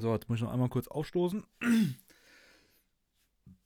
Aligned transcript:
So, 0.00 0.12
jetzt 0.14 0.28
muss 0.28 0.38
ich 0.38 0.44
noch 0.44 0.52
einmal 0.52 0.68
kurz 0.68 0.86
aufstoßen. 0.86 1.44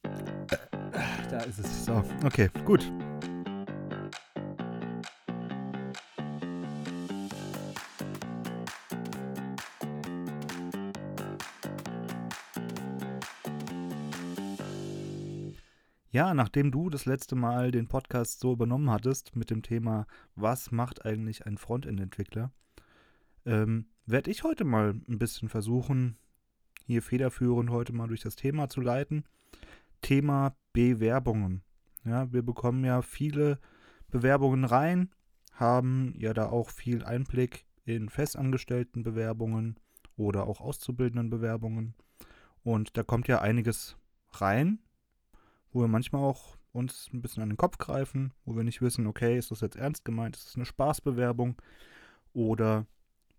Da 0.02 1.40
ist 1.46 1.58
es. 1.58 1.84
So, 1.84 2.02
okay, 2.24 2.48
gut. 2.64 2.90
Ja, 16.10 16.34
nachdem 16.34 16.70
du 16.70 16.90
das 16.90 17.06
letzte 17.06 17.34
Mal 17.34 17.70
den 17.70 17.88
Podcast 17.88 18.40
so 18.40 18.52
übernommen 18.52 18.90
hattest 18.90 19.34
mit 19.34 19.48
dem 19.48 19.62
Thema, 19.62 20.06
was 20.34 20.70
macht 20.70 21.06
eigentlich 21.06 21.46
ein 21.46 21.56
Frontend-Entwickler, 21.56 22.52
ähm, 23.46 23.86
werde 24.06 24.30
ich 24.30 24.44
heute 24.44 24.64
mal 24.64 24.94
ein 25.08 25.18
bisschen 25.18 25.48
versuchen, 25.48 26.16
hier 26.84 27.02
federführend 27.02 27.70
heute 27.70 27.92
mal 27.92 28.08
durch 28.08 28.20
das 28.20 28.36
Thema 28.36 28.68
zu 28.68 28.80
leiten. 28.80 29.24
Thema 30.00 30.56
Bewerbungen. 30.72 31.62
Ja, 32.04 32.32
wir 32.32 32.42
bekommen 32.42 32.84
ja 32.84 33.02
viele 33.02 33.58
Bewerbungen 34.10 34.64
rein, 34.64 35.10
haben 35.52 36.14
ja 36.16 36.34
da 36.34 36.46
auch 36.46 36.70
viel 36.70 37.04
Einblick 37.04 37.64
in 37.84 38.08
festangestellten 38.08 39.02
Bewerbungen 39.02 39.78
oder 40.16 40.46
auch 40.46 40.60
auszubildenden 40.60 41.30
Bewerbungen. 41.30 41.94
Und 42.64 42.96
da 42.96 43.02
kommt 43.02 43.28
ja 43.28 43.40
einiges 43.40 43.96
rein, 44.32 44.80
wo 45.72 45.80
wir 45.80 45.88
manchmal 45.88 46.22
auch 46.22 46.56
uns 46.72 47.10
ein 47.12 47.22
bisschen 47.22 47.42
an 47.42 47.50
den 47.50 47.56
Kopf 47.56 47.78
greifen, 47.78 48.32
wo 48.44 48.56
wir 48.56 48.64
nicht 48.64 48.82
wissen, 48.82 49.06
okay, 49.06 49.36
ist 49.38 49.50
das 49.50 49.60
jetzt 49.60 49.76
ernst 49.76 50.04
gemeint, 50.04 50.36
ist 50.36 50.48
das 50.48 50.56
eine 50.56 50.64
Spaßbewerbung 50.64 51.60
oder 52.32 52.86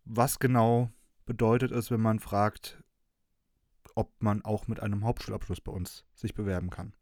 was 0.05 0.39
genau 0.39 0.89
bedeutet 1.25 1.71
es, 1.71 1.91
wenn 1.91 2.01
man 2.01 2.19
fragt, 2.19 2.83
ob 3.95 4.11
man 4.21 4.43
auch 4.43 4.67
mit 4.67 4.79
einem 4.79 5.05
Hauptschulabschluss 5.05 5.61
bei 5.61 5.71
uns 5.71 6.05
sich 6.13 6.33
bewerben 6.33 6.69
kann. 6.69 6.93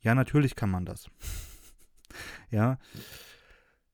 Ja, 0.00 0.14
natürlich 0.14 0.56
kann 0.56 0.70
man 0.70 0.86
das. 0.86 1.10
ja, 2.50 2.78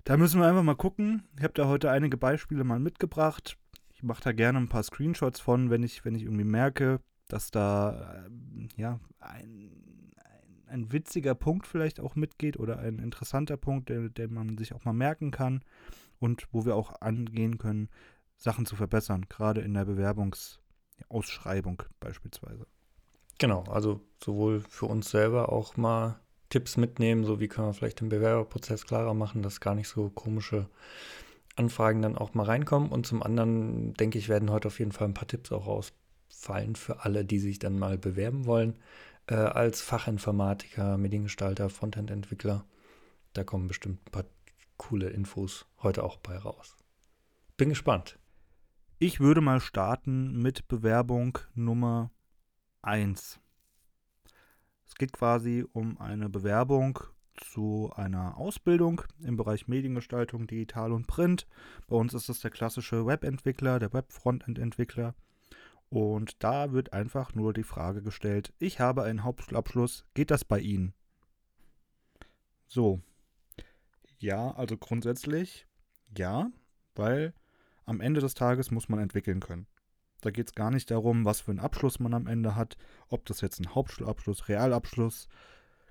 da 0.04 0.16
müssen 0.16 0.40
wir 0.40 0.46
einfach 0.46 0.62
mal 0.62 0.76
gucken. 0.76 1.24
Ich 1.36 1.42
habe 1.42 1.54
da 1.54 1.66
heute 1.66 1.90
einige 1.90 2.16
Beispiele 2.16 2.62
mal 2.62 2.78
mitgebracht. 2.78 3.58
Ich 3.88 4.02
mache 4.02 4.22
da 4.22 4.32
gerne 4.32 4.58
ein 4.58 4.68
paar 4.68 4.82
Screenshots 4.82 5.40
von, 5.40 5.70
wenn 5.70 5.82
ich, 5.82 6.04
wenn 6.04 6.14
ich 6.14 6.22
irgendwie 6.22 6.44
merke, 6.44 7.00
dass 7.28 7.50
da 7.50 8.24
äh, 8.26 8.68
ja 8.76 9.00
ein, 9.18 10.12
ein, 10.16 10.64
ein, 10.68 10.92
witziger 10.92 11.34
Punkt 11.34 11.66
vielleicht 11.66 11.98
auch 11.98 12.14
mitgeht 12.14 12.56
oder 12.56 12.78
ein 12.78 13.00
interessanter 13.00 13.56
Punkt, 13.56 13.88
den 13.88 14.32
man 14.32 14.56
sich 14.58 14.74
auch 14.74 14.84
mal 14.84 14.92
merken 14.92 15.32
kann 15.32 15.62
und 16.18 16.48
wo 16.52 16.64
wir 16.64 16.76
auch 16.76 17.00
angehen 17.00 17.58
können, 17.58 17.88
Sachen 18.36 18.66
zu 18.66 18.76
verbessern, 18.76 19.26
gerade 19.28 19.60
in 19.60 19.74
der 19.74 19.84
Bewerbungsausschreibung 19.84 21.82
beispielsweise. 22.00 22.66
Genau, 23.38 23.64
also 23.64 24.00
sowohl 24.22 24.60
für 24.68 24.86
uns 24.86 25.10
selber 25.10 25.52
auch 25.52 25.76
mal 25.76 26.20
Tipps 26.48 26.76
mitnehmen, 26.76 27.24
so 27.24 27.40
wie 27.40 27.48
kann 27.48 27.64
man 27.64 27.74
vielleicht 27.74 28.00
den 28.00 28.08
Bewerberprozess 28.08 28.86
klarer 28.86 29.14
machen, 29.14 29.42
dass 29.42 29.60
gar 29.60 29.74
nicht 29.74 29.88
so 29.88 30.10
komische 30.10 30.68
Anfragen 31.56 32.02
dann 32.02 32.16
auch 32.16 32.34
mal 32.34 32.44
reinkommen. 32.44 32.90
Und 32.90 33.06
zum 33.06 33.22
anderen, 33.22 33.94
denke 33.94 34.18
ich, 34.18 34.28
werden 34.28 34.50
heute 34.50 34.68
auf 34.68 34.78
jeden 34.78 34.92
Fall 34.92 35.08
ein 35.08 35.14
paar 35.14 35.26
Tipps 35.26 35.52
auch 35.52 35.66
rausfallen 35.66 36.76
für 36.76 37.04
alle, 37.04 37.24
die 37.24 37.38
sich 37.38 37.58
dann 37.58 37.78
mal 37.78 37.98
bewerben 37.98 38.46
wollen, 38.46 38.78
äh, 39.26 39.34
als 39.34 39.80
Fachinformatiker, 39.80 40.96
Mediengestalter, 40.98 41.68
Frontend-Entwickler. 41.68 42.64
Da 43.32 43.44
kommen 43.44 43.66
bestimmt 43.66 44.00
ein 44.06 44.12
paar 44.12 44.24
coole 44.76 45.10
Infos 45.10 45.66
heute 45.82 46.02
auch 46.02 46.18
bei 46.18 46.36
raus. 46.36 46.76
Bin 47.56 47.68
gespannt. 47.68 48.18
Ich 48.98 49.20
würde 49.20 49.40
mal 49.40 49.60
starten 49.60 50.40
mit 50.40 50.68
Bewerbung 50.68 51.38
Nummer 51.54 52.10
1. 52.82 53.40
Es 54.86 54.94
geht 54.94 55.12
quasi 55.12 55.64
um 55.72 55.98
eine 55.98 56.28
Bewerbung 56.28 57.00
zu 57.36 57.92
einer 57.94 58.38
Ausbildung 58.38 59.02
im 59.20 59.36
Bereich 59.36 59.68
Mediengestaltung, 59.68 60.46
Digital 60.46 60.92
und 60.92 61.06
Print. 61.06 61.46
Bei 61.86 61.96
uns 61.96 62.14
ist 62.14 62.28
es 62.28 62.40
der 62.40 62.50
klassische 62.50 63.06
Webentwickler, 63.06 63.78
der 63.78 63.92
Web-Frontend-Entwickler. 63.92 65.14
Und 65.88 66.42
da 66.42 66.72
wird 66.72 66.92
einfach 66.92 67.34
nur 67.34 67.52
die 67.52 67.62
Frage 67.62 68.02
gestellt, 68.02 68.52
ich 68.58 68.80
habe 68.80 69.04
einen 69.04 69.24
Hauptschulabschluss, 69.24 70.04
geht 70.14 70.30
das 70.30 70.44
bei 70.44 70.58
Ihnen? 70.58 70.94
So, 72.66 73.00
ja, 74.18 74.50
also 74.52 74.76
grundsätzlich 74.76 75.66
ja, 76.16 76.50
weil 76.94 77.34
am 77.84 78.00
Ende 78.00 78.20
des 78.20 78.34
Tages 78.34 78.70
muss 78.70 78.88
man 78.88 78.98
entwickeln 79.00 79.40
können. 79.40 79.66
Da 80.20 80.30
geht 80.30 80.48
es 80.48 80.54
gar 80.54 80.70
nicht 80.70 80.90
darum, 80.90 81.24
was 81.24 81.40
für 81.40 81.50
einen 81.50 81.60
Abschluss 81.60 82.00
man 82.00 82.14
am 82.14 82.26
Ende 82.26 82.56
hat, 82.56 82.76
ob 83.08 83.26
das 83.26 83.40
jetzt 83.40 83.60
ein 83.60 83.74
Hauptschulabschluss, 83.74 84.48
Realabschluss, 84.48 85.28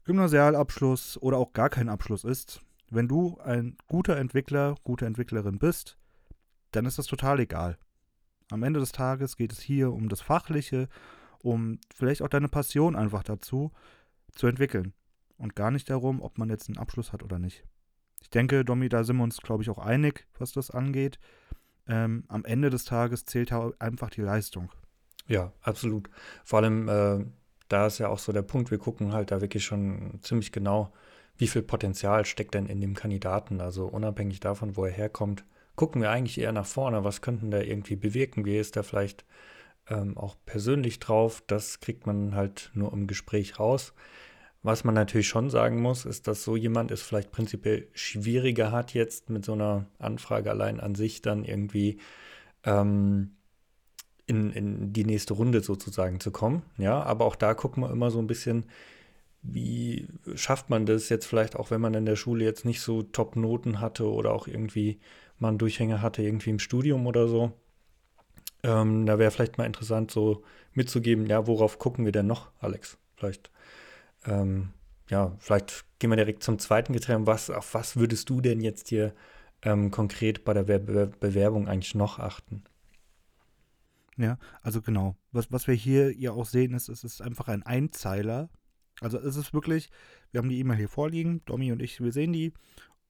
Gymnasialabschluss 0.03 1.17
oder 1.21 1.37
auch 1.37 1.53
gar 1.53 1.69
kein 1.69 1.89
Abschluss 1.89 2.23
ist. 2.23 2.61
Wenn 2.89 3.07
du 3.07 3.39
ein 3.39 3.77
guter 3.87 4.17
Entwickler, 4.17 4.75
gute 4.83 5.05
Entwicklerin 5.05 5.57
bist, 5.57 5.97
dann 6.71 6.85
ist 6.85 6.97
das 6.97 7.07
total 7.07 7.39
egal. 7.39 7.77
Am 8.51 8.63
Ende 8.63 8.79
des 8.79 8.91
Tages 8.91 9.37
geht 9.37 9.51
es 9.51 9.61
hier 9.61 9.91
um 9.91 10.09
das 10.09 10.21
Fachliche, 10.21 10.87
um 11.39 11.79
vielleicht 11.93 12.21
auch 12.21 12.27
deine 12.27 12.49
Passion 12.49 12.95
einfach 12.95 13.23
dazu 13.23 13.71
zu 14.33 14.47
entwickeln. 14.47 14.93
Und 15.37 15.55
gar 15.55 15.71
nicht 15.71 15.89
darum, 15.89 16.21
ob 16.21 16.37
man 16.37 16.49
jetzt 16.49 16.69
einen 16.69 16.77
Abschluss 16.77 17.11
hat 17.11 17.23
oder 17.23 17.39
nicht. 17.39 17.65
Ich 18.25 18.31
denke, 18.31 18.65
Domi, 18.65 18.89
da 18.89 19.03
sind 19.03 19.17
wir 19.17 19.23
uns, 19.23 19.37
glaube 19.37 19.61
ich, 19.61 19.69
auch 19.69 19.77
einig, 19.77 20.25
was 20.39 20.51
das 20.51 20.71
angeht. 20.71 21.19
Ähm, 21.87 22.23
am 22.27 22.43
Ende 22.43 22.71
des 22.71 22.83
Tages 22.83 23.23
zählt 23.25 23.53
einfach 23.53 24.09
die 24.09 24.21
Leistung. 24.21 24.71
Ja, 25.27 25.53
absolut. 25.61 26.09
Vor 26.43 26.57
allem, 26.57 26.89
äh, 26.89 27.23
da 27.67 27.85
ist 27.85 27.99
ja 27.99 28.09
auch 28.09 28.17
so 28.17 28.31
der 28.31 28.41
Punkt, 28.41 28.71
wir 28.71 28.79
gucken 28.79 29.13
halt 29.13 29.29
da 29.29 29.41
wirklich 29.41 29.63
schon 29.63 30.17
ziemlich 30.23 30.51
genau, 30.51 30.91
wie 31.37 31.45
viel 31.45 31.61
Potenzial 31.61 32.25
steckt 32.25 32.55
denn 32.55 32.65
in 32.65 32.81
dem 32.81 32.95
Kandidaten. 32.95 33.61
Also 33.61 33.85
unabhängig 33.85 34.39
davon, 34.39 34.75
wo 34.75 34.85
er 34.85 34.91
herkommt, 34.91 35.45
gucken 35.75 36.01
wir 36.01 36.09
eigentlich 36.09 36.39
eher 36.39 36.51
nach 36.51 36.65
vorne, 36.65 37.03
was 37.03 37.21
könnten 37.21 37.51
da 37.51 37.59
irgendwie 37.59 37.95
bewirken, 37.95 38.43
wie 38.43 38.57
ist 38.57 38.75
er 38.75 38.83
vielleicht 38.83 39.23
ähm, 39.87 40.17
auch 40.17 40.35
persönlich 40.47 40.99
drauf. 40.99 41.43
Das 41.45 41.79
kriegt 41.79 42.07
man 42.07 42.33
halt 42.33 42.71
nur 42.73 42.91
im 42.91 43.05
Gespräch 43.05 43.59
raus. 43.59 43.93
Was 44.65 44.83
man 44.83 44.95
natürlich 44.95 45.27
schon 45.27 45.51
sagen 45.51 45.79
muss, 45.79 46.05
ist, 46.05 46.27
dass 46.27 46.43
so 46.43 46.55
jemand 46.55 46.89
es 46.89 47.03
vielleicht 47.03 47.31
prinzipiell 47.31 47.87
schwieriger 47.93 48.71
hat, 48.71 48.95
jetzt 48.95 49.29
mit 49.29 49.45
so 49.45 49.53
einer 49.53 49.85
Anfrage 49.99 50.49
allein 50.49 50.79
an 50.79 50.95
sich 50.95 51.21
dann 51.21 51.45
irgendwie 51.45 51.99
ähm, 52.63 53.35
in, 54.25 54.51
in 54.51 54.91
die 54.91 55.05
nächste 55.05 55.35
Runde 55.35 55.61
sozusagen 55.61 56.19
zu 56.19 56.31
kommen. 56.31 56.63
Ja, 56.79 57.03
aber 57.03 57.25
auch 57.25 57.35
da 57.35 57.53
gucken 57.53 57.83
wir 57.83 57.91
immer 57.91 58.09
so 58.09 58.17
ein 58.17 58.25
bisschen, 58.25 58.65
wie 59.43 60.07
schafft 60.33 60.71
man 60.71 60.87
das 60.87 61.09
jetzt 61.09 61.27
vielleicht 61.27 61.55
auch, 61.57 61.69
wenn 61.69 61.81
man 61.81 61.93
in 61.93 62.07
der 62.07 62.15
Schule 62.15 62.43
jetzt 62.43 62.65
nicht 62.65 62.81
so 62.81 63.03
Top-Noten 63.03 63.81
hatte 63.81 64.09
oder 64.09 64.33
auch 64.33 64.47
irgendwie 64.47 64.99
mal 65.37 65.49
einen 65.49 65.59
Durchhänger 65.59 66.01
hatte, 66.01 66.23
irgendwie 66.23 66.49
im 66.49 66.57
Studium 66.57 67.05
oder 67.05 67.27
so. 67.27 67.51
Ähm, 68.63 69.05
da 69.05 69.19
wäre 69.19 69.29
vielleicht 69.29 69.59
mal 69.59 69.65
interessant, 69.65 70.09
so 70.09 70.41
mitzugeben, 70.73 71.27
ja, 71.27 71.45
worauf 71.45 71.77
gucken 71.77 72.03
wir 72.03 72.11
denn 72.11 72.25
noch, 72.25 72.49
Alex? 72.59 72.97
Vielleicht 73.15 73.51
ähm, 74.27 74.69
ja, 75.09 75.35
vielleicht 75.39 75.85
gehen 75.99 76.09
wir 76.09 76.17
direkt 76.17 76.43
zum 76.43 76.59
zweiten 76.59 76.93
Getränk. 76.93 77.27
Was, 77.27 77.49
auf 77.49 77.73
was 77.73 77.95
würdest 77.95 78.29
du 78.29 78.41
denn 78.41 78.61
jetzt 78.61 78.89
hier 78.89 79.13
ähm, 79.61 79.91
konkret 79.91 80.43
bei 80.43 80.53
der 80.53 80.63
Be 80.63 81.11
Bewerbung 81.19 81.67
eigentlich 81.67 81.95
noch 81.95 82.19
achten? 82.19 82.63
Ja, 84.17 84.37
also 84.61 84.81
genau. 84.81 85.15
Was, 85.31 85.51
was 85.51 85.67
wir 85.67 85.75
hier 85.75 86.15
ja 86.17 86.31
auch 86.31 86.45
sehen, 86.45 86.73
ist, 86.73 86.89
es 86.89 87.03
ist 87.03 87.21
einfach 87.21 87.47
ein 87.47 87.63
Einzeiler. 87.63 88.49
Also 89.01 89.19
es 89.19 89.35
ist 89.35 89.53
wirklich, 89.53 89.89
wir 90.31 90.39
haben 90.39 90.49
die 90.49 90.59
E-Mail 90.59 90.77
hier 90.77 90.89
vorliegen, 90.89 91.43
Domi 91.45 91.71
und 91.71 91.81
ich, 91.81 92.01
wir 92.01 92.13
sehen 92.13 92.31
die. 92.31 92.53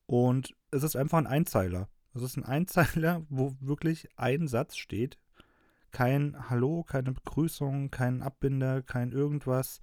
Und 0.08 0.56
es 0.72 0.84
ist 0.84 0.96
einfach 0.96 1.20
ein 1.20 1.28
Einzeiler. 1.28 1.90
Es 2.16 2.22
ist 2.22 2.38
ein 2.38 2.46
Einzeiler, 2.46 3.26
wo 3.30 3.56
wirklich 3.60 4.08
ein 4.16 4.48
Satz 4.48 4.78
steht. 4.78 5.18
Kein 5.92 6.50
Hallo, 6.50 6.84
keine 6.84 7.12
Begrüßung, 7.12 7.92
kein 7.92 8.22
Abbinder, 8.22 8.82
kein 8.82 9.12
irgendwas. 9.12 9.80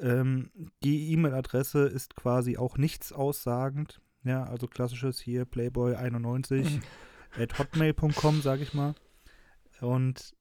Ähm, 0.00 0.50
die 0.82 1.12
E-Mail-Adresse 1.12 1.86
ist 1.86 2.16
quasi 2.16 2.56
auch 2.56 2.78
nichts 2.78 3.12
aussagend. 3.12 4.00
Ja, 4.24 4.44
also 4.44 4.66
klassisches 4.66 5.20
hier 5.20 5.44
Playboy91 5.44 6.80
at 7.38 7.58
hotmail.com, 7.58 8.40
sage 8.40 8.62
ich 8.62 8.74
mal. 8.74 8.94
Und 9.80 10.34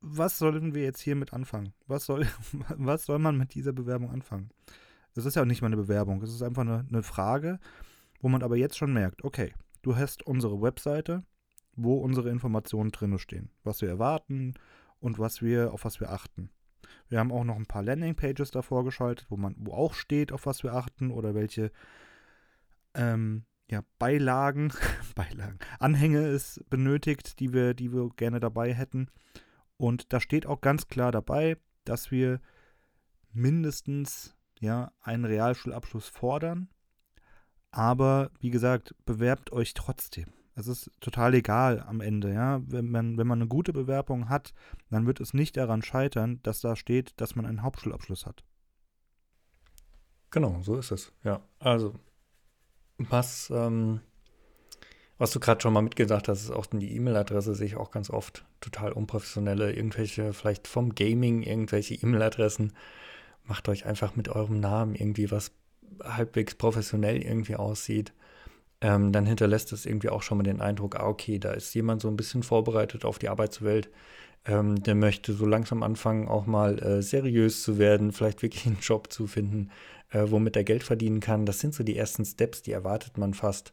was 0.00 0.38
sollen 0.38 0.74
wir 0.74 0.82
jetzt 0.82 1.00
hier 1.00 1.14
mit 1.14 1.32
anfangen? 1.32 1.72
Was 1.86 2.06
soll, 2.06 2.26
was 2.68 3.04
soll 3.04 3.18
man 3.18 3.36
mit 3.36 3.54
dieser 3.54 3.72
Bewerbung 3.72 4.10
anfangen? 4.10 4.50
Es 5.14 5.26
ist 5.26 5.36
ja 5.36 5.42
auch 5.42 5.46
nicht 5.46 5.60
mal 5.60 5.68
eine 5.68 5.76
Bewerbung, 5.76 6.22
es 6.22 6.32
ist 6.32 6.42
einfach 6.42 6.62
eine, 6.62 6.86
eine 6.88 7.02
Frage, 7.02 7.60
wo 8.20 8.28
man 8.28 8.42
aber 8.42 8.56
jetzt 8.56 8.78
schon 8.78 8.92
merkt, 8.92 9.24
okay, 9.24 9.52
du 9.82 9.96
hast 9.96 10.26
unsere 10.26 10.62
Webseite, 10.62 11.22
wo 11.76 11.98
unsere 11.98 12.30
Informationen 12.30 12.90
drin 12.90 13.18
stehen, 13.18 13.50
was 13.62 13.82
wir 13.82 13.88
erwarten 13.88 14.54
und 15.00 15.18
was 15.18 15.42
wir, 15.42 15.72
auf 15.72 15.84
was 15.84 16.00
wir 16.00 16.10
achten. 16.10 16.50
Wir 17.08 17.18
haben 17.18 17.32
auch 17.32 17.44
noch 17.44 17.56
ein 17.56 17.66
paar 17.66 17.82
Landingpages 17.82 18.50
davor 18.50 18.84
geschaltet, 18.84 19.26
wo 19.30 19.36
man, 19.36 19.54
wo 19.58 19.72
auch 19.72 19.94
steht, 19.94 20.32
auf 20.32 20.46
was 20.46 20.62
wir 20.62 20.74
achten 20.74 21.10
oder 21.10 21.34
welche 21.34 21.70
ähm, 22.94 23.44
ja, 23.70 23.82
Beilagen, 23.98 24.72
Beilagen, 25.14 25.58
Anhänge 25.78 26.26
es 26.26 26.62
benötigt, 26.68 27.40
die 27.40 27.52
wir, 27.52 27.74
die 27.74 27.92
wir 27.92 28.10
gerne 28.16 28.40
dabei 28.40 28.74
hätten. 28.74 29.08
Und 29.76 30.12
da 30.12 30.20
steht 30.20 30.46
auch 30.46 30.60
ganz 30.60 30.86
klar 30.88 31.12
dabei, 31.12 31.56
dass 31.84 32.10
wir 32.10 32.40
mindestens 33.32 34.34
ja, 34.60 34.92
einen 35.00 35.24
Realschulabschluss 35.24 36.08
fordern. 36.08 36.68
Aber 37.70 38.30
wie 38.40 38.50
gesagt, 38.50 38.94
bewerbt 39.06 39.52
euch 39.52 39.74
trotzdem. 39.74 40.26
Es 40.54 40.66
ist 40.66 40.90
total 41.00 41.34
egal 41.34 41.80
am 41.80 42.00
Ende, 42.00 42.32
ja. 42.32 42.60
Wenn 42.66 42.90
man, 42.90 43.16
wenn 43.16 43.26
man 43.26 43.40
eine 43.40 43.48
gute 43.48 43.72
Bewerbung 43.72 44.28
hat, 44.28 44.52
dann 44.90 45.06
wird 45.06 45.20
es 45.20 45.32
nicht 45.32 45.56
daran 45.56 45.82
scheitern, 45.82 46.40
dass 46.42 46.60
da 46.60 46.76
steht, 46.76 47.14
dass 47.20 47.34
man 47.34 47.46
einen 47.46 47.62
Hauptschulabschluss 47.62 48.26
hat. 48.26 48.44
Genau, 50.30 50.60
so 50.62 50.76
ist 50.76 50.90
es. 50.90 51.12
Ja. 51.24 51.40
Also, 51.58 51.94
was, 52.98 53.50
ähm, 53.50 54.00
was 55.18 55.30
du 55.30 55.40
gerade 55.40 55.60
schon 55.60 55.72
mal 55.72 55.82
mitgedacht 55.82 56.28
hast, 56.28 56.42
ist 56.42 56.50
auch 56.50 56.66
die 56.66 56.94
E-Mail-Adresse, 56.96 57.54
sehe 57.54 57.66
ich 57.66 57.76
auch 57.76 57.90
ganz 57.90 58.10
oft. 58.10 58.44
Total 58.60 58.92
unprofessionelle, 58.92 59.72
irgendwelche, 59.72 60.32
vielleicht 60.34 60.68
vom 60.68 60.94
Gaming, 60.94 61.42
irgendwelche 61.42 61.94
E-Mail-Adressen. 61.94 62.74
Macht 63.44 63.68
euch 63.68 63.86
einfach 63.86 64.16
mit 64.16 64.28
eurem 64.28 64.60
Namen 64.60 64.94
irgendwie 64.94 65.30
was 65.30 65.52
halbwegs 66.02 66.54
professionell 66.54 67.22
irgendwie 67.22 67.56
aussieht 67.56 68.12
ähm, 68.82 69.12
dann 69.12 69.26
hinterlässt 69.26 69.72
es 69.72 69.86
irgendwie 69.86 70.08
auch 70.08 70.22
schon 70.22 70.38
mal 70.38 70.44
den 70.44 70.60
Eindruck, 70.60 70.96
ah, 70.96 71.06
okay, 71.06 71.38
da 71.38 71.52
ist 71.52 71.72
jemand 71.72 72.02
so 72.02 72.08
ein 72.08 72.16
bisschen 72.16 72.42
vorbereitet 72.42 73.04
auf 73.04 73.20
die 73.20 73.28
Arbeitswelt. 73.28 73.88
Ähm, 74.44 74.82
der 74.82 74.96
möchte 74.96 75.34
so 75.34 75.46
langsam 75.46 75.84
anfangen, 75.84 76.26
auch 76.26 76.46
mal 76.46 76.82
äh, 76.82 77.00
seriös 77.00 77.62
zu 77.62 77.78
werden, 77.78 78.10
vielleicht 78.10 78.42
wirklich 78.42 78.66
einen 78.66 78.80
Job 78.80 79.12
zu 79.12 79.28
finden, 79.28 79.70
äh, 80.10 80.24
womit 80.26 80.56
er 80.56 80.64
Geld 80.64 80.82
verdienen 80.82 81.20
kann. 81.20 81.46
Das 81.46 81.60
sind 81.60 81.74
so 81.74 81.84
die 81.84 81.96
ersten 81.96 82.24
Steps, 82.24 82.62
die 82.62 82.72
erwartet 82.72 83.18
man 83.18 83.34
fast, 83.34 83.72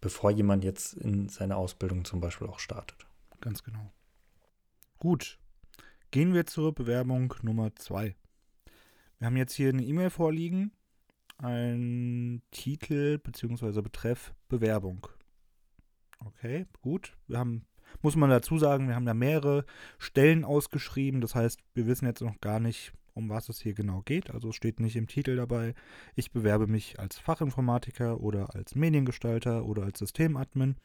bevor 0.00 0.30
jemand 0.30 0.64
jetzt 0.64 0.94
in 0.94 1.28
seine 1.28 1.56
Ausbildung 1.56 2.06
zum 2.06 2.22
Beispiel 2.22 2.46
auch 2.46 2.58
startet. 2.58 3.06
Ganz 3.42 3.62
genau. 3.62 3.92
Gut, 4.98 5.38
gehen 6.10 6.32
wir 6.32 6.46
zur 6.46 6.74
Bewerbung 6.74 7.34
Nummer 7.42 7.76
zwei. 7.76 8.16
Wir 9.18 9.26
haben 9.26 9.36
jetzt 9.36 9.52
hier 9.52 9.68
eine 9.68 9.84
E-Mail 9.84 10.08
vorliegen 10.08 10.72
ein 11.38 12.42
Titel 12.50 13.18
bzw. 13.18 13.80
Betreff 13.82 14.34
Bewerbung. 14.48 15.06
Okay, 16.24 16.66
gut. 16.82 17.16
Wir 17.26 17.38
haben, 17.38 17.64
muss 18.02 18.16
man 18.16 18.30
dazu 18.30 18.58
sagen, 18.58 18.88
wir 18.88 18.94
haben 18.94 19.06
da 19.06 19.14
mehrere 19.14 19.64
Stellen 19.98 20.44
ausgeschrieben. 20.44 21.20
Das 21.20 21.34
heißt, 21.34 21.60
wir 21.74 21.86
wissen 21.86 22.06
jetzt 22.06 22.22
noch 22.22 22.40
gar 22.40 22.60
nicht, 22.60 22.92
um 23.14 23.28
was 23.28 23.48
es 23.48 23.60
hier 23.60 23.74
genau 23.74 24.02
geht. 24.02 24.30
Also 24.30 24.52
steht 24.52 24.80
nicht 24.80 24.96
im 24.96 25.06
Titel 25.06 25.36
dabei, 25.36 25.74
ich 26.14 26.32
bewerbe 26.32 26.66
mich 26.66 26.98
als 26.98 27.18
Fachinformatiker 27.18 28.20
oder 28.20 28.54
als 28.54 28.74
Mediengestalter 28.74 29.64
oder 29.64 29.84
als 29.84 30.00
Systemadmin. 30.00 30.76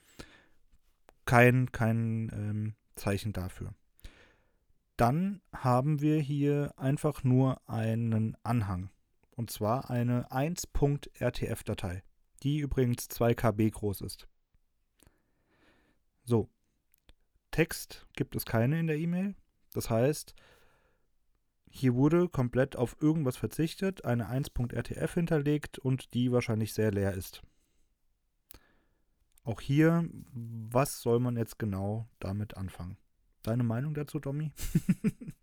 Kein, 1.26 1.72
kein 1.72 2.30
ähm, 2.34 2.76
Zeichen 2.96 3.34
dafür. 3.34 3.74
Dann 4.98 5.42
haben 5.54 6.02
wir 6.02 6.20
hier 6.20 6.74
einfach 6.78 7.24
nur 7.24 7.62
einen 7.68 8.36
Anhang. 8.44 8.90
Und 9.36 9.50
zwar 9.50 9.90
eine 9.90 10.32
1.rtf-Datei, 10.32 12.04
die 12.44 12.60
übrigens 12.60 13.08
2 13.08 13.34
KB 13.34 13.72
groß 13.72 14.02
ist. 14.02 14.28
So. 16.24 16.50
Text 17.52 18.08
gibt 18.16 18.36
es 18.36 18.46
keine 18.46 18.80
in 18.80 18.88
der 18.88 18.98
E-Mail. 18.98 19.36
Das 19.74 19.90
heißt, 19.90 20.36
hier 21.70 21.96
wurde 21.96 22.30
komplett 22.30 22.76
auf 22.76 22.96
irgendwas 23.02 23.38
verzichtet, 23.38 24.06
eine 24.06 24.30
1.rtf 24.30 25.14
hinterlegt 25.14 25.80
und 25.80 26.14
die 26.14 26.32
wahrscheinlich 26.32 26.74
sehr 26.74 26.92
leer 26.92 27.14
ist. 27.14 27.42
Auch 29.44 29.60
hier, 29.60 30.08
was 30.34 31.02
soll 31.02 31.20
man 31.20 31.36
jetzt 31.36 31.60
genau 31.60 32.08
damit 32.20 32.56
anfangen? 32.56 32.98
Deine 33.42 33.64
Meinung 33.64 33.94
dazu, 33.94 34.20
Domi? 34.20 34.52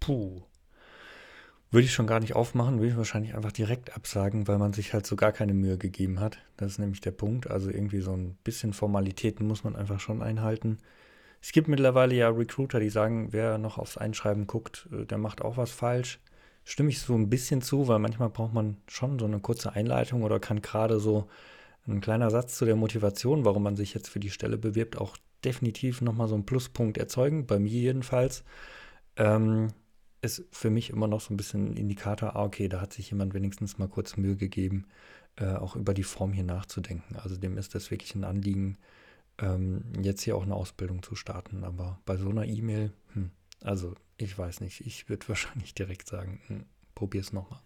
Puh. 0.00 0.44
Würde 1.76 1.84
ich 1.84 1.92
schon 1.92 2.06
gar 2.06 2.20
nicht 2.20 2.34
aufmachen, 2.34 2.78
würde 2.78 2.92
ich 2.92 2.96
wahrscheinlich 2.96 3.34
einfach 3.34 3.52
direkt 3.52 3.94
absagen, 3.94 4.48
weil 4.48 4.56
man 4.56 4.72
sich 4.72 4.94
halt 4.94 5.06
so 5.06 5.14
gar 5.14 5.30
keine 5.30 5.52
Mühe 5.52 5.76
gegeben 5.76 6.20
hat. 6.20 6.38
Das 6.56 6.72
ist 6.72 6.78
nämlich 6.78 7.02
der 7.02 7.10
Punkt. 7.10 7.50
Also 7.50 7.68
irgendwie 7.68 8.00
so 8.00 8.14
ein 8.14 8.38
bisschen 8.44 8.72
Formalitäten 8.72 9.46
muss 9.46 9.62
man 9.62 9.76
einfach 9.76 10.00
schon 10.00 10.22
einhalten. 10.22 10.78
Es 11.42 11.52
gibt 11.52 11.68
mittlerweile 11.68 12.14
ja 12.14 12.30
Recruiter, 12.30 12.80
die 12.80 12.88
sagen, 12.88 13.34
wer 13.34 13.58
noch 13.58 13.76
aufs 13.76 13.98
Einschreiben 13.98 14.46
guckt, 14.46 14.88
äh, 14.90 15.04
der 15.04 15.18
macht 15.18 15.42
auch 15.42 15.58
was 15.58 15.70
falsch. 15.70 16.18
Stimme 16.64 16.88
ich 16.88 17.00
so 17.00 17.14
ein 17.14 17.28
bisschen 17.28 17.60
zu, 17.60 17.88
weil 17.88 17.98
manchmal 17.98 18.30
braucht 18.30 18.54
man 18.54 18.78
schon 18.88 19.18
so 19.18 19.26
eine 19.26 19.40
kurze 19.40 19.74
Einleitung 19.74 20.22
oder 20.22 20.40
kann 20.40 20.62
gerade 20.62 20.98
so 20.98 21.28
ein 21.86 22.00
kleiner 22.00 22.30
Satz 22.30 22.56
zu 22.56 22.64
der 22.64 22.76
Motivation, 22.76 23.44
warum 23.44 23.64
man 23.64 23.76
sich 23.76 23.92
jetzt 23.92 24.08
für 24.08 24.18
die 24.18 24.30
Stelle 24.30 24.56
bewirbt, 24.56 24.96
auch 24.96 25.18
definitiv 25.44 26.00
nochmal 26.00 26.28
so 26.28 26.36
einen 26.36 26.46
Pluspunkt 26.46 26.96
erzeugen, 26.96 27.46
bei 27.46 27.58
mir 27.58 27.68
jedenfalls. 27.70 28.44
Ähm, 29.18 29.68
ist 30.26 30.44
für 30.50 30.70
mich 30.70 30.90
immer 30.90 31.06
noch 31.06 31.20
so 31.20 31.32
ein 31.32 31.36
bisschen 31.36 31.72
ein 31.72 31.76
Indikator, 31.76 32.36
ah, 32.36 32.44
okay, 32.44 32.68
da 32.68 32.80
hat 32.80 32.92
sich 32.92 33.10
jemand 33.10 33.32
wenigstens 33.32 33.78
mal 33.78 33.88
kurz 33.88 34.16
Mühe 34.16 34.36
gegeben, 34.36 34.86
äh, 35.36 35.54
auch 35.54 35.76
über 35.76 35.94
die 35.94 36.02
Form 36.02 36.32
hier 36.32 36.44
nachzudenken. 36.44 37.16
Also 37.16 37.36
dem 37.36 37.56
ist 37.56 37.74
das 37.74 37.90
wirklich 37.90 38.14
ein 38.14 38.24
Anliegen, 38.24 38.78
ähm, 39.38 39.84
jetzt 40.02 40.22
hier 40.22 40.36
auch 40.36 40.42
eine 40.42 40.54
Ausbildung 40.54 41.02
zu 41.02 41.14
starten. 41.14 41.64
Aber 41.64 42.00
bei 42.04 42.16
so 42.16 42.28
einer 42.28 42.44
E-Mail, 42.44 42.92
hm, 43.14 43.30
also 43.62 43.94
ich 44.16 44.36
weiß 44.36 44.60
nicht, 44.60 44.86
ich 44.86 45.08
würde 45.08 45.28
wahrscheinlich 45.28 45.74
direkt 45.74 46.08
sagen, 46.08 46.40
hm, 46.46 46.64
es 47.14 47.32
nochmal. 47.32 47.60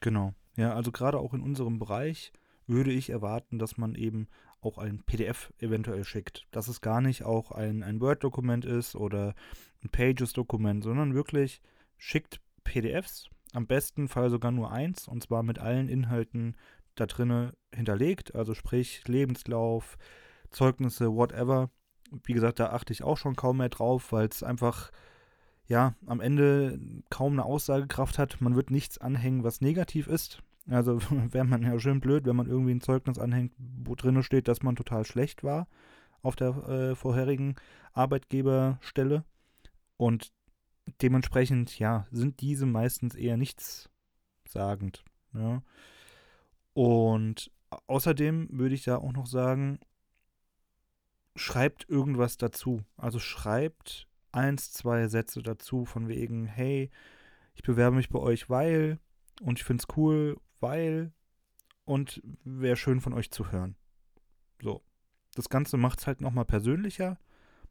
Genau. 0.00 0.34
Ja, 0.56 0.74
also 0.74 0.92
gerade 0.92 1.18
auch 1.18 1.32
in 1.34 1.40
unserem 1.40 1.78
Bereich 1.78 2.32
würde 2.66 2.90
ich 2.90 3.10
erwarten, 3.10 3.58
dass 3.58 3.76
man 3.76 3.94
eben 3.94 4.28
auch 4.66 4.78
ein 4.78 5.02
PDF 5.04 5.52
eventuell 5.58 6.04
schickt. 6.04 6.46
Dass 6.50 6.68
es 6.68 6.80
gar 6.80 7.00
nicht 7.00 7.24
auch 7.24 7.52
ein, 7.52 7.82
ein 7.82 8.00
Word-Dokument 8.00 8.64
ist 8.64 8.96
oder 8.96 9.34
ein 9.82 9.90
Pages-Dokument, 9.90 10.82
sondern 10.82 11.14
wirklich 11.14 11.62
schickt 11.96 12.40
PDFs, 12.64 13.28
am 13.52 13.66
besten 13.66 14.08
Fall 14.08 14.28
sogar 14.28 14.50
nur 14.50 14.72
eins, 14.72 15.08
und 15.08 15.22
zwar 15.22 15.42
mit 15.42 15.58
allen 15.58 15.88
Inhalten 15.88 16.56
da 16.96 17.06
drinne 17.06 17.54
hinterlegt, 17.74 18.34
also 18.34 18.54
sprich 18.54 19.06
Lebenslauf, 19.06 19.96
Zeugnisse, 20.50 21.14
whatever. 21.14 21.70
Wie 22.24 22.32
gesagt, 22.32 22.58
da 22.60 22.70
achte 22.70 22.92
ich 22.92 23.02
auch 23.02 23.16
schon 23.16 23.36
kaum 23.36 23.58
mehr 23.58 23.68
drauf, 23.68 24.12
weil 24.12 24.26
es 24.26 24.42
einfach 24.42 24.90
ja 25.66 25.94
am 26.06 26.20
Ende 26.20 26.78
kaum 27.10 27.32
eine 27.32 27.44
Aussagekraft 27.44 28.18
hat. 28.18 28.40
Man 28.40 28.56
wird 28.56 28.70
nichts 28.70 28.98
anhängen, 28.98 29.44
was 29.44 29.60
negativ 29.60 30.06
ist. 30.06 30.42
Also 30.68 31.00
wäre 31.32 31.44
man 31.44 31.62
ja 31.62 31.78
schön 31.78 32.00
blöd, 32.00 32.26
wenn 32.26 32.36
man 32.36 32.46
irgendwie 32.46 32.74
ein 32.74 32.80
Zeugnis 32.80 33.18
anhängt, 33.18 33.52
wo 33.58 33.94
drin 33.94 34.22
steht, 34.22 34.48
dass 34.48 34.62
man 34.62 34.76
total 34.76 35.04
schlecht 35.04 35.44
war 35.44 35.68
auf 36.22 36.36
der 36.36 36.48
äh, 36.68 36.94
vorherigen 36.94 37.54
Arbeitgeberstelle. 37.92 39.24
Und 39.96 40.32
dementsprechend, 41.00 41.78
ja, 41.78 42.06
sind 42.10 42.40
diese 42.40 42.66
meistens 42.66 43.14
eher 43.14 43.36
nichtssagend. 43.36 45.04
Ja. 45.32 45.62
Und 46.74 47.50
außerdem 47.86 48.48
würde 48.50 48.74
ich 48.74 48.84
da 48.84 48.96
auch 48.96 49.12
noch 49.12 49.26
sagen, 49.26 49.78
schreibt 51.36 51.88
irgendwas 51.88 52.36
dazu. 52.36 52.82
Also 52.96 53.18
schreibt 53.18 54.08
eins, 54.32 54.72
zwei 54.72 55.08
Sätze 55.08 55.42
dazu, 55.42 55.84
von 55.84 56.08
wegen, 56.08 56.46
hey, 56.46 56.90
ich 57.54 57.62
bewerbe 57.62 57.96
mich 57.96 58.10
bei 58.10 58.18
euch, 58.18 58.50
weil, 58.50 58.98
und 59.40 59.58
ich 59.58 59.64
finde 59.64 59.82
es 59.82 59.96
cool, 59.96 60.36
weil, 60.66 61.12
und 61.84 62.22
wäre 62.44 62.76
schön 62.76 63.00
von 63.00 63.12
euch 63.12 63.30
zu 63.30 63.52
hören. 63.52 63.76
So. 64.60 64.82
Das 65.34 65.48
Ganze 65.48 65.76
macht 65.76 66.00
es 66.00 66.06
halt 66.06 66.20
nochmal 66.20 66.46
persönlicher. 66.46 67.18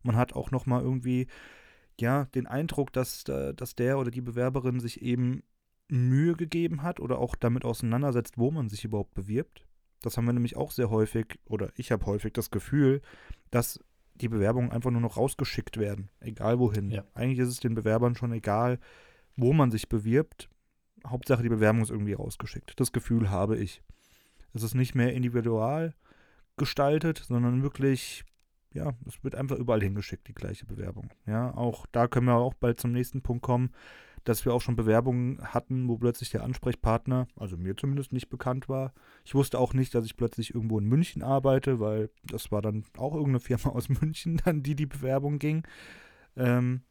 Man 0.04 0.16
hat 0.16 0.34
auch 0.34 0.52
nochmal 0.52 0.82
irgendwie 0.82 1.28
ja, 2.00 2.26
den 2.36 2.48
Eindruck, 2.48 2.94
dass, 2.94 3.24
äh, 3.28 3.54
dass 3.54 3.76
der 3.76 3.98
oder 3.98 4.12
die 4.12 4.22
Bewerberin 4.22 4.80
sich 4.80 5.02
eben 5.02 5.44
Mühe 5.88 6.36
gegeben 6.36 6.84
hat 6.84 7.00
oder 7.00 7.20
auch 7.20 7.36
damit 7.36 7.66
auseinandersetzt, 7.66 8.38
wo 8.38 8.52
man 8.52 8.70
sich 8.70 8.86
überhaupt 8.86 9.14
bewirbt. 9.14 9.66
Das 10.02 10.18
haben 10.18 10.26
wir 10.26 10.34
nämlich 10.34 10.56
auch 10.56 10.72
sehr 10.72 10.90
häufig, 10.90 11.40
oder 11.46 11.72
ich 11.76 11.92
habe 11.92 12.06
häufig 12.06 12.34
das 12.34 12.52
Gefühl, 12.52 13.02
dass 13.52 13.80
die 14.16 14.30
Bewerbungen 14.30 14.72
einfach 14.72 14.92
nur 14.92 15.02
noch 15.02 15.18
rausgeschickt 15.18 15.78
werden, 15.78 16.10
egal 16.20 16.60
wohin. 16.60 16.92
Ja. 16.92 17.04
Eigentlich 17.14 17.40
ist 17.40 17.50
es 17.50 17.60
den 17.60 17.76
Bewerbern 17.76 18.16
schon 18.16 18.32
egal, 18.32 18.80
wo 19.36 19.54
man 19.54 19.72
sich 19.72 19.90
bewirbt. 19.90 20.50
Hauptsache, 21.06 21.44
die 21.44 21.50
Bewerbung 21.50 21.82
ist 21.82 21.92
irgendwie 21.92 22.14
rausgeschickt. 22.14 22.80
Das 22.80 22.92
Gefühl 22.92 23.30
habe 23.30 23.58
ich. 23.58 23.82
Es 24.54 24.64
ist 24.64 24.74
nicht 24.74 24.96
mehr 24.96 25.14
individual 25.14 25.94
gestaltet, 26.58 27.24
sondern 27.28 27.62
wirklich 27.62 28.24
ja, 28.76 28.94
es 29.08 29.24
wird 29.24 29.36
einfach 29.36 29.56
überall 29.56 29.82
hingeschickt, 29.82 30.28
die 30.28 30.34
gleiche 30.34 30.66
Bewerbung. 30.66 31.10
Ja, 31.26 31.56
auch 31.56 31.86
da 31.92 32.08
können 32.08 32.28
wir 32.28 32.36
auch 32.36 32.54
bald 32.54 32.80
zum 32.80 32.92
nächsten 32.92 33.22
Punkt 33.22 33.42
kommen, 33.42 33.72
dass 34.26 34.44
wir 34.44 34.54
auch 34.54 34.62
schon 34.62 34.76
Bewerbungen 34.76 35.40
hatten, 35.42 35.88
wo 35.88 35.98
plötzlich 35.98 36.30
der 36.30 36.44
Ansprechpartner, 36.44 37.28
also 37.38 37.58
mir 37.58 37.78
zumindest 37.78 38.12
nicht 38.12 38.30
bekannt 38.30 38.68
war. 38.68 38.94
Ich 39.24 39.34
wusste 39.34 39.60
auch 39.60 39.74
nicht, 39.74 39.96
dass 39.96 40.06
ich 40.06 40.18
plötzlich 40.18 40.54
irgendwo 40.54 40.78
in 40.78 40.86
München 40.86 41.24
arbeite, 41.24 41.80
weil 41.80 42.10
das 42.24 42.52
war 42.52 42.62
dann 42.62 42.84
auch 42.98 43.14
irgendeine 43.14 43.40
Firma 43.40 43.70
aus 43.70 43.88
München, 44.02 44.42
dann 44.44 44.62
die 44.62 44.76
die 44.76 44.88
Bewerbung 44.88 45.40
ging. 45.40 45.64
Ähm, 46.36 46.82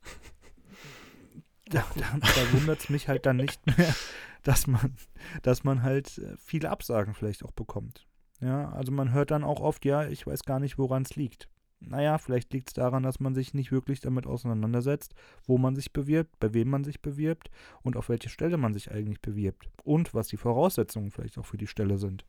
da, 1.66 1.84
da, 1.96 2.18
da 2.20 2.52
wundert 2.52 2.80
es 2.80 2.88
mich 2.88 3.08
halt 3.08 3.26
dann 3.26 3.36
nicht 3.36 3.64
mehr, 3.66 3.94
dass 4.42 4.66
man, 4.66 4.96
dass 5.42 5.64
man 5.64 5.82
halt 5.82 6.18
äh, 6.18 6.36
viele 6.38 6.70
Absagen 6.70 7.14
vielleicht 7.14 7.44
auch 7.44 7.52
bekommt. 7.52 8.06
Ja, 8.40 8.70
also 8.72 8.92
man 8.92 9.12
hört 9.12 9.30
dann 9.30 9.44
auch 9.44 9.60
oft, 9.60 9.84
ja, 9.84 10.06
ich 10.06 10.26
weiß 10.26 10.42
gar 10.42 10.60
nicht, 10.60 10.76
woran 10.76 11.02
es 11.02 11.16
liegt. 11.16 11.48
Naja, 11.80 12.18
vielleicht 12.18 12.52
liegt 12.52 12.68
es 12.68 12.74
daran, 12.74 13.02
dass 13.02 13.20
man 13.20 13.34
sich 13.34 13.52
nicht 13.54 13.70
wirklich 13.70 14.00
damit 14.00 14.26
auseinandersetzt, 14.26 15.14
wo 15.46 15.58
man 15.58 15.76
sich 15.76 15.92
bewirbt, 15.92 16.38
bei 16.40 16.54
wem 16.54 16.68
man 16.68 16.84
sich 16.84 17.02
bewirbt 17.02 17.50
und 17.82 17.96
auf 17.96 18.08
welche 18.08 18.28
Stelle 18.28 18.56
man 18.56 18.72
sich 18.72 18.90
eigentlich 18.90 19.20
bewirbt 19.20 19.68
und 19.82 20.14
was 20.14 20.28
die 20.28 20.36
Voraussetzungen 20.36 21.10
vielleicht 21.10 21.38
auch 21.38 21.46
für 21.46 21.58
die 21.58 21.66
Stelle 21.66 21.98
sind. 21.98 22.24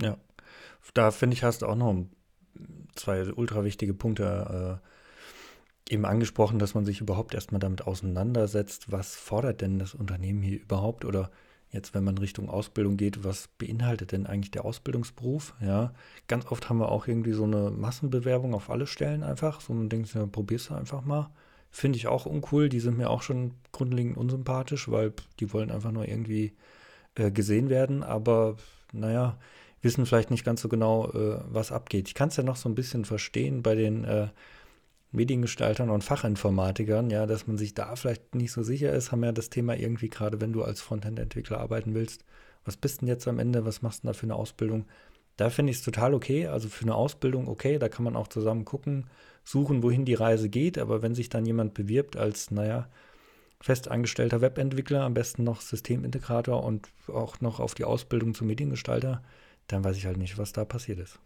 Ja, 0.00 0.16
da 0.94 1.10
finde 1.10 1.34
ich, 1.34 1.44
hast 1.44 1.62
du 1.62 1.66
auch 1.66 1.76
noch 1.76 2.06
zwei 2.94 3.32
ultra 3.32 3.64
wichtige 3.64 3.94
Punkte 3.94 4.80
äh, 4.82 4.88
eben 5.92 6.04
angesprochen, 6.04 6.58
dass 6.58 6.74
man 6.74 6.84
sich 6.84 7.00
überhaupt 7.00 7.34
erstmal 7.34 7.60
damit 7.60 7.86
auseinandersetzt, 7.86 8.90
was 8.90 9.14
fordert 9.14 9.60
denn 9.60 9.78
das 9.78 9.94
Unternehmen 9.94 10.42
hier 10.42 10.60
überhaupt 10.60 11.04
oder 11.04 11.30
Jetzt, 11.72 11.94
wenn 11.94 12.04
man 12.04 12.18
Richtung 12.18 12.50
Ausbildung 12.50 12.98
geht, 12.98 13.24
was 13.24 13.48
beinhaltet 13.48 14.12
denn 14.12 14.26
eigentlich 14.26 14.50
der 14.50 14.66
Ausbildungsberuf? 14.66 15.54
Ja, 15.62 15.94
ganz 16.28 16.44
oft 16.52 16.68
haben 16.68 16.78
wir 16.78 16.90
auch 16.90 17.08
irgendwie 17.08 17.32
so 17.32 17.44
eine 17.44 17.70
Massenbewerbung 17.70 18.52
auf 18.52 18.68
alle 18.68 18.86
Stellen 18.86 19.22
einfach. 19.22 19.62
So 19.62 19.72
ein 19.72 19.88
Ding, 19.88 20.06
ja, 20.12 20.26
probierst 20.26 20.68
du 20.68 20.74
einfach 20.74 21.02
mal. 21.02 21.30
Finde 21.70 21.96
ich 21.96 22.08
auch 22.08 22.26
uncool. 22.26 22.68
Die 22.68 22.80
sind 22.80 22.98
mir 22.98 23.08
auch 23.08 23.22
schon 23.22 23.54
grundlegend 23.72 24.18
unsympathisch, 24.18 24.90
weil 24.90 25.14
die 25.40 25.50
wollen 25.54 25.70
einfach 25.70 25.92
nur 25.92 26.06
irgendwie 26.06 26.52
äh, 27.14 27.30
gesehen 27.30 27.70
werden. 27.70 28.02
Aber 28.02 28.56
naja, 28.92 29.38
wissen 29.80 30.04
vielleicht 30.04 30.30
nicht 30.30 30.44
ganz 30.44 30.60
so 30.60 30.68
genau, 30.68 31.10
äh, 31.12 31.40
was 31.48 31.72
abgeht. 31.72 32.06
Ich 32.06 32.14
kann 32.14 32.28
es 32.28 32.36
ja 32.36 32.42
noch 32.42 32.56
so 32.56 32.68
ein 32.68 32.74
bisschen 32.74 33.06
verstehen 33.06 33.62
bei 33.62 33.74
den 33.74 34.04
äh, 34.04 34.28
Mediengestaltern 35.12 35.90
und 35.90 36.02
Fachinformatikern, 36.02 37.10
ja, 37.10 37.26
dass 37.26 37.46
man 37.46 37.58
sich 37.58 37.74
da 37.74 37.94
vielleicht 37.96 38.34
nicht 38.34 38.52
so 38.52 38.62
sicher 38.62 38.92
ist, 38.92 39.12
haben 39.12 39.22
ja 39.22 39.32
das 39.32 39.50
Thema 39.50 39.76
irgendwie 39.76 40.08
gerade, 40.08 40.40
wenn 40.40 40.52
du 40.52 40.62
als 40.62 40.80
Frontend-Entwickler 40.80 41.60
arbeiten 41.60 41.94
willst, 41.94 42.24
was 42.64 42.76
bist 42.76 43.00
denn 43.00 43.08
jetzt 43.08 43.28
am 43.28 43.38
Ende, 43.38 43.66
was 43.66 43.82
machst 43.82 44.02
du 44.02 44.08
da 44.08 44.14
für 44.14 44.24
eine 44.24 44.36
Ausbildung? 44.36 44.86
Da 45.36 45.50
finde 45.50 45.70
ich 45.70 45.78
es 45.78 45.84
total 45.84 46.14
okay, 46.14 46.46
also 46.46 46.68
für 46.68 46.84
eine 46.84 46.94
Ausbildung 46.94 47.48
okay, 47.48 47.78
da 47.78 47.88
kann 47.88 48.04
man 48.04 48.16
auch 48.16 48.28
zusammen 48.28 48.64
gucken, 48.64 49.06
suchen, 49.44 49.82
wohin 49.82 50.04
die 50.04 50.14
Reise 50.14 50.48
geht, 50.48 50.78
aber 50.78 51.02
wenn 51.02 51.14
sich 51.14 51.28
dann 51.28 51.44
jemand 51.44 51.74
bewirbt 51.74 52.16
als, 52.16 52.50
naja, 52.50 52.88
festangestellter 53.60 54.40
Webentwickler, 54.40 55.02
am 55.02 55.14
besten 55.14 55.44
noch 55.44 55.60
Systemintegrator 55.60 56.64
und 56.64 56.88
auch 57.08 57.40
noch 57.40 57.60
auf 57.60 57.74
die 57.74 57.84
Ausbildung 57.84 58.34
zum 58.34 58.46
Mediengestalter, 58.46 59.22
dann 59.68 59.84
weiß 59.84 59.96
ich 59.96 60.06
halt 60.06 60.16
nicht, 60.16 60.38
was 60.38 60.52
da 60.52 60.64
passiert 60.64 60.98
ist 60.98 61.18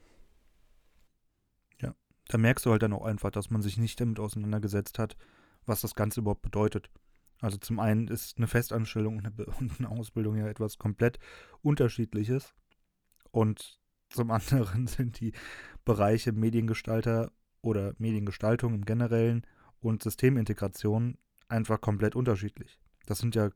da 2.28 2.38
merkst 2.38 2.66
du 2.66 2.70
halt 2.70 2.82
dann 2.82 2.92
auch 2.92 3.04
einfach, 3.04 3.30
dass 3.30 3.50
man 3.50 3.62
sich 3.62 3.78
nicht 3.78 4.00
damit 4.00 4.18
auseinandergesetzt 4.18 4.98
hat, 4.98 5.16
was 5.64 5.80
das 5.80 5.94
Ganze 5.94 6.20
überhaupt 6.20 6.42
bedeutet. 6.42 6.90
Also 7.40 7.58
zum 7.58 7.80
einen 7.80 8.08
ist 8.08 8.38
eine 8.38 8.46
Festanstellung 8.46 9.18
und 9.18 9.26
eine 9.78 9.90
Ausbildung 9.90 10.36
ja 10.36 10.46
etwas 10.48 10.78
komplett 10.78 11.18
unterschiedliches. 11.62 12.54
Und 13.30 13.80
zum 14.08 14.30
anderen 14.30 14.86
sind 14.86 15.20
die 15.20 15.32
Bereiche 15.84 16.32
Mediengestalter 16.32 17.32
oder 17.62 17.94
Mediengestaltung 17.98 18.74
im 18.74 18.84
Generellen 18.84 19.46
und 19.80 20.02
Systemintegration 20.02 21.18
einfach 21.48 21.80
komplett 21.80 22.16
unterschiedlich. 22.16 22.78
Das 23.06 23.18
sind 23.18 23.34
ja 23.34 23.50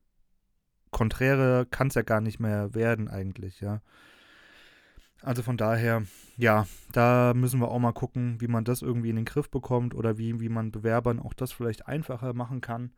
konträre, 0.91 1.67
kann 1.67 1.89
es 1.89 1.95
ja 1.95 2.03
gar 2.03 2.21
nicht 2.21 2.41
mehr 2.41 2.75
werden 2.75 3.09
eigentlich, 3.09 3.61
ja. 3.61 3.81
Also 5.23 5.43
von 5.43 5.59
daher, 5.59 6.05
ja, 6.37 6.67
da 6.93 7.35
müssen 7.35 7.61
wir 7.61 7.69
auch 7.69 7.79
mal 7.79 7.93
gucken, 7.93 8.41
wie 8.41 8.49
man 8.49 8.65
das 8.65 8.81
irgendwie 8.81 9.11
in 9.11 9.17
den 9.17 9.27
Griff 9.27 9.51
bekommt 9.51 9.95
oder 9.95 10.17
wie, 10.17 10.41
wie 10.41 10.49
man 10.49 10.71
Bewerbern 10.71 11.21
auch 11.21 11.35
das 11.35 11.53
vielleicht 11.53 11.87
einfacher 11.87 12.33
machen 12.33 12.61
kann. 12.61 12.93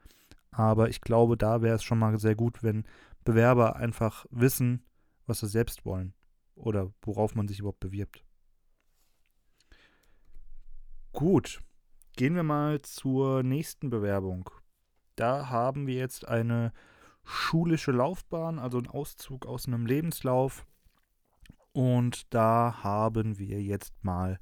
Aber 0.53 0.89
ich 0.89 1.01
glaube, 1.01 1.37
da 1.37 1.63
wäre 1.63 1.77
es 1.77 1.83
schon 1.83 1.99
mal 1.99 2.19
sehr 2.19 2.37
gut, 2.37 2.63
wenn 2.63 2.85
Bewerber 3.25 3.77
einfach 3.77 4.27
wissen, 4.31 4.85
was 5.27 5.41
sie 5.41 5.49
selbst 5.49 5.85
wollen 5.85 6.15
oder 6.55 6.93
worauf 7.03 7.35
man 7.35 7.49
sich 7.49 7.59
überhaupt 7.59 7.81
bewirbt. 7.81 8.25
Gut, 11.13 11.61
gehen 12.17 12.35
wir 12.35 12.43
mal 12.43 12.83
zur 12.83 13.43
nächsten 13.43 13.91
Bewerbung. 13.91 14.49
Da 15.17 15.49
haben 15.51 15.87
wir 15.87 15.97
jetzt 15.97 16.27
eine 16.29 16.73
schulische 17.25 17.93
Laufbahn, 17.93 18.59
also 18.59 18.79
einen 18.79 18.89
Auszug 18.89 19.47
aus 19.47 19.67
einem 19.67 19.87
Lebenslauf 19.87 20.67
und 21.73 22.33
da 22.35 22.83
haben 22.83 23.39
wir 23.39 23.63
jetzt 23.63 23.93
mal, 24.03 24.39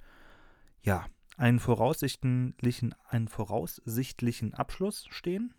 ja, 0.83 1.07
einen 1.37 1.59
voraussichtlichen, 1.59 2.95
einen 3.09 3.29
voraussichtlichen 3.29 4.55
Abschluss 4.55 5.07
stehen. 5.09 5.55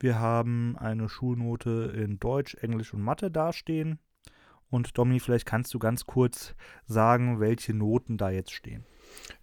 Wir 0.00 0.18
haben 0.18 0.76
eine 0.78 1.08
Schulnote 1.08 1.92
in 1.94 2.18
Deutsch, 2.18 2.54
Englisch 2.54 2.94
und 2.94 3.02
Mathe 3.02 3.30
dastehen. 3.30 3.98
Und 4.68 4.98
Domi, 4.98 5.20
vielleicht 5.20 5.46
kannst 5.46 5.72
du 5.74 5.78
ganz 5.78 6.06
kurz 6.06 6.54
sagen, 6.86 7.38
welche 7.38 7.74
Noten 7.74 8.16
da 8.18 8.30
jetzt 8.30 8.52
stehen. 8.52 8.84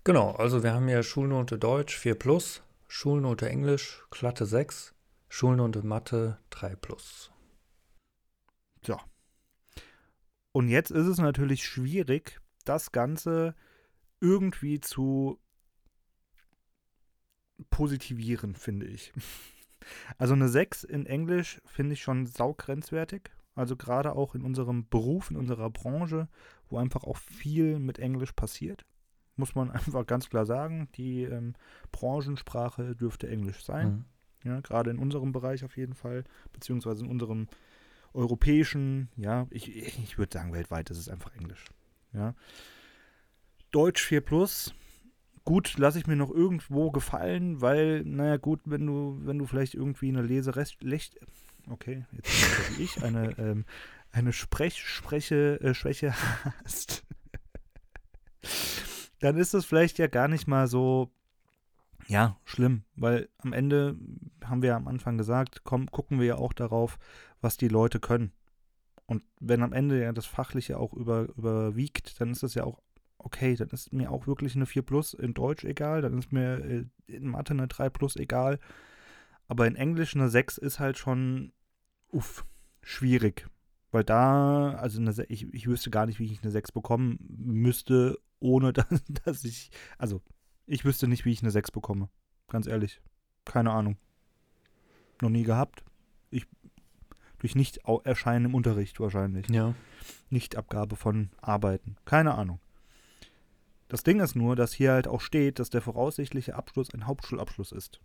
Genau, 0.03 0.31
also 0.31 0.63
wir 0.63 0.73
haben 0.73 0.89
ja 0.89 1.01
Schulnote 1.01 1.57
Deutsch 1.57 1.97
4 1.97 2.15
plus, 2.15 2.63
Schulnote 2.87 3.49
Englisch 3.49 4.03
glatte 4.11 4.45
6, 4.45 4.93
Schulnote 5.29 5.83
Mathe 5.83 6.39
3 6.49 6.75
plus. 6.75 7.31
So, 8.85 8.99
und 10.53 10.69
jetzt 10.69 10.91
ist 10.91 11.07
es 11.07 11.17
natürlich 11.17 11.65
schwierig, 11.65 12.39
das 12.63 12.91
Ganze 12.91 13.55
irgendwie 14.21 14.79
zu 14.79 15.39
positivieren, 17.69 18.55
finde 18.55 18.85
ich. 18.87 19.11
Also 20.17 20.33
eine 20.33 20.47
6 20.47 20.85
in 20.85 21.05
Englisch 21.05 21.61
finde 21.65 21.91
ich 21.91 22.01
schon 22.01 22.25
saugrenzwertig. 22.25 23.31
Also 23.53 23.75
gerade 23.75 24.15
auch 24.15 24.33
in 24.33 24.43
unserem 24.43 24.87
Beruf, 24.87 25.29
in 25.29 25.35
unserer 25.35 25.69
Branche, 25.69 26.29
wo 26.69 26.77
einfach 26.77 27.03
auch 27.03 27.17
viel 27.17 27.79
mit 27.79 27.99
Englisch 27.99 28.31
passiert. 28.31 28.85
Muss 29.35 29.55
man 29.55 29.71
einfach 29.71 30.07
ganz 30.07 30.29
klar 30.29 30.45
sagen, 30.45 30.87
die 30.95 31.23
ähm, 31.23 31.55
Branchensprache 31.91 32.95
dürfte 32.95 33.27
Englisch 33.27 33.65
sein. 33.65 34.05
Mhm. 34.43 34.49
Ja, 34.49 34.61
gerade 34.61 34.89
in 34.89 34.99
unserem 34.99 35.33
Bereich 35.33 35.65
auf 35.65 35.75
jeden 35.75 35.95
Fall, 35.95 36.23
beziehungsweise 36.53 37.03
in 37.03 37.11
unserem 37.11 37.47
europäischen, 38.13 39.09
ja, 39.15 39.47
ich, 39.49 39.75
ich 39.75 40.17
würde 40.17 40.37
sagen, 40.37 40.53
weltweit 40.53 40.89
ist 40.89 40.97
es 40.97 41.09
einfach 41.09 41.35
Englisch. 41.35 41.65
Ja. 42.13 42.35
Deutsch 43.71 44.03
4 44.03 44.21
Plus, 44.21 44.73
gut, 45.45 45.77
lasse 45.77 45.99
ich 45.99 46.07
mir 46.07 46.15
noch 46.15 46.31
irgendwo 46.31 46.91
gefallen, 46.91 47.61
weil, 47.61 48.03
naja, 48.03 48.37
gut, 48.37 48.61
wenn 48.65 48.85
du, 48.85 49.19
wenn 49.23 49.39
du 49.39 49.45
vielleicht 49.45 49.73
irgendwie 49.73 50.09
eine 50.09 50.21
Leserest, 50.21 50.77
okay, 51.69 52.05
jetzt 52.11 52.77
wie 52.77 52.83
ich, 52.83 53.03
eine, 53.03 53.31
ähm, 53.37 53.65
eine 54.11 54.31
Sprech, 54.31 54.77
Spreche, 54.87 55.59
äh, 55.61 55.73
Schwäche 55.73 56.13
hast, 56.63 57.03
dann 59.19 59.37
ist 59.37 59.53
das 59.53 59.65
vielleicht 59.65 59.97
ja 59.97 60.07
gar 60.07 60.27
nicht 60.27 60.47
mal 60.47 60.67
so, 60.67 61.11
ja, 62.07 62.37
schlimm, 62.43 62.83
weil 62.95 63.29
am 63.39 63.53
Ende 63.53 63.97
haben 64.43 64.61
wir 64.61 64.69
ja 64.69 64.75
am 64.75 64.87
Anfang 64.87 65.17
gesagt, 65.17 65.61
komm, 65.63 65.89
gucken 65.89 66.19
wir 66.19 66.27
ja 66.27 66.35
auch 66.35 66.53
darauf, 66.53 66.99
was 67.43 67.57
die 67.57 67.67
Leute 67.67 67.99
können. 67.99 68.31
Und 69.05 69.23
wenn 69.39 69.61
am 69.63 69.73
Ende 69.73 70.01
ja 70.01 70.13
das 70.13 70.25
Fachliche 70.25 70.77
auch 70.79 70.93
über, 70.93 71.27
überwiegt, 71.35 72.19
dann 72.21 72.31
ist 72.31 72.43
das 72.43 72.53
ja 72.53 72.63
auch 72.63 72.81
okay, 73.23 73.55
dann 73.55 73.69
ist 73.69 73.93
mir 73.93 74.11
auch 74.11 74.27
wirklich 74.27 74.55
eine 74.55 74.65
4 74.65 74.81
Plus 74.81 75.13
in 75.13 75.33
Deutsch 75.33 75.63
egal, 75.63 76.01
dann 76.01 76.17
ist 76.17 76.31
mir 76.31 76.59
äh, 76.63 76.85
in 77.07 77.27
Mathe 77.27 77.53
eine 77.53 77.67
3 77.67 77.89
Plus 77.89 78.15
egal. 78.15 78.59
Aber 79.47 79.67
in 79.67 79.75
Englisch 79.75 80.15
eine 80.15 80.29
6 80.29 80.57
ist 80.57 80.79
halt 80.79 80.97
schon, 80.97 81.53
uff, 82.11 82.45
schwierig. 82.81 83.47
Weil 83.91 84.03
da, 84.03 84.71
also 84.71 84.99
eine, 84.99 85.11
ich, 85.29 85.53
ich 85.53 85.67
wüsste 85.67 85.89
gar 85.89 86.05
nicht, 86.05 86.19
wie 86.19 86.31
ich 86.31 86.41
eine 86.41 86.51
6 86.51 86.71
bekommen 86.71 87.17
müsste, 87.29 88.19
ohne 88.39 88.73
dass, 88.73 89.03
dass 89.25 89.43
ich, 89.43 89.71
also 89.97 90.21
ich 90.65 90.85
wüsste 90.85 91.07
nicht, 91.07 91.25
wie 91.25 91.31
ich 91.31 91.41
eine 91.41 91.51
6 91.51 91.71
bekomme. 91.71 92.09
Ganz 92.49 92.67
ehrlich. 92.67 93.01
Keine 93.45 93.71
Ahnung. 93.71 93.97
Noch 95.21 95.29
nie 95.29 95.43
gehabt. 95.43 95.83
Ich 96.29 96.47
durch 97.43 97.55
Nicht-Erscheinen 97.55 98.45
im 98.45 98.55
Unterricht 98.55 99.01
wahrscheinlich. 99.01 99.49
Ja. 99.49 99.75
Nichtabgabe 100.29 100.95
von 100.95 101.29
Arbeiten. 101.41 101.97
Keine 102.05 102.35
Ahnung. 102.35 102.59
Das 103.89 104.03
Ding 104.03 104.21
ist 104.21 104.33
nur, 104.33 104.55
dass 104.55 104.71
hier 104.71 104.93
halt 104.93 105.09
auch 105.09 105.19
steht, 105.19 105.59
dass 105.59 105.69
der 105.69 105.81
voraussichtliche 105.81 106.55
Abschluss 106.55 106.93
ein 106.93 107.05
Hauptschulabschluss 107.05 107.73
ist. 107.73 107.99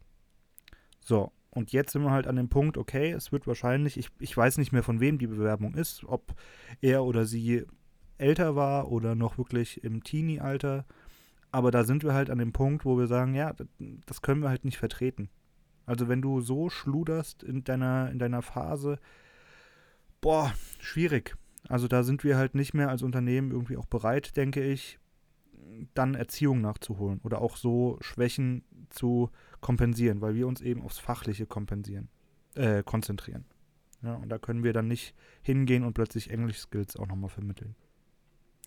So, 1.00 1.30
und 1.50 1.70
jetzt 1.70 1.92
sind 1.92 2.02
wir 2.02 2.10
halt 2.10 2.26
an 2.26 2.34
dem 2.34 2.48
Punkt, 2.48 2.76
okay, 2.76 3.12
es 3.12 3.30
wird 3.30 3.46
wahrscheinlich, 3.46 3.96
ich, 3.96 4.08
ich 4.18 4.36
weiß 4.36 4.58
nicht 4.58 4.72
mehr 4.72 4.82
von 4.82 4.98
wem 4.98 5.18
die 5.18 5.28
Bewerbung 5.28 5.74
ist, 5.74 6.02
ob 6.04 6.34
er 6.80 7.04
oder 7.04 7.24
sie 7.24 7.64
älter 8.18 8.56
war 8.56 8.90
oder 8.90 9.14
noch 9.14 9.38
wirklich 9.38 9.84
im 9.84 10.02
Teenie-Alter. 10.02 10.84
Aber 11.52 11.70
da 11.70 11.84
sind 11.84 12.02
wir 12.02 12.12
halt 12.12 12.28
an 12.28 12.38
dem 12.38 12.52
Punkt, 12.52 12.84
wo 12.84 12.98
wir 12.98 13.06
sagen, 13.06 13.34
ja, 13.34 13.54
das 14.04 14.20
können 14.20 14.42
wir 14.42 14.48
halt 14.48 14.64
nicht 14.64 14.78
vertreten. 14.78 15.30
Also 15.86 16.08
wenn 16.08 16.22
du 16.22 16.40
so 16.40 16.70
schluderst 16.70 17.44
in 17.44 17.62
deiner, 17.62 18.10
in 18.10 18.18
deiner 18.18 18.42
Phase, 18.42 18.98
boah, 20.20 20.52
schwierig. 20.78 21.36
Also 21.68 21.88
da 21.88 22.02
sind 22.02 22.24
wir 22.24 22.36
halt 22.36 22.54
nicht 22.54 22.74
mehr 22.74 22.88
als 22.88 23.02
Unternehmen 23.02 23.50
irgendwie 23.50 23.76
auch 23.76 23.86
bereit, 23.86 24.36
denke 24.36 24.62
ich, 24.62 24.98
dann 25.94 26.14
Erziehung 26.14 26.60
nachzuholen 26.60 27.20
oder 27.24 27.40
auch 27.40 27.56
so 27.56 27.98
Schwächen 28.00 28.64
zu 28.90 29.30
kompensieren, 29.60 30.20
weil 30.20 30.34
wir 30.34 30.46
uns 30.46 30.60
eben 30.60 30.82
aufs 30.82 30.98
Fachliche 30.98 31.46
kompensieren, 31.46 32.08
äh, 32.54 32.82
konzentrieren. 32.82 33.44
Ja, 34.02 34.14
und 34.14 34.28
da 34.28 34.38
können 34.38 34.62
wir 34.62 34.72
dann 34.72 34.88
nicht 34.88 35.14
hingehen 35.42 35.84
und 35.84 35.94
plötzlich 35.94 36.30
Englisch-Skills 36.30 36.96
auch 36.96 37.06
nochmal 37.06 37.30
vermitteln. 37.30 37.74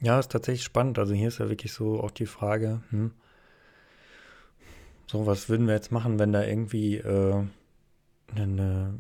Ja, 0.02 0.20
ist 0.20 0.32
tatsächlich 0.32 0.64
spannend. 0.64 1.00
Also 1.00 1.14
hier 1.14 1.30
ist 1.30 1.40
ja 1.40 1.50
wirklich 1.50 1.74
so 1.74 2.02
auch 2.02 2.12
die 2.12 2.26
Frage, 2.26 2.82
hm, 2.90 3.12
So, 5.12 5.26
was 5.26 5.50
würden 5.50 5.68
wir 5.68 5.74
jetzt 5.74 5.92
machen, 5.92 6.20
wenn 6.20 6.32
da 6.32 6.42
irgendwie 6.42 6.96
äh, 6.96 7.44
eine, 8.36 8.94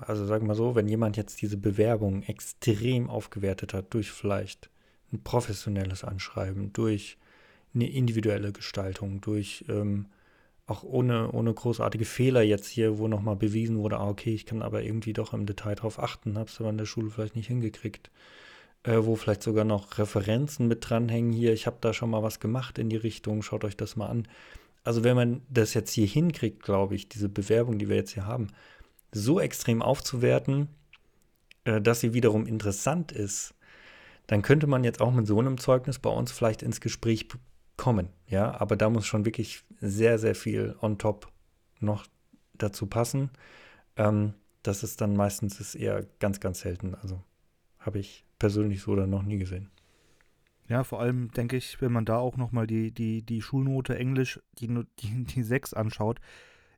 also 0.00 0.26
sagen 0.26 0.44
wir 0.44 0.48
mal 0.48 0.54
so, 0.54 0.74
wenn 0.74 0.88
jemand 0.88 1.16
jetzt 1.16 1.40
diese 1.42 1.56
Bewerbung 1.56 2.22
extrem 2.22 3.10
aufgewertet 3.10 3.74
hat 3.74 3.92
durch 3.94 4.10
vielleicht 4.10 4.70
ein 5.12 5.22
professionelles 5.22 6.04
Anschreiben, 6.04 6.72
durch 6.72 7.18
eine 7.74 7.90
individuelle 7.90 8.52
Gestaltung, 8.52 9.20
durch 9.20 9.64
ähm, 9.68 10.06
auch 10.66 10.82
ohne, 10.82 11.30
ohne 11.30 11.54
großartige 11.54 12.04
Fehler 12.04 12.42
jetzt 12.42 12.66
hier, 12.66 12.98
wo 12.98 13.06
nochmal 13.06 13.36
bewiesen 13.36 13.78
wurde, 13.78 13.98
ah, 13.98 14.08
okay, 14.08 14.34
ich 14.34 14.46
kann 14.46 14.62
aber 14.62 14.82
irgendwie 14.82 15.12
doch 15.12 15.32
im 15.32 15.46
Detail 15.46 15.76
drauf 15.76 16.00
achten, 16.00 16.38
habe 16.38 16.50
es 16.50 16.60
aber 16.60 16.70
in 16.70 16.78
der 16.78 16.86
Schule 16.86 17.10
vielleicht 17.10 17.36
nicht 17.36 17.46
hingekriegt. 17.46 18.10
Äh, 18.82 19.04
wo 19.04 19.16
vielleicht 19.16 19.42
sogar 19.42 19.64
noch 19.64 19.98
Referenzen 19.98 20.68
mit 20.68 20.88
dranhängen 20.88 21.32
hier, 21.32 21.52
ich 21.52 21.66
habe 21.66 21.78
da 21.80 21.92
schon 21.92 22.10
mal 22.10 22.22
was 22.22 22.40
gemacht 22.40 22.78
in 22.78 22.88
die 22.88 22.96
Richtung, 22.96 23.42
schaut 23.42 23.64
euch 23.64 23.76
das 23.76 23.96
mal 23.96 24.06
an. 24.06 24.28
Also 24.84 25.02
wenn 25.02 25.16
man 25.16 25.42
das 25.48 25.74
jetzt 25.74 25.90
hier 25.90 26.06
hinkriegt, 26.06 26.62
glaube 26.62 26.94
ich, 26.94 27.08
diese 27.08 27.28
Bewerbung, 27.28 27.78
die 27.78 27.88
wir 27.88 27.96
jetzt 27.96 28.14
hier 28.14 28.26
haben, 28.26 28.48
so 29.16 29.40
extrem 29.40 29.82
aufzuwerten, 29.82 30.68
äh, 31.64 31.80
dass 31.80 32.00
sie 32.00 32.14
wiederum 32.14 32.46
interessant 32.46 33.12
ist, 33.12 33.54
dann 34.26 34.42
könnte 34.42 34.66
man 34.66 34.84
jetzt 34.84 35.00
auch 35.00 35.12
mit 35.12 35.26
so 35.26 35.38
einem 35.38 35.58
Zeugnis 35.58 35.98
bei 35.98 36.10
uns 36.10 36.32
vielleicht 36.32 36.62
ins 36.62 36.80
Gespräch 36.80 37.28
kommen. 37.76 38.08
Ja, 38.28 38.60
aber 38.60 38.76
da 38.76 38.90
muss 38.90 39.06
schon 39.06 39.24
wirklich 39.24 39.64
sehr, 39.80 40.18
sehr 40.18 40.34
viel 40.34 40.76
on 40.80 40.98
top 40.98 41.30
noch 41.80 42.06
dazu 42.54 42.86
passen. 42.86 43.30
Ähm, 43.96 44.34
das 44.62 44.82
ist 44.82 45.00
dann 45.00 45.14
meistens 45.14 45.60
ist 45.60 45.74
eher 45.74 46.04
ganz, 46.18 46.40
ganz 46.40 46.60
selten. 46.60 46.94
Also 46.96 47.22
habe 47.78 47.98
ich 47.98 48.24
persönlich 48.38 48.82
so 48.82 48.96
dann 48.96 49.10
noch 49.10 49.22
nie 49.22 49.38
gesehen. 49.38 49.70
Ja, 50.68 50.82
vor 50.82 51.00
allem 51.00 51.30
denke 51.30 51.56
ich, 51.56 51.80
wenn 51.80 51.92
man 51.92 52.04
da 52.04 52.18
auch 52.18 52.36
nochmal 52.36 52.66
die, 52.66 52.90
die, 52.90 53.22
die 53.22 53.40
Schulnote 53.40 53.96
Englisch, 53.96 54.40
die, 54.58 54.66
die, 54.98 55.24
die 55.24 55.42
6 55.42 55.74
anschaut, 55.74 56.20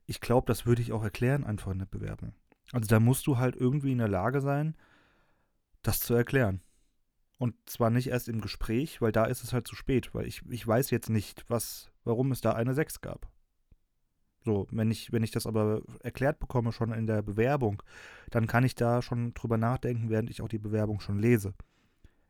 ich 0.09 0.21
glaube, 0.21 0.47
das 0.47 0.65
würde 0.65 0.81
ich 0.81 0.91
auch 0.91 1.03
erklären, 1.03 1.43
einfach 1.43 1.71
in 1.71 1.79
der 1.79 1.85
Bewerbung. 1.85 2.33
Also 2.71 2.87
da 2.87 2.99
musst 2.99 3.27
du 3.27 3.37
halt 3.37 3.55
irgendwie 3.55 3.91
in 3.91 3.99
der 3.99 4.07
Lage 4.07 4.41
sein, 4.41 4.75
das 5.83 5.99
zu 5.99 6.15
erklären. 6.15 6.61
Und 7.37 7.55
zwar 7.67 7.91
nicht 7.91 8.07
erst 8.07 8.27
im 8.27 8.41
Gespräch, 8.41 9.01
weil 9.01 9.11
da 9.11 9.25
ist 9.25 9.43
es 9.43 9.53
halt 9.53 9.67
zu 9.67 9.75
spät, 9.75 10.13
weil 10.15 10.25
ich, 10.25 10.41
ich 10.49 10.67
weiß 10.67 10.89
jetzt 10.89 11.09
nicht, 11.09 11.45
was, 11.47 11.91
warum 12.03 12.31
es 12.31 12.41
da 12.41 12.53
eine 12.53 12.73
6 12.73 13.01
gab. 13.01 13.29
So, 14.43 14.67
wenn 14.71 14.89
ich, 14.89 15.11
wenn 15.11 15.21
ich 15.21 15.29
das 15.29 15.45
aber 15.45 15.83
erklärt 15.99 16.39
bekomme 16.39 16.71
schon 16.71 16.91
in 16.91 17.05
der 17.05 17.21
Bewerbung, 17.21 17.83
dann 18.31 18.47
kann 18.47 18.63
ich 18.63 18.73
da 18.73 19.03
schon 19.03 19.35
drüber 19.35 19.57
nachdenken, 19.57 20.09
während 20.09 20.31
ich 20.31 20.41
auch 20.41 20.47
die 20.47 20.57
Bewerbung 20.57 21.01
schon 21.01 21.19
lese. 21.19 21.53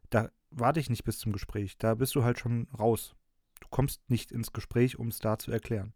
Da 0.10 0.30
warte 0.52 0.82
ich 0.82 0.90
nicht 0.90 1.06
bis 1.06 1.18
zum 1.18 1.32
Gespräch, 1.32 1.78
da 1.78 1.96
bist 1.96 2.14
du 2.16 2.26
halt 2.26 2.40
schon 2.40 2.68
raus. 2.78 3.16
Du 3.62 3.68
kommst 3.70 4.10
nicht 4.10 4.32
ins 4.32 4.52
Gespräch, 4.52 5.00
um 5.00 5.08
es 5.08 5.20
da 5.20 5.38
zu 5.38 5.52
erklären. 5.52 5.94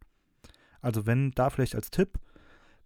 Also 0.84 1.08
wenn 1.08 1.32
da 1.32 1.50
vielleicht 1.50 1.76
als 1.76 1.90
Tipp, 1.90 2.20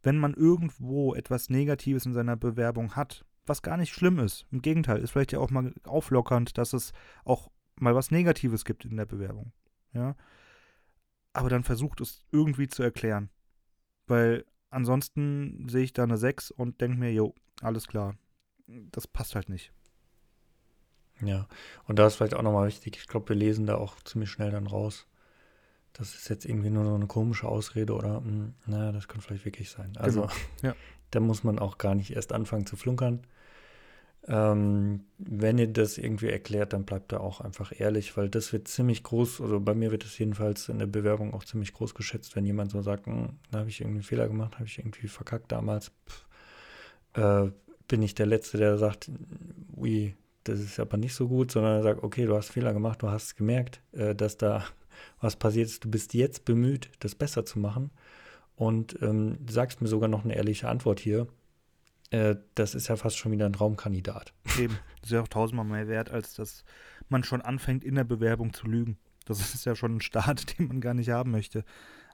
wenn 0.03 0.17
man 0.17 0.33
irgendwo 0.33 1.15
etwas 1.15 1.49
Negatives 1.49 2.05
in 2.05 2.13
seiner 2.13 2.37
Bewerbung 2.37 2.95
hat, 2.95 3.25
was 3.45 3.61
gar 3.61 3.77
nicht 3.77 3.93
schlimm 3.93 4.19
ist. 4.19 4.45
Im 4.51 4.61
Gegenteil, 4.61 4.99
ist 4.99 5.11
vielleicht 5.11 5.31
ja 5.31 5.39
auch 5.39 5.49
mal 5.49 5.73
auflockernd, 5.83 6.57
dass 6.57 6.73
es 6.73 6.93
auch 7.25 7.49
mal 7.79 7.95
was 7.95 8.11
Negatives 8.11 8.65
gibt 8.65 8.85
in 8.85 8.97
der 8.97 9.05
Bewerbung. 9.05 9.51
Ja. 9.93 10.15
Aber 11.33 11.49
dann 11.49 11.63
versucht 11.63 11.99
es 12.01 12.23
irgendwie 12.31 12.67
zu 12.67 12.83
erklären. 12.83 13.29
Weil 14.05 14.45
ansonsten 14.69 15.67
sehe 15.67 15.83
ich 15.83 15.93
da 15.93 16.03
eine 16.03 16.17
6 16.17 16.51
und 16.51 16.79
denke 16.81 16.97
mir, 16.97 17.11
jo, 17.11 17.33
alles 17.61 17.87
klar. 17.87 18.15
Das 18.67 19.07
passt 19.07 19.35
halt 19.35 19.49
nicht. 19.49 19.71
Ja, 21.21 21.47
und 21.85 21.97
da 21.97 22.05
ist 22.05 22.15
vielleicht 22.15 22.35
auch 22.35 22.43
nochmal 22.43 22.67
wichtig, 22.67 22.97
ich 22.97 23.07
glaube, 23.07 23.29
wir 23.29 23.35
lesen 23.35 23.65
da 23.65 23.75
auch 23.75 23.95
ziemlich 24.03 24.29
schnell 24.29 24.51
dann 24.51 24.67
raus. 24.67 25.07
Das 25.97 26.13
ist 26.13 26.29
jetzt 26.29 26.45
irgendwie 26.45 26.69
nur 26.69 26.85
so 26.85 26.93
eine 26.93 27.07
komische 27.07 27.47
Ausrede 27.47 27.93
oder, 27.93 28.21
mh, 28.21 28.27
hm, 28.27 28.53
naja, 28.65 28.91
das 28.91 29.07
kann 29.07 29.21
vielleicht 29.21 29.45
wirklich 29.45 29.69
sein. 29.69 29.93
Also, 29.97 30.21
genau. 30.21 30.33
ja. 30.61 30.75
da 31.11 31.19
muss 31.19 31.43
man 31.43 31.59
auch 31.59 31.77
gar 31.77 31.95
nicht 31.95 32.15
erst 32.15 32.33
anfangen 32.33 32.65
zu 32.65 32.75
flunkern. 32.75 33.21
Ähm, 34.27 35.05
wenn 35.17 35.57
ihr 35.57 35.67
das 35.67 35.97
irgendwie 35.97 36.27
erklärt, 36.27 36.73
dann 36.73 36.83
bleibt 36.83 37.13
da 37.13 37.19
auch 37.19 37.39
einfach 37.39 37.71
ehrlich, 37.77 38.17
weil 38.17 38.29
das 38.29 38.51
wird 38.51 38.67
ziemlich 38.67 39.03
groß, 39.03 39.39
also 39.39 39.59
bei 39.61 39.73
mir 39.73 39.89
wird 39.91 40.03
es 40.03 40.17
jedenfalls 40.17 40.67
in 40.67 40.79
der 40.79 40.85
Bewerbung 40.85 41.33
auch 41.33 41.45
ziemlich 41.45 41.73
groß 41.73 41.95
geschätzt, 41.95 42.35
wenn 42.35 42.45
jemand 42.45 42.71
so 42.71 42.81
sagt, 42.81 43.05
hm, 43.05 43.29
da 43.51 43.59
habe 43.59 43.69
ich 43.69 43.79
irgendwie 43.79 43.99
einen 43.99 44.03
Fehler 44.03 44.27
gemacht, 44.27 44.55
habe 44.55 44.65
ich 44.65 44.79
irgendwie 44.79 45.07
verkackt 45.07 45.51
damals. 45.51 45.91
Pff, 46.07 46.25
äh, 47.13 47.51
bin 47.87 48.01
ich 48.01 48.15
der 48.15 48.25
Letzte, 48.25 48.57
der 48.57 48.77
sagt, 48.77 49.09
ui, 49.75 50.13
das 50.43 50.59
ist 50.59 50.79
aber 50.79 50.97
nicht 50.97 51.15
so 51.15 51.27
gut, 51.27 51.51
sondern 51.51 51.77
er 51.77 51.83
sagt, 51.83 52.03
okay, 52.03 52.25
du 52.25 52.35
hast 52.35 52.51
Fehler 52.51 52.73
gemacht, 52.73 53.01
du 53.01 53.09
hast 53.09 53.37
gemerkt, 53.37 53.81
äh, 53.93 54.13
dass 54.13 54.37
da 54.37 54.65
was 55.19 55.35
passiert 55.35 55.67
ist, 55.67 55.83
du 55.83 55.89
bist 55.89 56.13
jetzt 56.13 56.45
bemüht, 56.45 56.89
das 56.99 57.15
besser 57.15 57.45
zu 57.45 57.59
machen 57.59 57.91
und 58.55 58.97
ähm, 59.01 59.37
sagst 59.49 59.81
mir 59.81 59.87
sogar 59.87 60.09
noch 60.09 60.23
eine 60.23 60.35
ehrliche 60.35 60.67
Antwort 60.67 60.99
hier 60.99 61.27
äh, 62.09 62.35
das 62.55 62.75
ist 62.75 62.87
ja 62.87 62.95
fast 62.95 63.17
schon 63.17 63.31
wieder 63.31 63.45
ein 63.45 63.55
Raumkandidat. 63.55 64.33
Eben. 64.57 64.77
Das 65.01 65.09
ist 65.09 65.11
ja 65.11 65.21
auch 65.21 65.27
tausendmal 65.27 65.65
mehr 65.65 65.87
wert, 65.87 66.09
als 66.09 66.35
dass 66.35 66.63
man 67.09 67.23
schon 67.23 67.41
anfängt, 67.41 67.83
in 67.83 67.95
der 67.95 68.03
Bewerbung 68.03 68.53
zu 68.53 68.67
lügen. 68.67 68.97
Das 69.25 69.39
ist 69.53 69.65
ja 69.65 69.75
schon 69.75 69.97
ein 69.97 70.01
Start, 70.01 70.57
den 70.59 70.67
man 70.67 70.81
gar 70.81 70.93
nicht 70.93 71.09
haben 71.09 71.31
möchte. 71.31 71.63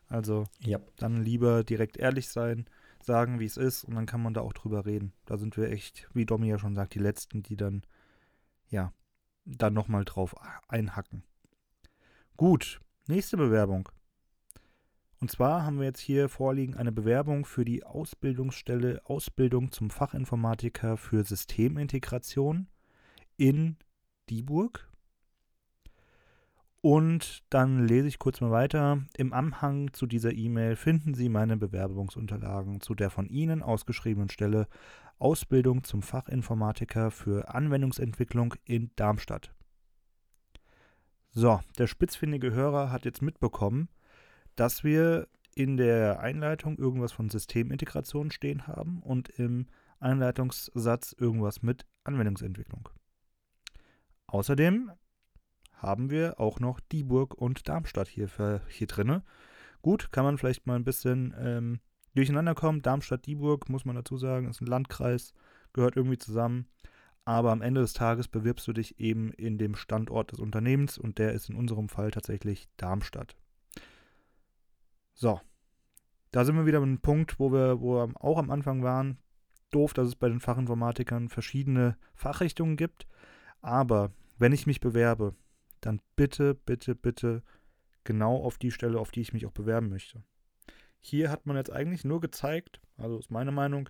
Also 0.07 0.45
ja. 0.59 0.79
dann 0.97 1.23
lieber 1.23 1.63
direkt 1.63 1.97
ehrlich 1.97 2.29
sein, 2.29 2.65
sagen, 3.01 3.39
wie 3.39 3.45
es 3.45 3.57
ist, 3.57 3.83
und 3.83 3.95
dann 3.95 4.05
kann 4.05 4.21
man 4.21 4.33
da 4.33 4.41
auch 4.41 4.53
drüber 4.53 4.85
reden. 4.85 5.13
Da 5.25 5.37
sind 5.37 5.57
wir 5.57 5.69
echt, 5.69 6.07
wie 6.13 6.25
Domi 6.25 6.47
ja 6.47 6.57
schon 6.57 6.75
sagt, 6.75 6.95
die 6.95 6.99
Letzten, 6.99 7.43
die 7.43 7.57
dann, 7.57 7.83
ja, 8.69 8.93
dann 9.45 9.73
nochmal 9.73 10.05
drauf 10.05 10.35
einhacken. 10.67 11.23
Gut, 12.35 12.79
nächste 13.07 13.37
Bewerbung. 13.37 13.89
Und 15.19 15.29
zwar 15.29 15.63
haben 15.63 15.77
wir 15.77 15.85
jetzt 15.85 15.99
hier 15.99 16.29
vorliegen 16.29 16.75
eine 16.75 16.91
Bewerbung 16.91 17.45
für 17.45 17.63
die 17.63 17.85
Ausbildungsstelle 17.85 19.01
Ausbildung 19.05 19.71
zum 19.71 19.91
Fachinformatiker 19.91 20.97
für 20.97 21.23
Systemintegration 21.23 22.67
in 23.37 23.77
Dieburg. 24.29 24.89
Und 26.81 27.43
dann 27.51 27.87
lese 27.87 28.07
ich 28.07 28.19
kurz 28.19 28.41
mal 28.41 28.51
weiter. 28.51 29.05
Im 29.15 29.31
Anhang 29.31 29.93
zu 29.93 30.07
dieser 30.07 30.33
E-Mail 30.33 30.75
finden 30.75 31.13
Sie 31.13 31.29
meine 31.29 31.55
Bewerbungsunterlagen 31.55 32.81
zu 32.81 32.95
der 32.95 33.11
von 33.11 33.29
Ihnen 33.29 33.61
ausgeschriebenen 33.61 34.29
Stelle 34.29 34.67
Ausbildung 35.19 35.83
zum 35.83 36.01
Fachinformatiker 36.01 37.11
für 37.11 37.53
Anwendungsentwicklung 37.53 38.55
in 38.65 38.89
Darmstadt. 38.95 39.53
So, 41.35 41.59
der 41.79 41.87
spitzfindige 41.87 42.51
Hörer 42.53 42.91
hat 42.91 43.05
jetzt 43.05 43.23
mitbekommen, 43.23 43.89
dass 44.55 44.83
wir 44.83 45.27
in 45.55 45.77
der 45.77 46.19
Einleitung 46.19 46.77
irgendwas 46.77 47.11
von 47.11 47.29
Systemintegration 47.29 48.29
stehen 48.29 48.67
haben 48.67 49.01
und 49.01 49.29
im 49.29 49.65
Einleitungssatz 49.99 51.15
irgendwas 51.17 51.63
mit 51.63 51.87
Anwendungsentwicklung. 52.03 52.87
Außerdem 54.27 54.91
haben 55.73 56.11
wir 56.11 56.39
auch 56.39 56.59
noch 56.59 56.79
Dieburg 56.79 57.33
und 57.33 57.67
Darmstadt 57.67 58.07
hier, 58.07 58.27
für, 58.27 58.61
hier 58.67 58.87
drinne. 58.87 59.23
Gut, 59.81 60.11
kann 60.11 60.25
man 60.25 60.37
vielleicht 60.37 60.67
mal 60.67 60.75
ein 60.75 60.85
bisschen 60.85 61.33
ähm, 61.37 61.79
durcheinander 62.13 62.53
kommen. 62.53 62.83
Darmstadt-Dieburg, 62.83 63.69
muss 63.69 63.85
man 63.85 63.95
dazu 63.95 64.17
sagen, 64.17 64.47
ist 64.47 64.61
ein 64.61 64.67
Landkreis, 64.67 65.33
gehört 65.73 65.95
irgendwie 65.95 66.19
zusammen. 66.19 66.67
Aber 67.25 67.51
am 67.51 67.61
Ende 67.61 67.81
des 67.81 67.93
Tages 67.93 68.27
bewirbst 68.27 68.67
du 68.67 68.73
dich 68.73 68.99
eben 68.99 69.31
in 69.31 69.57
dem 69.57 69.75
Standort 69.75 70.31
des 70.31 70.39
Unternehmens 70.39 70.97
und 70.97 71.19
der 71.19 71.31
ist 71.31 71.49
in 71.49 71.55
unserem 71.55 71.87
Fall 71.87 72.11
tatsächlich 72.11 72.67
Darmstadt. 72.77 73.35
So. 75.13 75.39
Da 76.31 76.45
sind 76.45 76.55
wir 76.55 76.65
wieder 76.65 76.79
an 76.79 76.83
einem 76.83 76.99
Punkt, 76.99 77.39
wo 77.39 77.51
wir, 77.51 77.79
wo 77.79 77.95
wir 77.95 78.23
auch 78.23 78.39
am 78.39 78.49
Anfang 78.49 78.81
waren. 78.83 79.19
Doof, 79.69 79.93
dass 79.93 80.07
es 80.07 80.15
bei 80.15 80.27
den 80.27 80.39
Fachinformatikern 80.39 81.29
verschiedene 81.29 81.95
Fachrichtungen 82.15 82.75
gibt. 82.75 83.07
Aber 83.61 84.11
wenn 84.37 84.51
ich 84.51 84.65
mich 84.65 84.79
bewerbe, 84.79 85.35
dann 85.79 86.01
bitte, 86.15 86.55
bitte, 86.55 86.95
bitte 86.95 87.43
genau 88.03 88.37
auf 88.43 88.57
die 88.57 88.71
Stelle, 88.71 88.99
auf 88.99 89.11
die 89.11 89.21
ich 89.21 89.33
mich 89.33 89.45
auch 89.45 89.51
bewerben 89.51 89.89
möchte. 89.89 90.23
Hier 90.99 91.29
hat 91.29 91.45
man 91.45 91.55
jetzt 91.55 91.71
eigentlich 91.71 92.03
nur 92.03 92.19
gezeigt, 92.19 92.81
also 92.97 93.17
ist 93.17 93.31
meine 93.31 93.51
Meinung, 93.51 93.89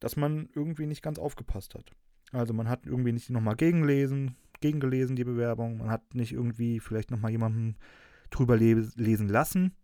dass 0.00 0.16
man 0.16 0.48
irgendwie 0.54 0.86
nicht 0.86 1.02
ganz 1.02 1.18
aufgepasst 1.18 1.74
hat. 1.74 1.92
Also 2.34 2.52
man 2.52 2.68
hat 2.68 2.86
irgendwie 2.86 3.12
nicht 3.12 3.30
nochmal 3.30 3.56
gegenlesen, 3.56 4.36
gegengelesen 4.60 5.16
die 5.16 5.24
Bewerbung, 5.24 5.78
man 5.78 5.90
hat 5.90 6.14
nicht 6.14 6.32
irgendwie 6.32 6.80
vielleicht 6.80 7.10
nochmal 7.10 7.30
jemanden 7.30 7.76
drüber 8.30 8.56
lesen 8.56 9.28
lassen 9.28 9.74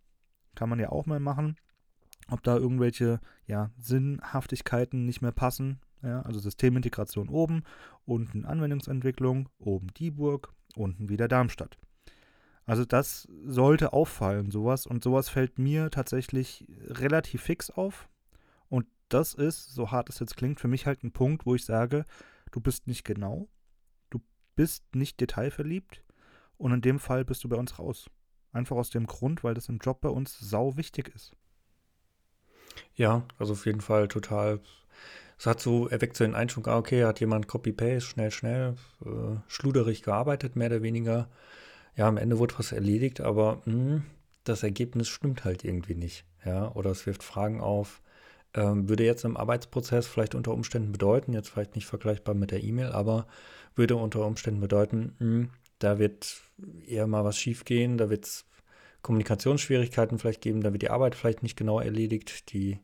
kann 0.54 0.68
man 0.68 0.78
ja 0.78 0.90
auch 0.90 1.06
mal 1.06 1.20
machen. 1.20 1.56
Ob 2.28 2.42
da 2.42 2.56
irgendwelche 2.56 3.20
ja, 3.46 3.70
Sinnhaftigkeiten 3.78 5.06
nicht 5.06 5.22
mehr 5.22 5.32
passen. 5.32 5.80
Ja, 6.02 6.22
also 6.22 6.40
Systemintegration 6.40 7.28
oben, 7.28 7.64
unten 8.06 8.46
Anwendungsentwicklung, 8.46 9.48
oben 9.58 9.88
Dieburg, 9.94 10.52
unten 10.76 11.08
wieder 11.08 11.28
Darmstadt. 11.28 11.78
Also 12.64 12.84
das 12.84 13.28
sollte 13.44 13.92
auffallen, 13.92 14.50
sowas. 14.50 14.86
Und 14.86 15.02
sowas 15.02 15.28
fällt 15.28 15.58
mir 15.58 15.90
tatsächlich 15.90 16.66
relativ 16.86 17.42
fix 17.42 17.70
auf. 17.70 18.08
Und 18.68 18.86
das 19.08 19.34
ist, 19.34 19.74
so 19.74 19.90
hart 19.90 20.08
es 20.08 20.20
jetzt 20.20 20.36
klingt, 20.36 20.60
für 20.60 20.68
mich 20.68 20.86
halt 20.86 21.02
ein 21.02 21.12
Punkt, 21.12 21.44
wo 21.44 21.54
ich 21.54 21.64
sage, 21.64 22.04
du 22.50 22.60
bist 22.60 22.86
nicht 22.86 23.04
genau, 23.04 23.48
du 24.10 24.20
bist 24.56 24.94
nicht 24.94 25.20
detailverliebt 25.20 26.02
und 26.58 26.72
in 26.72 26.80
dem 26.80 26.98
Fall 26.98 27.24
bist 27.24 27.44
du 27.44 27.48
bei 27.48 27.56
uns 27.56 27.78
raus. 27.78 28.10
Einfach 28.52 28.76
aus 28.76 28.90
dem 28.90 29.06
Grund, 29.06 29.44
weil 29.44 29.54
das 29.54 29.68
im 29.68 29.78
Job 29.78 30.00
bei 30.00 30.08
uns 30.08 30.38
sau 30.38 30.76
wichtig 30.76 31.08
ist. 31.14 31.36
Ja, 32.94 33.24
also 33.38 33.52
auf 33.52 33.66
jeden 33.66 33.80
Fall 33.80 34.08
total. 34.08 34.60
Es 35.38 35.46
hat 35.46 35.60
so, 35.60 35.88
er 35.88 36.00
weckt 36.00 36.16
so 36.16 36.24
den 36.24 36.34
Eindruck, 36.34 36.68
ah, 36.68 36.76
okay, 36.76 37.04
hat 37.04 37.20
jemand 37.20 37.48
Copy-Paste, 37.48 38.02
schnell, 38.02 38.30
schnell, 38.30 38.74
äh, 39.04 39.36
schluderig 39.48 40.02
gearbeitet, 40.02 40.56
mehr 40.56 40.66
oder 40.68 40.82
weniger. 40.82 41.30
Ja, 41.96 42.08
am 42.08 42.18
Ende 42.18 42.38
wurde 42.38 42.58
was 42.58 42.72
erledigt, 42.72 43.20
aber 43.20 43.62
mh, 43.64 43.72
hm, 43.72 44.02
das 44.44 44.62
Ergebnis 44.62 45.08
stimmt 45.08 45.44
halt 45.44 45.64
irgendwie 45.64 45.94
nicht. 45.94 46.24
Ja, 46.44 46.72
oder 46.72 46.90
es 46.90 47.06
wirft 47.06 47.22
Fragen 47.22 47.60
auf. 47.60 48.02
Ähm, 48.54 48.88
würde 48.88 49.04
jetzt 49.04 49.24
im 49.24 49.36
Arbeitsprozess 49.36 50.06
vielleicht 50.06 50.34
unter 50.34 50.52
Umständen 50.52 50.92
bedeuten, 50.92 51.32
jetzt 51.32 51.50
vielleicht 51.50 51.76
nicht 51.76 51.86
vergleichbar 51.86 52.34
mit 52.34 52.50
der 52.50 52.64
E-Mail, 52.64 52.92
aber 52.92 53.26
würde 53.76 53.96
unter 53.96 54.26
Umständen 54.26 54.60
bedeuten, 54.60 55.14
mh, 55.18 55.26
hm, 55.26 55.50
da 55.78 55.98
wird 55.98 56.42
eher 56.86 57.06
mal 57.06 57.24
was 57.24 57.38
schiefgehen, 57.38 57.96
da 57.96 58.10
wird 58.10 58.24
es 58.26 58.44
Kommunikationsschwierigkeiten 59.02 60.18
vielleicht 60.18 60.42
geben, 60.42 60.62
da 60.62 60.72
wird 60.72 60.82
die 60.82 60.90
Arbeit 60.90 61.14
vielleicht 61.14 61.42
nicht 61.42 61.56
genau 61.56 61.80
erledigt, 61.80 62.52
die 62.52 62.78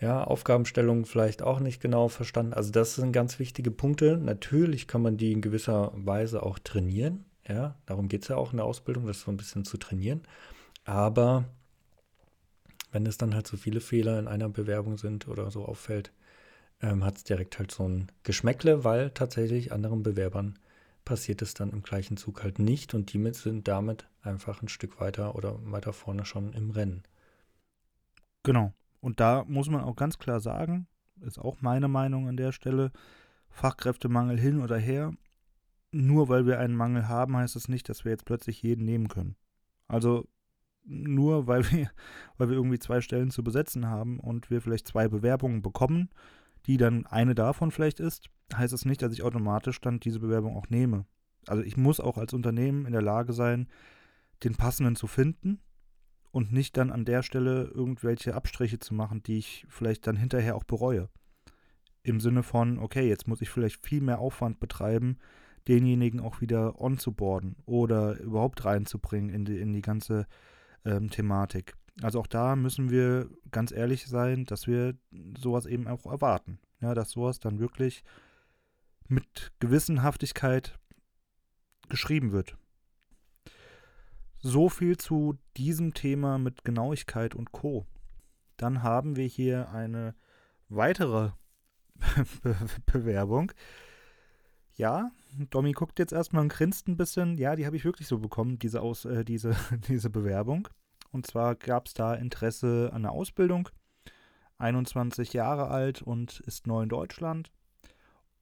ja, 0.00 0.24
Aufgabenstellung 0.24 1.04
vielleicht 1.04 1.42
auch 1.42 1.60
nicht 1.60 1.80
genau 1.80 2.08
verstanden. 2.08 2.54
Also 2.54 2.70
das 2.72 2.94
sind 2.94 3.12
ganz 3.12 3.38
wichtige 3.38 3.70
Punkte. 3.70 4.16
Natürlich 4.16 4.88
kann 4.88 5.02
man 5.02 5.18
die 5.18 5.32
in 5.32 5.42
gewisser 5.42 5.92
Weise 5.94 6.42
auch 6.42 6.58
trainieren. 6.58 7.26
Ja, 7.46 7.76
darum 7.84 8.08
geht 8.08 8.22
es 8.22 8.28
ja 8.28 8.36
auch 8.36 8.52
in 8.52 8.58
der 8.58 8.66
Ausbildung, 8.66 9.06
das 9.06 9.20
so 9.20 9.30
ein 9.30 9.36
bisschen 9.36 9.64
zu 9.64 9.76
trainieren. 9.76 10.22
Aber 10.84 11.44
wenn 12.92 13.06
es 13.06 13.18
dann 13.18 13.34
halt 13.34 13.46
so 13.46 13.56
viele 13.56 13.80
Fehler 13.80 14.18
in 14.18 14.28
einer 14.28 14.48
Bewerbung 14.48 14.98
sind 14.98 15.28
oder 15.28 15.50
so 15.50 15.64
auffällt, 15.64 16.12
ähm, 16.82 17.04
hat 17.04 17.16
es 17.16 17.24
direkt 17.24 17.58
halt 17.58 17.70
so 17.70 17.88
ein 17.88 18.10
Geschmäckle, 18.22 18.84
weil 18.84 19.10
tatsächlich 19.10 19.72
anderen 19.72 20.02
Bewerbern 20.02 20.58
passiert 21.04 21.42
es 21.42 21.54
dann 21.54 21.70
im 21.70 21.82
gleichen 21.82 22.16
Zug 22.16 22.42
halt 22.42 22.58
nicht 22.58 22.94
und 22.94 23.12
die 23.12 23.32
sind 23.32 23.68
damit 23.68 24.08
einfach 24.22 24.62
ein 24.62 24.68
Stück 24.68 25.00
weiter 25.00 25.34
oder 25.34 25.58
weiter 25.70 25.92
vorne 25.92 26.24
schon 26.24 26.52
im 26.52 26.70
Rennen. 26.70 27.02
Genau. 28.42 28.72
Und 29.00 29.20
da 29.20 29.44
muss 29.46 29.70
man 29.70 29.82
auch 29.82 29.96
ganz 29.96 30.18
klar 30.18 30.40
sagen, 30.40 30.86
ist 31.20 31.38
auch 31.38 31.60
meine 31.60 31.88
Meinung 31.88 32.28
an 32.28 32.36
der 32.36 32.52
Stelle, 32.52 32.92
Fachkräftemangel 33.48 34.38
hin 34.38 34.60
oder 34.60 34.76
her, 34.76 35.12
nur 35.90 36.28
weil 36.28 36.46
wir 36.46 36.58
einen 36.58 36.76
Mangel 36.76 37.08
haben, 37.08 37.36
heißt 37.36 37.56
es 37.56 37.64
das 37.64 37.68
nicht, 37.68 37.88
dass 37.88 38.04
wir 38.04 38.12
jetzt 38.12 38.24
plötzlich 38.24 38.62
jeden 38.62 38.84
nehmen 38.84 39.08
können. 39.08 39.36
Also 39.88 40.28
nur 40.84 41.46
weil 41.46 41.70
wir, 41.70 41.90
weil 42.38 42.48
wir 42.48 42.56
irgendwie 42.56 42.78
zwei 42.78 43.00
Stellen 43.00 43.30
zu 43.30 43.42
besetzen 43.42 43.86
haben 43.86 44.18
und 44.20 44.50
wir 44.50 44.60
vielleicht 44.60 44.88
zwei 44.88 45.08
Bewerbungen 45.08 45.62
bekommen, 45.62 46.10
die 46.66 46.76
dann 46.76 47.06
eine 47.06 47.34
davon 47.34 47.70
vielleicht 47.70 48.00
ist, 48.00 48.28
heißt 48.54 48.72
das 48.72 48.84
nicht, 48.84 49.02
dass 49.02 49.12
ich 49.12 49.22
automatisch 49.22 49.80
dann 49.80 50.00
diese 50.00 50.20
Bewerbung 50.20 50.56
auch 50.56 50.68
nehme. 50.68 51.06
Also 51.46 51.62
ich 51.62 51.76
muss 51.76 52.00
auch 52.00 52.18
als 52.18 52.34
Unternehmen 52.34 52.86
in 52.86 52.92
der 52.92 53.02
Lage 53.02 53.32
sein, 53.32 53.68
den 54.44 54.54
passenden 54.56 54.96
zu 54.96 55.06
finden 55.06 55.60
und 56.32 56.52
nicht 56.52 56.76
dann 56.76 56.90
an 56.90 57.04
der 57.04 57.22
Stelle 57.22 57.64
irgendwelche 57.74 58.34
Abstriche 58.34 58.78
zu 58.78 58.94
machen, 58.94 59.22
die 59.22 59.38
ich 59.38 59.66
vielleicht 59.68 60.06
dann 60.06 60.16
hinterher 60.16 60.56
auch 60.56 60.64
bereue. 60.64 61.08
Im 62.02 62.20
Sinne 62.20 62.42
von, 62.42 62.78
okay, 62.78 63.08
jetzt 63.08 63.28
muss 63.28 63.42
ich 63.42 63.50
vielleicht 63.50 63.84
viel 63.84 64.00
mehr 64.00 64.20
Aufwand 64.20 64.60
betreiben, 64.60 65.18
denjenigen 65.68 66.20
auch 66.20 66.40
wieder 66.40 66.80
on 66.80 66.98
zu 66.98 67.12
boarden 67.12 67.56
oder 67.66 68.18
überhaupt 68.18 68.64
reinzubringen 68.64 69.30
in 69.30 69.44
die, 69.44 69.58
in 69.58 69.72
die 69.72 69.82
ganze 69.82 70.26
ähm, 70.84 71.10
Thematik. 71.10 71.74
Also 72.02 72.20
auch 72.20 72.26
da 72.26 72.56
müssen 72.56 72.90
wir 72.90 73.28
ganz 73.50 73.72
ehrlich 73.72 74.06
sein, 74.06 74.44
dass 74.46 74.66
wir 74.66 74.94
sowas 75.38 75.66
eben 75.66 75.86
auch 75.86 76.06
erwarten. 76.06 76.58
Ja, 76.80 76.94
dass 76.94 77.10
sowas 77.10 77.40
dann 77.40 77.58
wirklich 77.58 78.02
mit 79.08 79.52
Gewissenhaftigkeit 79.58 80.78
geschrieben 81.88 82.32
wird. 82.32 82.56
So 84.38 84.70
viel 84.70 84.96
zu 84.96 85.36
diesem 85.56 85.92
Thema 85.92 86.38
mit 86.38 86.64
Genauigkeit 86.64 87.34
und 87.34 87.52
Co. 87.52 87.86
Dann 88.56 88.82
haben 88.82 89.16
wir 89.16 89.26
hier 89.26 89.70
eine 89.70 90.14
weitere 90.68 91.32
Be 92.42 92.56
Bewerbung. 92.86 93.52
Ja, 94.80 95.10
Domi 95.50 95.72
guckt 95.72 95.98
jetzt 95.98 96.14
erstmal 96.14 96.40
und 96.40 96.48
grinst 96.48 96.88
ein 96.88 96.96
bisschen. 96.96 97.36
Ja, 97.36 97.54
die 97.54 97.66
habe 97.66 97.76
ich 97.76 97.84
wirklich 97.84 98.08
so 98.08 98.18
bekommen, 98.18 98.58
diese, 98.58 98.80
Aus, 98.80 99.04
äh, 99.04 99.26
diese, 99.26 99.54
diese 99.88 100.08
Bewerbung. 100.08 100.68
Und 101.12 101.26
zwar 101.26 101.54
gab 101.54 101.86
es 101.86 101.92
da 101.92 102.14
Interesse 102.14 102.88
an 102.94 103.02
der 103.02 103.12
Ausbildung. 103.12 103.68
21 104.56 105.34
Jahre 105.34 105.68
alt 105.68 106.00
und 106.00 106.40
ist 106.40 106.66
neu 106.66 106.82
in 106.82 106.88
Deutschland. 106.88 107.52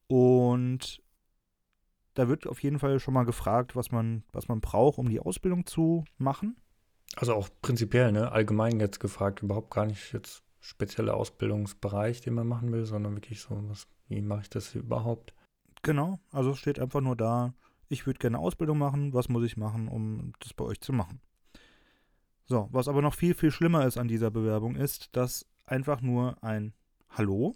Und 0.07 1.03
da 2.13 2.29
wird 2.29 2.47
auf 2.47 2.63
jeden 2.63 2.79
Fall 2.79 3.01
schon 3.01 3.15
mal 3.15 3.25
gefragt, 3.25 3.75
was 3.75 3.91
man, 3.91 4.23
was 4.31 4.47
man 4.47 4.61
braucht, 4.61 4.97
um 4.97 5.09
die 5.09 5.19
Ausbildung 5.19 5.65
zu 5.65 6.05
machen. 6.17 6.55
Also 7.17 7.33
auch 7.33 7.49
prinzipiell, 7.61 8.13
ne? 8.13 8.31
Allgemein 8.31 8.79
jetzt 8.79 9.01
gefragt, 9.01 9.43
überhaupt 9.43 9.71
gar 9.71 9.87
nicht 9.87 10.13
jetzt 10.13 10.41
spezieller 10.61 11.15
Ausbildungsbereich, 11.15 12.21
den 12.21 12.35
man 12.35 12.47
machen 12.47 12.71
will, 12.71 12.85
sondern 12.85 13.15
wirklich 13.15 13.41
so, 13.41 13.61
was, 13.67 13.87
wie 14.07 14.21
mache 14.21 14.43
ich 14.43 14.49
das 14.49 14.73
überhaupt? 14.73 15.33
Genau, 15.81 16.19
also 16.31 16.53
steht 16.53 16.79
einfach 16.79 17.01
nur 17.01 17.15
da, 17.15 17.53
ich 17.87 18.05
würde 18.05 18.19
gerne 18.19 18.39
Ausbildung 18.39 18.77
machen, 18.77 19.13
was 19.13 19.29
muss 19.29 19.43
ich 19.43 19.57
machen, 19.57 19.87
um 19.87 20.33
das 20.39 20.53
bei 20.53 20.65
euch 20.65 20.81
zu 20.81 20.93
machen? 20.93 21.21
So, 22.45 22.67
was 22.71 22.87
aber 22.87 23.01
noch 23.01 23.13
viel, 23.13 23.33
viel 23.33 23.51
schlimmer 23.51 23.85
ist 23.85 23.97
an 23.97 24.07
dieser 24.07 24.31
Bewerbung 24.31 24.75
ist, 24.75 25.15
dass 25.15 25.45
einfach 25.65 26.01
nur 26.01 26.43
ein 26.43 26.73
Hallo 27.09 27.55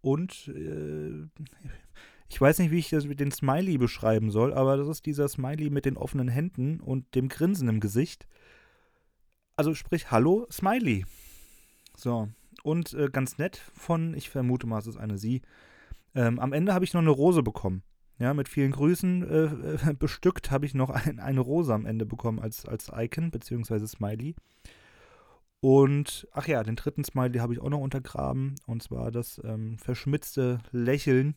und 0.00 0.48
äh, 0.48 1.28
ich 2.28 2.40
weiß 2.40 2.58
nicht, 2.58 2.70
wie 2.70 2.78
ich 2.78 2.90
das 2.90 3.06
mit 3.06 3.20
den 3.20 3.30
Smiley 3.30 3.78
beschreiben 3.78 4.30
soll, 4.30 4.52
aber 4.52 4.76
das 4.76 4.88
ist 4.88 5.06
dieser 5.06 5.28
Smiley 5.28 5.70
mit 5.70 5.84
den 5.84 5.96
offenen 5.96 6.28
Händen 6.28 6.80
und 6.80 7.14
dem 7.14 7.28
Grinsen 7.28 7.68
im 7.68 7.78
Gesicht. 7.78 8.26
Also 9.54 9.74
sprich, 9.74 10.10
hallo, 10.10 10.46
Smiley. 10.50 11.04
So, 11.94 12.28
und 12.62 12.94
äh, 12.94 13.10
ganz 13.12 13.38
nett 13.38 13.58
von, 13.74 14.14
ich 14.14 14.30
vermute 14.30 14.66
mal, 14.66 14.78
es 14.78 14.86
ist 14.86 14.96
eine 14.96 15.18
Sie. 15.18 15.42
Ähm, 16.14 16.38
am 16.38 16.52
Ende 16.52 16.74
habe 16.74 16.84
ich 16.84 16.94
noch 16.94 17.00
eine 17.00 17.10
Rose 17.10 17.42
bekommen. 17.42 17.82
Ja, 18.18 18.34
mit 18.34 18.48
vielen 18.48 18.72
Grüßen 18.72 19.22
äh, 19.22 19.90
äh, 19.90 19.94
bestückt 19.98 20.50
habe 20.50 20.66
ich 20.66 20.74
noch 20.74 20.90
ein, 20.90 21.18
eine 21.18 21.40
Rose 21.40 21.74
am 21.74 21.86
Ende 21.86 22.06
bekommen 22.06 22.38
als, 22.38 22.66
als 22.66 22.90
Icon, 22.94 23.30
beziehungsweise 23.30 23.86
Smiley. 23.86 24.34
Und, 25.60 26.26
ach 26.32 26.48
ja, 26.48 26.62
den 26.62 26.76
dritten 26.76 27.04
Smiley 27.04 27.38
habe 27.38 27.54
ich 27.54 27.60
auch 27.60 27.70
noch 27.70 27.80
untergraben. 27.80 28.56
Und 28.66 28.82
zwar 28.82 29.10
das 29.10 29.40
ähm, 29.44 29.78
verschmitzte 29.78 30.60
Lächeln 30.72 31.36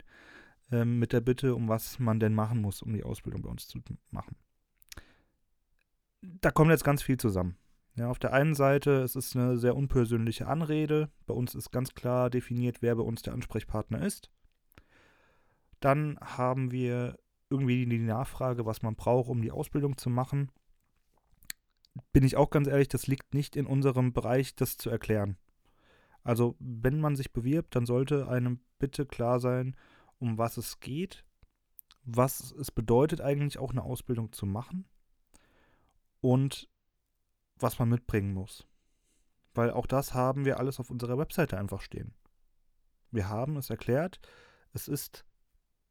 ähm, 0.71 0.99
mit 0.99 1.13
der 1.13 1.21
Bitte, 1.21 1.55
um 1.55 1.69
was 1.69 1.99
man 1.99 2.19
denn 2.19 2.33
machen 2.33 2.61
muss, 2.61 2.81
um 2.81 2.93
die 2.93 3.03
Ausbildung 3.03 3.43
bei 3.43 3.49
uns 3.49 3.67
zu 3.67 3.79
machen. 4.11 4.35
Da 6.21 6.51
kommt 6.51 6.71
jetzt 6.71 6.83
ganz 6.83 7.03
viel 7.03 7.17
zusammen. 7.17 7.55
Ja, 7.95 8.09
auf 8.09 8.19
der 8.19 8.33
einen 8.33 8.55
Seite, 8.55 9.03
es 9.03 9.15
ist 9.15 9.35
eine 9.35 9.57
sehr 9.57 9.75
unpersönliche 9.75 10.47
Anrede. 10.47 11.09
Bei 11.27 11.33
uns 11.33 11.55
ist 11.55 11.71
ganz 11.71 11.93
klar 11.93 12.29
definiert, 12.29 12.81
wer 12.81 12.95
bei 12.95 13.03
uns 13.03 13.21
der 13.21 13.33
Ansprechpartner 13.33 14.03
ist. 14.03 14.31
Dann 15.85 16.17
haben 16.19 16.71
wir 16.71 17.19
irgendwie 17.51 17.85
die 17.85 17.99
Nachfrage, 17.99 18.65
was 18.65 18.81
man 18.81 18.95
braucht, 18.95 19.29
um 19.29 19.43
die 19.43 19.51
Ausbildung 19.51 19.99
zu 19.99 20.09
machen. 20.09 20.51
Bin 22.11 22.23
ich 22.23 22.37
auch 22.37 22.49
ganz 22.49 22.67
ehrlich, 22.67 22.87
das 22.87 23.05
liegt 23.05 23.35
nicht 23.35 23.55
in 23.55 23.67
unserem 23.67 24.11
Bereich, 24.11 24.55
das 24.55 24.77
zu 24.77 24.89
erklären. 24.89 25.37
Also, 26.23 26.55
wenn 26.57 26.99
man 26.99 27.15
sich 27.15 27.33
bewirbt, 27.33 27.75
dann 27.75 27.85
sollte 27.85 28.27
einem 28.27 28.61
bitte 28.79 29.05
klar 29.05 29.39
sein, 29.39 29.75
um 30.17 30.39
was 30.39 30.57
es 30.57 30.79
geht, 30.79 31.23
was 32.01 32.51
es 32.53 32.71
bedeutet 32.71 33.21
eigentlich 33.21 33.59
auch 33.59 33.69
eine 33.69 33.83
Ausbildung 33.83 34.31
zu 34.31 34.47
machen 34.47 34.85
und 36.19 36.67
was 37.59 37.77
man 37.77 37.89
mitbringen 37.89 38.33
muss. 38.33 38.65
Weil 39.53 39.69
auch 39.69 39.85
das 39.85 40.15
haben 40.15 40.45
wir 40.45 40.57
alles 40.57 40.79
auf 40.79 40.89
unserer 40.89 41.19
Webseite 41.19 41.59
einfach 41.59 41.81
stehen. 41.81 42.15
Wir 43.11 43.29
haben 43.29 43.55
es 43.55 43.69
erklärt, 43.69 44.19
es 44.73 44.87
ist 44.87 45.25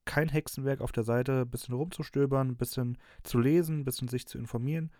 kein 0.04 0.28
Hexenwerk 0.28 0.80
auf 0.80 0.92
der 0.92 1.04
Seite, 1.04 1.42
ein 1.42 1.50
bisschen 1.50 1.74
rumzustöbern, 1.74 2.48
ein 2.48 2.56
bisschen 2.56 2.98
zu 3.22 3.38
lesen, 3.38 3.80
ein 3.80 3.84
bisschen 3.84 4.08
sich 4.08 4.26
zu 4.26 4.38
informieren. 4.38 4.90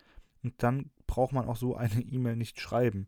Und 0.43 0.53
dann 0.57 0.91
braucht 1.07 1.33
man 1.33 1.47
auch 1.47 1.57
so 1.57 1.75
eine 1.75 2.01
E-Mail 2.11 2.35
nicht 2.35 2.59
schreiben. 2.59 3.07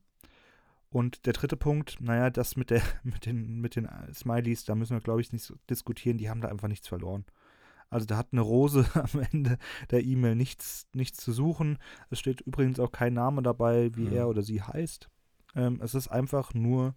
Und 0.90 1.26
der 1.26 1.34
dritte 1.34 1.58
Punkt, 1.58 1.98
naja, 2.00 2.30
das 2.30 2.56
mit, 2.56 2.70
der, 2.70 2.82
mit, 3.04 3.26
den, 3.26 3.60
mit 3.60 3.76
den 3.76 3.90
Smileys, 4.14 4.66
da 4.66 4.76
müssen 4.76 4.96
wir, 4.96 5.02
glaube 5.02 5.22
ich, 5.22 5.32
nicht 5.34 5.54
diskutieren, 5.70 6.18
die 6.18 6.30
haben 6.30 6.42
da 6.42 6.48
einfach 6.48 6.68
nichts 6.68 6.88
verloren. 6.88 7.26
Also 7.90 8.06
da 8.06 8.18
hat 8.18 8.30
eine 8.32 8.42
Rose 8.42 8.86
am 8.94 9.22
Ende 9.32 9.58
der 9.92 10.04
E-Mail 10.04 10.36
nichts, 10.36 10.88
nichts 10.94 11.20
zu 11.20 11.32
suchen. 11.32 11.78
Es 12.10 12.20
steht 12.20 12.42
übrigens 12.42 12.80
auch 12.80 12.92
kein 12.92 13.14
Name 13.14 13.42
dabei, 13.42 13.96
wie 13.96 14.08
mhm. 14.08 14.14
er 14.14 14.28
oder 14.28 14.42
sie 14.42 14.62
heißt. 14.62 15.10
Ähm, 15.56 15.80
es 15.82 15.96
ist 15.96 16.10
einfach 16.10 16.54
nur 16.54 16.96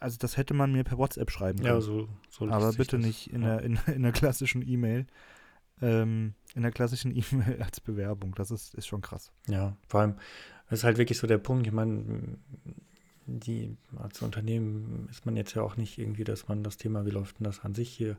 also 0.00 0.16
das 0.18 0.36
hätte 0.36 0.54
man 0.54 0.72
mir 0.72 0.84
per 0.84 0.98
WhatsApp 0.98 1.30
schreiben 1.30 1.58
können. 1.60 1.74
Ja, 1.74 1.80
so, 1.80 2.08
so 2.28 2.48
Aber 2.48 2.72
bitte 2.72 2.98
nicht 2.98 3.32
in, 3.32 3.42
ja. 3.42 3.56
der, 3.56 3.62
in, 3.62 3.78
in 3.94 4.02
der 4.02 4.12
klassischen 4.12 4.66
E-Mail. 4.66 5.06
Ähm, 5.82 6.34
in 6.54 6.62
der 6.62 6.72
klassischen 6.72 7.14
E-Mail 7.32 7.62
als 7.62 7.80
Bewerbung. 7.80 8.34
Das 8.34 8.50
ist, 8.50 8.74
ist 8.74 8.86
schon 8.86 9.02
krass. 9.02 9.30
Ja, 9.48 9.76
vor 9.86 10.00
allem, 10.00 10.14
das 10.68 10.80
ist 10.80 10.84
halt 10.84 10.98
wirklich 10.98 11.18
so 11.18 11.26
der 11.26 11.38
Punkt. 11.38 11.66
Ich 11.66 11.72
meine, 11.72 12.38
die, 13.26 13.76
als 13.96 14.20
Unternehmen 14.22 15.06
ist 15.10 15.26
man 15.26 15.36
jetzt 15.36 15.54
ja 15.54 15.62
auch 15.62 15.76
nicht 15.76 15.98
irgendwie, 15.98 16.24
dass 16.24 16.48
man 16.48 16.64
das 16.64 16.76
Thema, 16.76 17.06
wie 17.06 17.10
läuft 17.10 17.38
denn 17.38 17.44
das 17.44 17.60
an 17.60 17.74
sich 17.74 17.90
hier, 17.90 18.16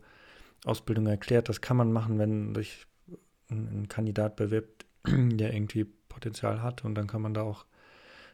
Ausbildung 0.63 1.07
erklärt. 1.07 1.49
Das 1.49 1.61
kann 1.61 1.77
man 1.77 1.91
machen, 1.91 2.19
wenn 2.19 2.53
sich 2.53 2.85
ein, 3.49 3.81
ein 3.81 3.87
Kandidat 3.87 4.35
bewirbt 4.35 4.85
der 5.05 5.53
irgendwie 5.53 5.85
Potenzial 5.85 6.61
hat 6.61 6.85
und 6.85 6.95
dann 6.95 7.07
kann 7.07 7.21
man 7.21 7.33
da 7.33 7.41
auch 7.41 7.65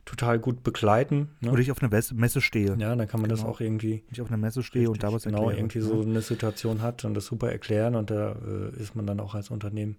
total 0.08 0.40
gut 0.40 0.64
begleiten. 0.64 1.36
Ne? 1.42 1.52
Oder 1.52 1.60
ich 1.60 1.70
auf 1.70 1.84
einer 1.84 1.92
Messe 2.14 2.42
stehe. 2.42 2.76
Ja, 2.80 2.96
dann 2.96 3.08
kann 3.08 3.20
man 3.20 3.30
genau. 3.30 3.42
das 3.42 3.46
auch 3.46 3.60
irgendwie. 3.60 4.04
Ich 4.10 4.22
auf 4.22 4.30
einer 4.30 4.38
Messe 4.38 4.64
stehe 4.64 4.90
und 4.90 5.04
da 5.04 5.12
was 5.12 5.24
genau 5.24 5.50
erkläre. 5.50 5.60
irgendwie 5.60 5.82
so 5.82 6.02
eine 6.02 6.22
Situation 6.22 6.82
hat 6.82 7.04
und 7.04 7.14
das 7.14 7.26
super 7.26 7.52
erklären 7.52 7.96
und 7.96 8.10
da 8.10 8.32
äh, 8.32 8.82
ist 8.82 8.96
man 8.96 9.06
dann 9.06 9.20
auch 9.20 9.36
als 9.36 9.52
Unternehmen 9.52 9.98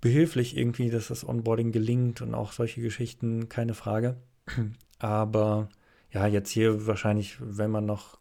behilflich 0.00 0.56
irgendwie, 0.56 0.88
dass 0.88 1.08
das 1.08 1.28
Onboarding 1.28 1.70
gelingt 1.70 2.22
und 2.22 2.34
auch 2.34 2.52
solche 2.52 2.80
Geschichten, 2.80 3.50
keine 3.50 3.74
Frage. 3.74 4.16
Aber 4.98 5.68
ja, 6.10 6.26
jetzt 6.26 6.50
hier 6.50 6.86
wahrscheinlich, 6.86 7.36
wenn 7.40 7.70
man 7.70 7.84
noch 7.84 8.18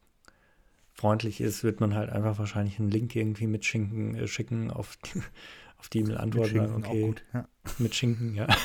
freundlich 0.94 1.40
ist, 1.40 1.64
wird 1.64 1.80
man 1.80 1.96
halt 1.96 2.10
einfach 2.10 2.38
wahrscheinlich 2.40 2.78
einen 2.78 2.92
Link 2.92 3.16
irgendwie 3.16 3.48
mitschicken, 3.48 4.16
äh, 4.16 4.28
schicken 4.28 4.70
auf, 4.70 4.98
auf 5.78 5.88
die 5.88 6.00
E-Mail 6.00 6.18
antworten. 6.18 6.58
Mit 6.58 6.68
Schinken, 6.68 6.86
okay. 6.86 7.02
Gut, 7.04 7.24
ja. 7.34 7.48
Mit 7.78 7.96
Schinken, 7.96 8.36
ja. 8.36 8.48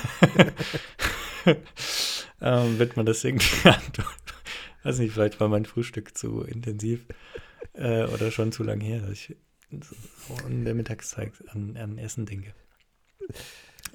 ähm, 2.41 2.79
wird 2.79 2.97
man 2.97 3.07
das 3.07 3.25
irgendwie 3.25 3.69
antworten. 3.69 4.11
Weiß 4.83 4.99
nicht, 4.99 5.13
vielleicht 5.13 5.41
war 5.41 5.49
mein 5.49 5.65
Frühstück 5.65 6.17
zu 6.17 6.43
intensiv 6.43 7.07
äh, 7.73 8.05
oder 8.05 8.31
schon 8.31 8.53
zu 8.53 8.63
lang 8.63 8.81
her, 8.81 9.01
dass 9.01 9.11
ich 9.11 9.37
in 10.49 10.65
der 10.65 10.75
Mittagszeit 10.75 11.33
an, 11.49 11.77
an 11.77 11.99
Essen 11.99 12.27
denke. 12.27 12.55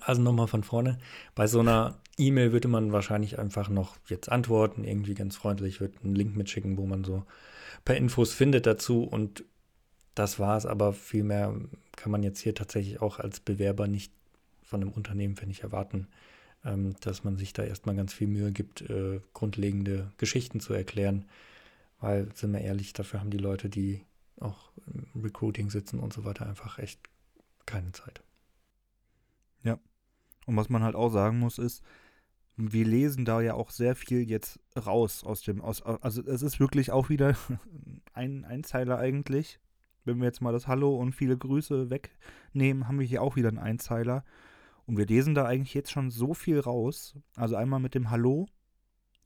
Also 0.01 0.21
nochmal 0.21 0.47
von 0.47 0.63
vorne. 0.63 0.97
Bei 1.35 1.47
so 1.47 1.59
einer 1.59 1.99
E-Mail 2.17 2.51
würde 2.51 2.67
man 2.67 2.91
wahrscheinlich 2.91 3.39
einfach 3.39 3.69
noch 3.69 3.97
jetzt 4.07 4.29
antworten, 4.31 4.83
irgendwie 4.83 5.13
ganz 5.13 5.35
freundlich, 5.35 5.79
wird 5.79 6.03
einen 6.03 6.15
Link 6.15 6.35
mitschicken, 6.35 6.77
wo 6.77 6.85
man 6.85 7.03
so 7.03 7.23
per 7.85 7.97
Infos 7.97 8.33
findet 8.33 8.65
dazu 8.65 9.03
und 9.03 9.43
das 10.15 10.39
war 10.39 10.57
es. 10.57 10.65
Aber 10.65 10.93
viel 10.93 11.23
mehr 11.23 11.53
kann 11.95 12.11
man 12.11 12.23
jetzt 12.23 12.39
hier 12.39 12.55
tatsächlich 12.55 13.01
auch 13.01 13.19
als 13.19 13.39
Bewerber 13.39 13.87
nicht 13.87 14.13
von 14.63 14.81
einem 14.81 14.91
Unternehmen, 14.91 15.35
finde 15.35 15.53
ich, 15.53 15.63
erwarten, 15.63 16.07
ähm, 16.65 16.95
dass 17.01 17.23
man 17.23 17.37
sich 17.37 17.53
da 17.53 17.63
erstmal 17.63 17.95
ganz 17.95 18.13
viel 18.13 18.27
Mühe 18.27 18.51
gibt, 18.51 18.81
äh, 18.81 19.21
grundlegende 19.33 20.11
Geschichten 20.17 20.59
zu 20.59 20.73
erklären. 20.73 21.25
Weil, 21.99 22.33
sind 22.35 22.53
wir 22.53 22.61
ehrlich, 22.61 22.93
dafür 22.93 23.19
haben 23.19 23.31
die 23.31 23.37
Leute, 23.37 23.69
die 23.69 24.05
auch 24.39 24.71
im 24.87 25.21
Recruiting 25.21 25.69
sitzen 25.69 25.99
und 25.99 26.13
so 26.13 26.23
weiter, 26.23 26.45
einfach 26.47 26.79
echt 26.79 26.99
keine 27.65 27.91
Zeit. 27.91 28.21
Ja. 29.63 29.79
Und 30.45 30.55
was 30.55 30.69
man 30.69 30.83
halt 30.83 30.95
auch 30.95 31.09
sagen 31.09 31.39
muss, 31.39 31.57
ist, 31.57 31.83
wir 32.55 32.85
lesen 32.85 33.25
da 33.25 33.41
ja 33.41 33.53
auch 33.53 33.69
sehr 33.69 33.95
viel 33.95 34.29
jetzt 34.29 34.59
raus 34.75 35.23
aus 35.23 35.41
dem, 35.41 35.61
aus, 35.61 35.81
also 35.81 36.21
es 36.23 36.41
ist 36.41 36.59
wirklich 36.59 36.91
auch 36.91 37.09
wieder 37.09 37.35
ein 38.13 38.43
Einzeiler 38.45 38.97
eigentlich. 38.97 39.59
Wenn 40.03 40.17
wir 40.17 40.25
jetzt 40.25 40.41
mal 40.41 40.51
das 40.51 40.67
Hallo 40.67 40.95
und 40.95 41.13
viele 41.13 41.37
Grüße 41.37 41.89
wegnehmen, 41.89 42.87
haben 42.87 42.99
wir 42.99 43.05
hier 43.05 43.21
auch 43.21 43.35
wieder 43.35 43.49
einen 43.49 43.59
Einzeiler. 43.59 44.23
Und 44.89 44.97
wir 44.97 45.05
lesen 45.05 45.35
da 45.35 45.45
eigentlich 45.45 45.75
jetzt 45.75 45.91
schon 45.91 46.09
so 46.09 46.33
viel 46.33 46.59
raus. 46.59 47.15
Also 47.35 47.55
einmal 47.55 47.79
mit 47.79 47.93
dem 47.93 48.09
Hallo. 48.09 48.47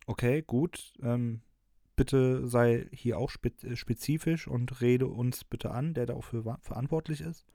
Okay, 0.07 0.41
gut. 0.41 0.91
Ähm, 1.01 1.39
bitte 1.95 2.45
sei 2.45 2.89
hier 2.91 3.17
auch 3.17 3.29
spezifisch 3.29 4.45
und 4.45 4.81
rede 4.81 5.07
uns 5.07 5.45
bitte 5.45 5.71
an, 5.71 5.93
der 5.93 6.05
dafür 6.05 6.59
verantwortlich 6.59 7.21
ist. 7.21 7.45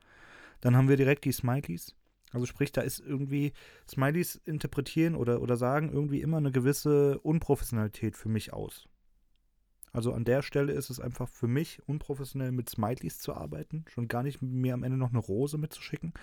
Dann 0.62 0.74
haben 0.74 0.88
wir 0.88 0.96
direkt 0.96 1.26
die 1.26 1.32
Smileys. 1.32 1.96
Also 2.32 2.46
sprich, 2.46 2.72
da 2.72 2.80
ist 2.80 2.98
irgendwie, 2.98 3.52
Smileys 3.86 4.36
interpretieren 4.36 5.14
oder, 5.14 5.42
oder 5.42 5.58
sagen 5.58 5.92
irgendwie 5.92 6.22
immer 6.22 6.38
eine 6.38 6.50
gewisse 6.50 7.18
Unprofessionalität 7.18 8.16
für 8.16 8.30
mich 8.30 8.54
aus. 8.54 8.88
Also 9.92 10.14
an 10.14 10.24
der 10.24 10.40
Stelle 10.40 10.72
ist 10.72 10.88
es 10.88 10.98
einfach 10.98 11.28
für 11.28 11.46
mich 11.46 11.86
unprofessionell 11.86 12.52
mit 12.52 12.70
Smileys 12.70 13.18
zu 13.18 13.34
arbeiten, 13.34 13.84
schon 13.88 14.08
gar 14.08 14.22
nicht 14.22 14.40
mir 14.40 14.72
am 14.72 14.82
Ende 14.82 14.96
noch 14.96 15.10
eine 15.10 15.18
Rose 15.18 15.58
mitzuschicken. 15.58 16.14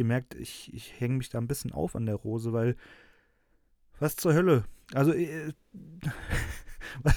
Ihr 0.00 0.06
merkt, 0.06 0.34
ich, 0.34 0.72
ich 0.72 0.98
hänge 0.98 1.18
mich 1.18 1.28
da 1.28 1.36
ein 1.36 1.46
bisschen 1.46 1.72
auf 1.72 1.94
an 1.94 2.06
der 2.06 2.14
Rose, 2.14 2.54
weil 2.54 2.74
was 3.98 4.16
zur 4.16 4.32
Hölle? 4.32 4.64
Also 4.94 5.12
äh, 5.12 5.52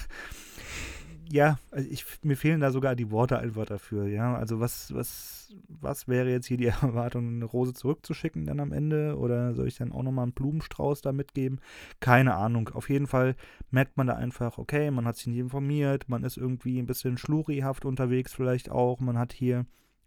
ja, 1.30 1.58
also 1.70 1.88
ich, 1.90 2.04
mir 2.20 2.36
fehlen 2.36 2.60
da 2.60 2.70
sogar 2.70 2.94
die 2.94 3.10
Worte 3.10 3.38
einfach 3.38 3.64
dafür, 3.64 4.06
ja. 4.06 4.36
Also 4.36 4.60
was, 4.60 4.92
was, 4.92 5.56
was 5.66 6.08
wäre 6.08 6.28
jetzt 6.28 6.44
hier 6.44 6.58
die 6.58 6.66
Erwartung, 6.82 7.36
eine 7.36 7.46
Rose 7.46 7.72
zurückzuschicken 7.72 8.44
dann 8.44 8.60
am 8.60 8.70
Ende? 8.70 9.16
Oder 9.16 9.54
soll 9.54 9.68
ich 9.68 9.78
dann 9.78 9.90
auch 9.90 10.02
nochmal 10.02 10.24
einen 10.24 10.34
Blumenstrauß 10.34 11.00
da 11.00 11.12
mitgeben? 11.12 11.62
Keine 12.00 12.34
Ahnung. 12.34 12.68
Auf 12.68 12.90
jeden 12.90 13.06
Fall 13.06 13.34
merkt 13.70 13.96
man 13.96 14.08
da 14.08 14.16
einfach, 14.16 14.58
okay, 14.58 14.90
man 14.90 15.06
hat 15.06 15.16
sich 15.16 15.28
nicht 15.28 15.38
informiert, 15.38 16.10
man 16.10 16.22
ist 16.22 16.36
irgendwie 16.36 16.78
ein 16.80 16.86
bisschen 16.86 17.16
schlurihaft 17.16 17.86
unterwegs 17.86 18.34
vielleicht 18.34 18.70
auch, 18.70 19.00
man 19.00 19.16
hat 19.16 19.32
hier 19.32 19.64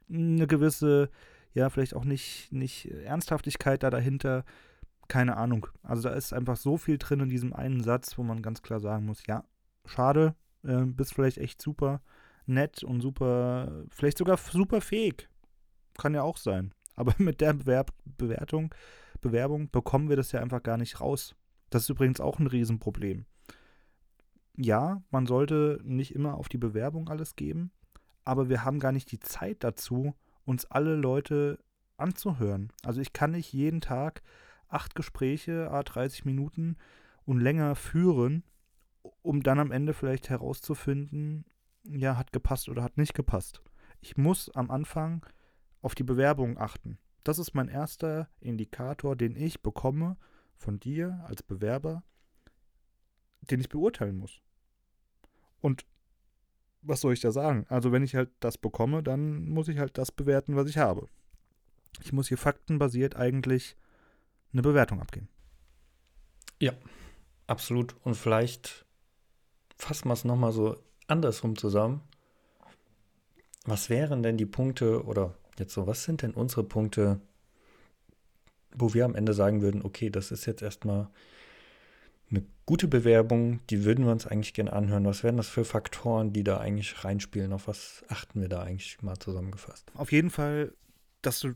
eine 0.10 0.46
gewisse, 0.46 1.10
ja, 1.58 1.72
vielleicht 1.72 1.96
auch 1.96 2.06
nicht, 2.06 2.52
nicht 2.52 2.86
Ernsthaftigkeit 2.86 3.82
da 3.82 3.89
dahinter. 3.89 4.46
Keine 5.08 5.38
Ahnung. 5.38 5.67
Also 5.82 6.04
da 6.04 6.15
ist 6.15 6.32
einfach 6.32 6.56
so 6.56 6.78
viel 6.78 7.00
drin 7.00 7.22
in 7.22 7.30
diesem 7.30 7.52
einen 7.52 7.82
Satz, 7.82 8.17
wo 8.17 8.24
man 8.24 8.43
ganz 8.43 8.62
klar 8.62 8.80
sagen 8.80 9.06
muss, 9.06 9.26
ja, 9.26 9.43
schade, 9.86 10.36
äh, 10.63 10.84
bist 10.86 11.15
vielleicht 11.15 11.39
echt 11.39 11.60
super 11.60 12.02
nett 12.46 12.84
und 12.84 13.02
super, 13.02 13.86
vielleicht 13.89 14.20
sogar 14.20 14.38
super 14.38 14.82
fähig. 14.82 15.30
Kann 15.98 16.13
ja 16.13 16.22
auch 16.22 16.38
sein. 16.38 16.76
Aber 16.96 17.15
mit 17.17 17.41
der 17.41 17.54
Bewerb 17.54 17.91
Bewertung, 18.06 18.74
Bewerbung 19.20 19.72
bekommen 19.72 20.10
wir 20.10 20.15
das 20.15 20.32
ja 20.32 20.41
einfach 20.41 20.62
gar 20.62 20.78
nicht 20.78 21.02
raus. 21.02 21.36
Das 21.72 21.84
ist 21.84 21.89
übrigens 21.89 22.22
auch 22.22 22.38
ein 22.38 22.48
Riesenproblem. 22.48 23.26
Ja, 24.56 25.02
man 25.10 25.26
sollte 25.26 25.80
nicht 25.84 26.13
immer 26.13 26.36
auf 26.36 26.50
die 26.50 26.58
Bewerbung 26.60 27.10
alles 27.10 27.36
geben, 27.36 27.72
aber 28.26 28.48
wir 28.48 28.63
haben 28.63 28.80
gar 28.80 28.91
nicht 28.91 29.12
die 29.12 29.20
Zeit 29.20 29.63
dazu, 29.63 30.13
uns 30.47 30.65
alle 30.65 30.95
Leute 30.95 31.60
anzuhören. 31.97 32.71
Also 32.83 33.01
ich 33.01 33.12
kann 33.12 33.31
nicht 33.31 33.51
jeden 33.53 33.81
Tag 33.81 34.23
acht 34.69 34.95
Gespräche, 34.95 35.69
a 35.71 35.83
30 35.83 36.25
Minuten 36.25 36.77
und 37.25 37.39
länger 37.41 37.75
führen, 37.75 38.43
um 39.21 39.43
dann 39.43 39.60
am 39.60 39.71
Ende 39.71 39.93
vielleicht 39.93 40.29
herauszufinden, 40.29 41.45
ja, 41.83 42.17
hat 42.17 42.31
gepasst 42.31 42.69
oder 42.69 42.83
hat 42.83 42.97
nicht 42.97 43.13
gepasst. 43.13 43.62
Ich 43.99 44.15
muss 44.15 44.49
am 44.55 44.71
Anfang 44.71 45.25
auf 45.81 45.95
die 45.95 46.03
Bewerbung 46.03 46.57
achten. 46.57 46.97
Das 47.23 47.39
ist 47.39 47.53
mein 47.53 47.67
erster 47.67 48.29
Indikator, 48.39 49.15
den 49.15 49.36
ich 49.36 49.62
bekomme 49.62 50.17
von 50.55 50.79
dir 50.79 51.25
als 51.27 51.43
Bewerber, 51.43 52.03
den 53.41 53.60
ich 53.60 53.69
beurteilen 53.69 54.17
muss. 54.17 54.41
Und 55.60 55.86
was 56.88 57.02
soll 57.02 57.13
ich 57.13 57.19
da 57.19 57.32
sagen? 57.32 57.65
Also 57.69 57.91
wenn 57.91 58.04
ich 58.04 58.15
halt 58.15 58.30
das 58.39 58.58
bekomme, 58.58 59.04
dann 59.04 59.47
muss 59.50 59.67
ich 59.67 59.78
halt 59.78 59.97
das 59.97 60.12
bewerten, 60.12 60.56
was 60.56 60.69
ich 60.69 60.78
habe. 60.78 61.08
Ich 62.04 62.13
muss 62.13 62.28
hier 62.28 62.38
faktenbasiert 62.38 63.15
eigentlich 63.15 63.76
eine 64.54 64.62
Bewertung 64.62 65.02
abgeben. 65.02 65.28
Ja, 66.60 66.73
absolut. 67.45 67.95
Und 68.04 68.15
vielleicht 68.15 68.86
fassen 69.78 70.08
wir 70.08 70.13
es 70.13 70.26
nochmal 70.26 70.52
so 70.52 70.78
andersrum 71.08 71.58
zusammen. 71.58 72.02
Was 73.65 73.89
wären 73.89 74.23
denn 74.23 74.38
die 74.38 74.45
Punkte 74.45 75.04
oder 75.04 75.36
jetzt 75.60 75.73
so, 75.73 75.88
was 75.88 76.04
sind 76.04 76.21
denn 76.21 76.32
unsere 76.32 76.63
Punkte, 76.63 77.19
wo 78.73 78.93
wir 78.93 79.06
am 79.06 79.15
Ende 79.15 79.34
sagen 79.34 79.62
würden, 79.62 79.82
okay, 79.82 80.10
das 80.10 80.32
ist 80.32 80.45
jetzt 80.45 80.62
erstmal 80.62 81.10
eine 82.30 82.46
gute 82.66 82.88
Bewerbung, 82.88 83.60
die 83.70 83.86
würden 83.86 84.06
wir 84.06 84.12
uns 84.12 84.28
eigentlich 84.28 84.54
gerne 84.54 84.74
anhören. 84.74 85.06
Was 85.06 85.24
wären 85.24 85.38
das 85.38 85.48
für 85.48 85.66
Faktoren, 85.66 86.34
die 86.34 86.44
da 86.44 86.58
eigentlich 86.58 87.04
reinspielen? 87.04 87.54
Auf 87.54 87.68
was 87.68 88.04
achten 88.10 88.42
wir 88.42 88.50
da 88.50 88.62
eigentlich 88.62 89.02
mal 89.02 89.18
zusammengefasst? 89.18 89.92
Auf 89.96 90.12
jeden 90.12 90.30
Fall, 90.30 90.74
dass 91.22 91.40
du 91.40 91.54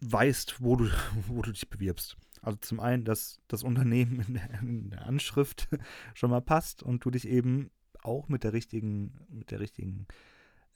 weißt, 0.00 0.62
wo 0.62 0.76
du, 0.76 0.88
wo 1.26 1.42
du 1.42 1.52
dich 1.52 1.68
bewirbst. 1.68 2.16
Also 2.42 2.58
zum 2.60 2.80
einen, 2.80 3.04
dass 3.04 3.40
das 3.48 3.62
Unternehmen 3.62 4.24
in 4.26 4.34
der, 4.34 4.60
in 4.60 4.90
der, 4.90 5.06
Anschrift 5.06 5.68
schon 6.14 6.30
mal 6.30 6.40
passt 6.40 6.82
und 6.82 7.04
du 7.04 7.10
dich 7.10 7.26
eben 7.28 7.70
auch 8.02 8.28
mit 8.28 8.44
der 8.44 8.52
richtigen, 8.52 9.12
mit 9.28 9.50
der 9.50 9.60
richtigen 9.60 10.06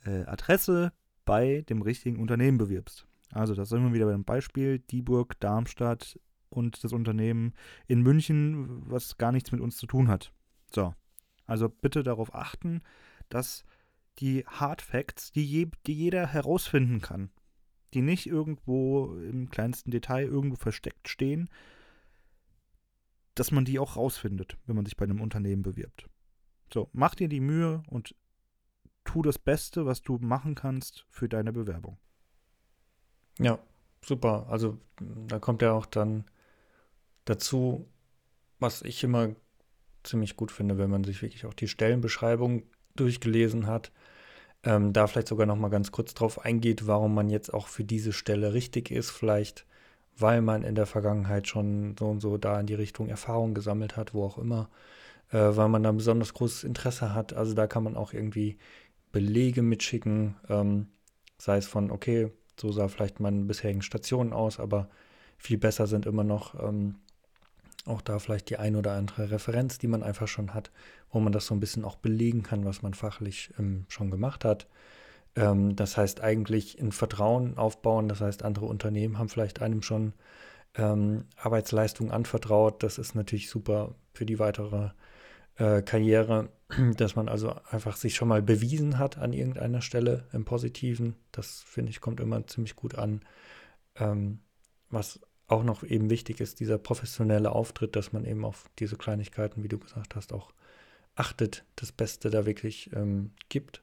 äh, 0.04 0.24
Adresse 0.24 0.92
bei 1.24 1.62
dem 1.68 1.82
richtigen 1.82 2.18
Unternehmen 2.18 2.58
bewirbst. 2.58 3.06
Also 3.30 3.54
das 3.54 3.68
sind 3.68 3.82
wir 3.84 3.94
wieder 3.94 4.06
beim 4.06 4.24
Beispiel 4.24 4.80
Dieburg, 4.80 5.38
Darmstadt 5.40 6.18
und 6.52 6.84
das 6.84 6.92
Unternehmen 6.92 7.54
in 7.86 8.02
München, 8.02 8.82
was 8.90 9.18
gar 9.18 9.32
nichts 9.32 9.52
mit 9.52 9.60
uns 9.60 9.76
zu 9.76 9.86
tun 9.86 10.08
hat. 10.08 10.32
So, 10.70 10.94
also 11.46 11.68
bitte 11.68 12.02
darauf 12.02 12.34
achten, 12.34 12.82
dass 13.28 13.64
die 14.18 14.44
Hard 14.46 14.82
Facts, 14.82 15.32
die, 15.32 15.44
je, 15.44 15.70
die 15.86 15.94
jeder 15.94 16.26
herausfinden 16.26 17.00
kann, 17.00 17.30
die 17.94 18.02
nicht 18.02 18.26
irgendwo 18.26 19.16
im 19.16 19.48
kleinsten 19.48 19.90
Detail 19.90 20.26
irgendwo 20.26 20.56
versteckt 20.56 21.08
stehen, 21.08 21.48
dass 23.34 23.50
man 23.50 23.64
die 23.64 23.78
auch 23.78 23.96
rausfindet, 23.96 24.58
wenn 24.66 24.76
man 24.76 24.84
sich 24.84 24.96
bei 24.96 25.04
einem 25.04 25.20
Unternehmen 25.20 25.62
bewirbt. 25.62 26.08
So, 26.72 26.88
mach 26.92 27.14
dir 27.14 27.28
die 27.28 27.40
Mühe 27.40 27.82
und 27.88 28.14
tu 29.04 29.22
das 29.22 29.38
Beste, 29.38 29.86
was 29.86 30.02
du 30.02 30.18
machen 30.18 30.54
kannst 30.54 31.06
für 31.10 31.28
deine 31.28 31.52
Bewerbung. 31.52 31.98
Ja, 33.38 33.58
super. 34.04 34.46
Also 34.48 34.78
da 35.26 35.38
kommt 35.38 35.62
ja 35.62 35.72
auch 35.72 35.86
dann 35.86 36.24
dazu, 37.24 37.88
was 38.58 38.82
ich 38.82 39.02
immer 39.04 39.30
ziemlich 40.02 40.36
gut 40.36 40.50
finde, 40.50 40.78
wenn 40.78 40.90
man 40.90 41.04
sich 41.04 41.22
wirklich 41.22 41.46
auch 41.46 41.54
die 41.54 41.68
Stellenbeschreibung 41.68 42.64
durchgelesen 42.96 43.66
hat 43.66 43.92
ähm, 44.64 44.92
da 44.92 45.06
vielleicht 45.06 45.28
sogar 45.28 45.46
noch 45.46 45.56
mal 45.56 45.68
ganz 45.68 45.92
kurz 45.92 46.14
drauf 46.14 46.44
eingeht, 46.44 46.86
warum 46.86 47.14
man 47.14 47.30
jetzt 47.30 47.52
auch 47.52 47.66
für 47.66 47.84
diese 47.84 48.12
Stelle 48.12 48.54
richtig 48.54 48.90
ist, 48.90 49.10
vielleicht, 49.10 49.66
weil 50.16 50.42
man 50.42 50.62
in 50.62 50.74
der 50.74 50.86
Vergangenheit 50.86 51.48
schon 51.48 51.96
so 51.98 52.08
und 52.08 52.20
so 52.20 52.36
da 52.38 52.60
in 52.60 52.66
die 52.66 52.74
Richtung 52.74 53.08
Erfahrung 53.08 53.54
gesammelt 53.54 53.96
hat, 53.96 54.14
wo 54.14 54.24
auch 54.24 54.38
immer, 54.38 54.70
äh, 55.30 55.38
weil 55.38 55.68
man 55.68 55.82
da 55.82 55.92
besonders 55.92 56.34
großes 56.34 56.64
Interesse 56.64 57.14
hat. 57.14 57.32
Also 57.32 57.54
da 57.54 57.66
kann 57.66 57.82
man 57.84 57.96
auch 57.96 58.12
irgendwie 58.12 58.58
Belege 59.10 59.62
mitschicken, 59.62 60.36
ähm, 60.48 60.88
sei 61.38 61.56
es 61.58 61.66
von, 61.66 61.90
okay, 61.90 62.30
so 62.60 62.70
sah 62.70 62.88
vielleicht 62.88 63.18
meine 63.20 63.44
bisherigen 63.44 63.82
Stationen 63.82 64.32
aus, 64.32 64.60
aber 64.60 64.88
viel 65.38 65.58
besser 65.58 65.86
sind 65.88 66.06
immer 66.06 66.24
noch 66.24 66.54
ähm, 66.62 66.96
auch 67.86 68.00
da 68.00 68.18
vielleicht 68.18 68.50
die 68.50 68.58
ein 68.58 68.76
oder 68.76 68.92
andere 68.92 69.30
Referenz, 69.30 69.78
die 69.78 69.88
man 69.88 70.02
einfach 70.02 70.28
schon 70.28 70.54
hat, 70.54 70.70
wo 71.10 71.20
man 71.20 71.32
das 71.32 71.46
so 71.46 71.54
ein 71.54 71.60
bisschen 71.60 71.84
auch 71.84 71.96
belegen 71.96 72.42
kann, 72.42 72.64
was 72.64 72.82
man 72.82 72.94
fachlich 72.94 73.52
ähm, 73.58 73.86
schon 73.88 74.10
gemacht 74.10 74.44
hat. 74.44 74.66
Ähm, 75.36 75.76
das 75.76 75.96
heißt 75.96 76.20
eigentlich 76.20 76.80
ein 76.80 76.92
Vertrauen 76.92 77.58
aufbauen. 77.58 78.08
Das 78.08 78.20
heißt, 78.20 78.42
andere 78.44 78.66
Unternehmen 78.66 79.18
haben 79.18 79.28
vielleicht 79.28 79.60
einem 79.60 79.82
schon 79.82 80.12
ähm, 80.74 81.24
Arbeitsleistung 81.36 82.10
anvertraut. 82.10 82.82
Das 82.82 82.98
ist 82.98 83.14
natürlich 83.14 83.50
super 83.50 83.94
für 84.12 84.26
die 84.26 84.38
weitere 84.38 84.90
äh, 85.56 85.82
Karriere, 85.82 86.50
dass 86.96 87.16
man 87.16 87.28
also 87.28 87.54
einfach 87.70 87.96
sich 87.96 88.14
schon 88.14 88.28
mal 88.28 88.42
bewiesen 88.42 88.98
hat 88.98 89.18
an 89.18 89.32
irgendeiner 89.32 89.82
Stelle 89.82 90.26
im 90.32 90.44
Positiven. 90.44 91.16
Das 91.32 91.62
finde 91.66 91.90
ich 91.90 92.00
kommt 92.00 92.20
immer 92.20 92.46
ziemlich 92.46 92.76
gut 92.76 92.96
an. 92.96 93.22
Ähm, 93.96 94.40
was 94.90 95.20
auch 95.52 95.62
noch 95.62 95.84
eben 95.84 96.10
wichtig 96.10 96.40
ist, 96.40 96.60
dieser 96.60 96.78
professionelle 96.78 97.52
Auftritt, 97.52 97.94
dass 97.94 98.12
man 98.12 98.24
eben 98.24 98.44
auf 98.44 98.70
diese 98.78 98.96
Kleinigkeiten, 98.96 99.62
wie 99.62 99.68
du 99.68 99.78
gesagt 99.78 100.16
hast, 100.16 100.32
auch 100.32 100.52
achtet, 101.14 101.64
das 101.76 101.92
Beste 101.92 102.30
da 102.30 102.46
wirklich 102.46 102.90
ähm, 102.94 103.32
gibt. 103.50 103.82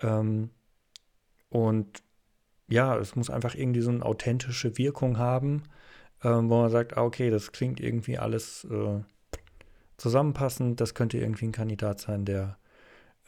Ähm, 0.00 0.50
und 1.50 2.02
ja, 2.68 2.96
es 2.96 3.16
muss 3.16 3.30
einfach 3.30 3.54
irgendwie 3.54 3.80
so 3.80 3.90
eine 3.90 4.04
authentische 4.04 4.78
Wirkung 4.78 5.18
haben, 5.18 5.64
ähm, 6.22 6.48
wo 6.48 6.60
man 6.60 6.70
sagt, 6.70 6.96
ah, 6.96 7.02
okay, 7.02 7.30
das 7.30 7.50
klingt 7.50 7.80
irgendwie 7.80 8.18
alles 8.18 8.64
äh, 8.70 9.00
zusammenpassend, 9.96 10.80
das 10.80 10.94
könnte 10.94 11.18
irgendwie 11.18 11.46
ein 11.46 11.52
Kandidat 11.52 12.00
sein, 12.00 12.24
der 12.24 12.58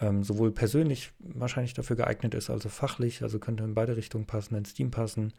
ähm, 0.01 0.23
sowohl 0.23 0.53
persönlich 0.53 1.13
wahrscheinlich 1.19 1.75
dafür 1.75 1.97
geeignet 1.97 2.35
ist, 2.35 2.51
also 2.51 2.69
fachlich, 2.69 3.23
also 3.23 3.41
könnte 3.41 3.65
in 3.65 3.75
beide 3.75 3.97
Richtungen 3.97 4.27
passen, 4.27 4.55
ins 4.55 4.75
Team 4.75 4.93
passen, 4.93 5.33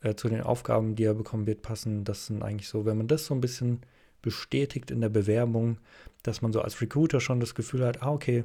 äh, 0.00 0.14
zu 0.14 0.28
den 0.28 0.42
Aufgaben, 0.42 0.96
die 0.96 1.04
er 1.04 1.14
bekommen 1.14 1.46
wird, 1.46 1.62
passen. 1.62 2.04
Das 2.04 2.26
sind 2.26 2.42
eigentlich 2.42 2.68
so, 2.68 2.84
wenn 2.84 2.98
man 2.98 3.08
das 3.08 3.26
so 3.26 3.34
ein 3.34 3.40
bisschen 3.40 3.80
bestätigt 4.22 4.90
in 4.90 5.00
der 5.00 5.08
Bewerbung, 5.08 5.78
dass 6.22 6.42
man 6.42 6.52
so 6.52 6.60
als 6.60 6.80
Recruiter 6.80 7.20
schon 7.20 7.40
das 7.40 7.54
Gefühl 7.54 7.84
hat, 7.84 8.02
ah, 8.02 8.12
okay, 8.12 8.44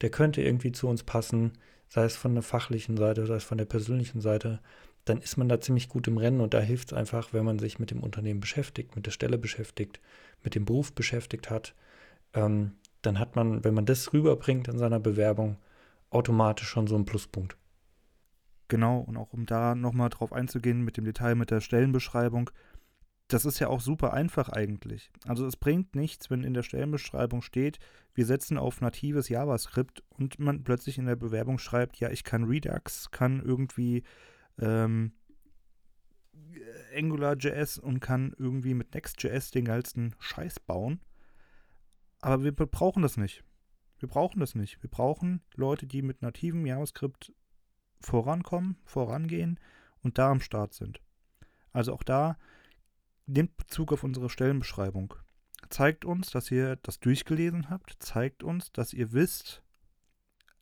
der 0.00 0.10
könnte 0.10 0.42
irgendwie 0.42 0.72
zu 0.72 0.88
uns 0.88 1.04
passen, 1.04 1.52
sei 1.88 2.04
es 2.04 2.16
von 2.16 2.34
der 2.34 2.42
fachlichen 2.42 2.96
Seite, 2.96 3.26
sei 3.26 3.36
es 3.36 3.44
von 3.44 3.58
der 3.58 3.64
persönlichen 3.64 4.20
Seite, 4.20 4.60
dann 5.04 5.20
ist 5.20 5.36
man 5.36 5.48
da 5.48 5.60
ziemlich 5.60 5.88
gut 5.88 6.06
im 6.08 6.18
Rennen 6.18 6.40
und 6.40 6.54
da 6.54 6.60
hilft 6.60 6.92
es 6.92 6.96
einfach, 6.96 7.32
wenn 7.32 7.44
man 7.44 7.58
sich 7.58 7.78
mit 7.78 7.90
dem 7.90 8.02
Unternehmen 8.02 8.40
beschäftigt, 8.40 8.94
mit 8.96 9.06
der 9.06 9.10
Stelle 9.10 9.38
beschäftigt, 9.38 10.00
mit 10.42 10.54
dem 10.54 10.64
Beruf 10.64 10.92
beschäftigt 10.92 11.50
hat. 11.50 11.74
Ähm, 12.34 12.72
dann 13.02 13.18
hat 13.18 13.36
man, 13.36 13.64
wenn 13.64 13.74
man 13.74 13.86
das 13.86 14.12
rüberbringt 14.12 14.68
in 14.68 14.78
seiner 14.78 15.00
Bewerbung, 15.00 15.56
automatisch 16.10 16.68
schon 16.68 16.86
so 16.86 16.94
einen 16.94 17.04
Pluspunkt. 17.04 17.56
Genau, 18.72 19.00
und 19.00 19.18
auch 19.18 19.34
um 19.34 19.44
da 19.44 19.74
nochmal 19.74 20.08
drauf 20.08 20.32
einzugehen 20.32 20.80
mit 20.80 20.96
dem 20.96 21.04
Detail 21.04 21.34
mit 21.34 21.50
der 21.50 21.60
Stellenbeschreibung, 21.60 22.48
das 23.28 23.44
ist 23.44 23.58
ja 23.58 23.68
auch 23.68 23.82
super 23.82 24.14
einfach 24.14 24.48
eigentlich. 24.48 25.12
Also 25.26 25.44
es 25.44 25.58
bringt 25.58 25.94
nichts, 25.94 26.30
wenn 26.30 26.42
in 26.42 26.54
der 26.54 26.62
Stellenbeschreibung 26.62 27.42
steht, 27.42 27.80
wir 28.14 28.24
setzen 28.24 28.56
auf 28.56 28.80
natives 28.80 29.28
JavaScript 29.28 30.02
und 30.08 30.38
man 30.38 30.64
plötzlich 30.64 30.96
in 30.96 31.04
der 31.04 31.16
Bewerbung 31.16 31.58
schreibt, 31.58 31.98
ja, 31.98 32.08
ich 32.08 32.24
kann 32.24 32.44
Redux, 32.44 33.10
kann 33.10 33.42
irgendwie 33.42 34.04
ähm, 34.58 35.12
AngularJS 36.96 37.76
und 37.76 38.00
kann 38.00 38.34
irgendwie 38.38 38.72
mit 38.72 38.94
Next.js 38.94 39.50
den 39.50 39.66
geilsten 39.66 40.14
Scheiß 40.18 40.60
bauen. 40.60 41.02
Aber 42.22 42.42
wir 42.42 42.52
brauchen 42.52 43.02
das 43.02 43.18
nicht. 43.18 43.44
Wir 43.98 44.08
brauchen 44.08 44.40
das 44.40 44.54
nicht. 44.54 44.82
Wir 44.82 44.88
brauchen 44.88 45.42
Leute, 45.56 45.86
die 45.86 46.00
mit 46.00 46.22
nativem 46.22 46.64
JavaScript 46.64 47.34
vorankommen, 48.02 48.76
vorangehen 48.84 49.58
und 50.02 50.18
da 50.18 50.30
am 50.30 50.40
Start 50.40 50.74
sind. 50.74 51.00
Also 51.72 51.92
auch 51.92 52.02
da 52.02 52.36
nehmt 53.26 53.56
Bezug 53.56 53.92
auf 53.92 54.04
unsere 54.04 54.28
Stellenbeschreibung. 54.28 55.14
Zeigt 55.70 56.04
uns, 56.04 56.30
dass 56.30 56.50
ihr 56.50 56.76
das 56.76 57.00
durchgelesen 57.00 57.70
habt. 57.70 57.96
Zeigt 57.98 58.42
uns, 58.42 58.72
dass 58.72 58.92
ihr 58.92 59.12
wisst, 59.12 59.62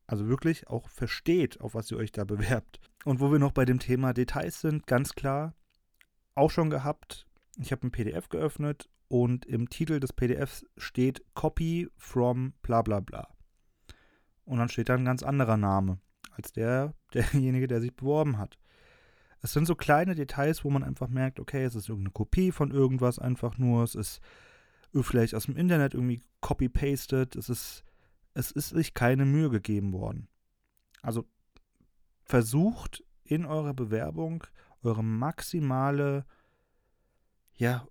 also 0.07 0.29
wirklich 0.29 0.69
auch 0.69 0.89
versteht, 0.89 1.61
auf 1.61 1.75
was 1.75 1.91
ihr 1.91 1.97
euch 1.97 2.13
da 2.13 2.25
bewerbt. 2.25 2.81
Und 3.05 3.21
wo 3.21 3.33
wir 3.33 3.39
noch 3.39 3.53
bei 3.53 3.65
dem 3.65 3.79
Thema 3.79 4.13
Details 4.13 4.61
sind, 4.61 4.87
ganz 4.87 5.15
klar, 5.15 5.55
auch 6.35 6.51
schon 6.51 6.71
gehabt, 6.71 7.27
ich 7.57 7.73
habe 7.73 7.87
ein 7.87 7.91
PDF 7.91 8.29
geöffnet 8.29 8.89
und 9.09 9.47
im 9.47 9.69
Titel 9.69 9.99
des 9.99 10.13
PDFs 10.13 10.65
steht 10.77 11.25
Copy 11.35 11.89
from 11.97 12.53
bla 12.63 12.83
bla 12.83 13.01
bla. 13.01 13.29
Und 14.45 14.59
dann 14.59 14.69
steht 14.69 14.89
da 14.89 14.95
ein 14.95 15.05
ganz 15.05 15.23
anderer 15.23 15.57
Name 15.57 15.99
als 16.41 16.53
der, 16.53 16.95
derjenige, 17.15 17.67
der 17.67 17.81
sich 17.81 17.95
beworben 17.95 18.39
hat. 18.39 18.59
Es 19.43 19.53
sind 19.53 19.67
so 19.67 19.75
kleine 19.75 20.15
Details, 20.15 20.65
wo 20.65 20.71
man 20.71 20.83
einfach 20.85 21.09
merkt, 21.09 21.41
okay, 21.41 21.65
es 21.65 21.75
ist 21.75 21.89
irgendeine 21.89 22.13
Kopie 22.13 22.53
von 22.53 22.71
irgendwas 22.71 23.19
einfach 23.19 23.57
nur, 23.57 23.83
es 23.85 23.95
ist 23.95 24.21
vielleicht 24.93 25.35
aus 25.35 25.47
dem 25.47 25.57
Internet 25.57 25.95
irgendwie 25.95 26.21
copy-pasted, 26.41 27.37
es 27.37 27.49
ist, 27.49 27.85
es 28.35 28.51
ist 28.51 28.71
sich 28.71 28.93
keine 28.93 29.25
Mühe 29.25 29.49
gegeben 29.49 29.93
worden. 29.93 30.29
Also 31.01 31.27
versucht 32.25 33.03
in 33.25 33.47
eurer 33.47 33.73
Bewerbung 33.73 34.45
eure 34.83 35.05
maximale, 35.05 36.25
ja, 37.55 37.87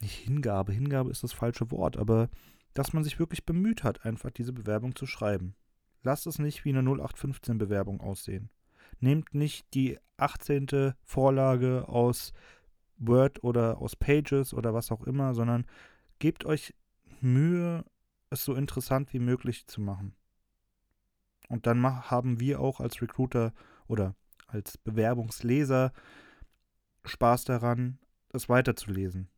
nicht 0.00 0.14
Hingabe, 0.14 0.72
Hingabe 0.72 1.10
ist 1.10 1.22
das 1.22 1.32
falsche 1.32 1.70
Wort, 1.70 1.96
aber 1.96 2.28
dass 2.74 2.92
man 2.92 3.04
sich 3.04 3.18
wirklich 3.18 3.44
bemüht 3.44 3.82
hat, 3.82 4.04
einfach 4.04 4.30
diese 4.30 4.52
Bewerbung 4.52 4.94
zu 4.94 5.06
schreiben. 5.06 5.54
Lasst 6.02 6.26
es 6.26 6.38
nicht 6.38 6.64
wie 6.64 6.70
eine 6.70 6.88
0815-Bewerbung 6.88 8.00
aussehen. 8.00 8.50
Nehmt 9.00 9.34
nicht 9.34 9.72
die 9.74 9.98
18. 10.16 10.94
Vorlage 11.02 11.88
aus 11.88 12.32
Word 12.96 13.42
oder 13.44 13.78
aus 13.78 13.96
Pages 13.96 14.54
oder 14.54 14.74
was 14.74 14.90
auch 14.90 15.04
immer, 15.04 15.34
sondern 15.34 15.66
gebt 16.18 16.44
euch 16.44 16.74
Mühe, 17.20 17.84
es 18.30 18.44
so 18.44 18.54
interessant 18.54 19.12
wie 19.12 19.20
möglich 19.20 19.66
zu 19.66 19.80
machen. 19.80 20.14
Und 21.48 21.66
dann 21.66 21.82
haben 21.82 22.40
wir 22.40 22.60
auch 22.60 22.80
als 22.80 23.00
Recruiter 23.00 23.52
oder 23.86 24.14
als 24.46 24.78
Bewerbungsleser 24.78 25.92
Spaß 27.04 27.44
daran, 27.44 27.98
es 28.32 28.48
weiterzulesen. 28.48 29.28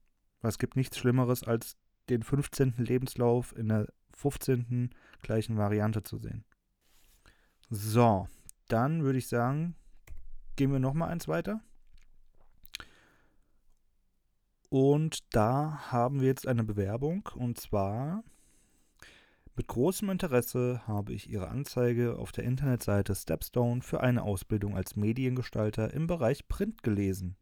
Weil 0.41 0.49
es 0.49 0.59
gibt 0.59 0.77
nichts 0.77 0.99
Schlimmeres, 0.99 1.45
als 1.45 1.77
den 2.09 2.23
15. 2.23 2.75
Lebenslauf 2.79 3.57
in 3.57 3.69
der 3.69 3.87
15. 4.15 4.91
gleichen 5.23 5.57
Variante 5.57 6.03
zu 6.03 6.19
sehen. 6.19 6.45
So, 7.73 8.27
dann 8.67 9.05
würde 9.05 9.19
ich 9.21 9.29
sagen, 9.29 9.77
gehen 10.57 10.73
wir 10.73 10.81
noch 10.81 10.93
mal 10.93 11.07
eins 11.07 11.29
weiter. 11.29 11.61
Und 14.69 15.21
da 15.35 15.93
haben 15.93 16.21
wir 16.21 16.27
jetzt 16.27 16.49
eine 16.49 16.65
Bewerbung 16.65 17.29
und 17.37 17.61
zwar 17.61 18.25
mit 19.55 19.69
großem 19.69 20.11
Interesse 20.11 20.83
habe 20.89 21.13
ich 21.13 21.31
Ihre 21.31 21.49
Anzeige 21.49 22.17
auf 22.17 22.33
der 22.33 22.45
Internetseite 22.45 23.15
Stepstone 23.15 23.83
für 23.83 24.01
eine 24.01 24.23
Ausbildung 24.23 24.77
als 24.77 24.97
Mediengestalter 24.97 25.93
im 25.93 26.09
Bereich 26.09 26.49
Print 26.49 26.83
gelesen. 26.83 27.37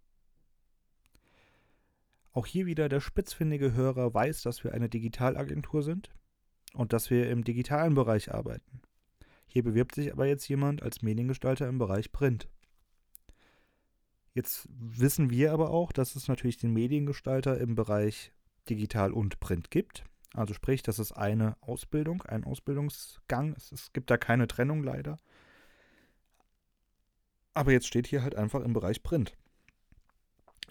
Auch 2.33 2.45
hier 2.45 2.67
wieder 2.67 2.91
der 2.91 3.01
spitzfindige 3.01 3.73
Hörer 3.73 4.13
weiß, 4.13 4.43
dass 4.43 4.63
wir 4.63 4.75
eine 4.75 4.91
Digitalagentur 4.91 5.83
sind 5.83 6.11
und 6.75 6.93
dass 6.93 7.09
wir 7.09 7.31
im 7.31 7.45
digitalen 7.45 7.95
Bereich 7.95 8.35
arbeiten. 8.35 8.83
Hier 9.59 9.65
bewirbt 9.65 9.97
sich 9.97 10.13
aber 10.13 10.25
jetzt 10.25 10.49
jemand 10.49 10.85
als 10.85 11.03
Mediengestalter 11.03 11.67
im 11.69 11.79
Bereich 11.79 12.13
Print. 12.13 12.47
Jetzt 14.33 14.69
wissen 14.71 15.31
wir 15.31 15.53
aber 15.53 15.71
auch, 15.71 15.91
dass 15.91 16.15
es 16.15 16.29
natürlich 16.29 16.59
den 16.59 16.73
Mediengestalter 16.73 17.59
im 17.59 17.75
Bereich 17.75 18.33
Digital 18.71 19.13
und 19.13 19.41
Print 19.41 19.73
gibt. 19.73 20.05
Also 20.33 20.55
sprich, 20.55 20.85
das 20.85 21.01
ist 21.01 21.11
eine 21.11 21.57
Ausbildung, 21.61 22.23
ein 22.23 22.45
Ausbildungsgang. 22.45 23.53
Es, 23.57 23.73
es 23.73 23.93
gibt 23.93 24.13
da 24.13 24.17
keine 24.17 24.47
Trennung 24.47 24.85
leider. 24.85 25.19
Aber 27.53 27.73
jetzt 27.73 27.89
steht 27.89 28.07
hier 28.07 28.23
halt 28.23 28.37
einfach 28.37 28.61
im 28.61 28.75
Bereich 28.75 29.03
Print. 29.03 29.37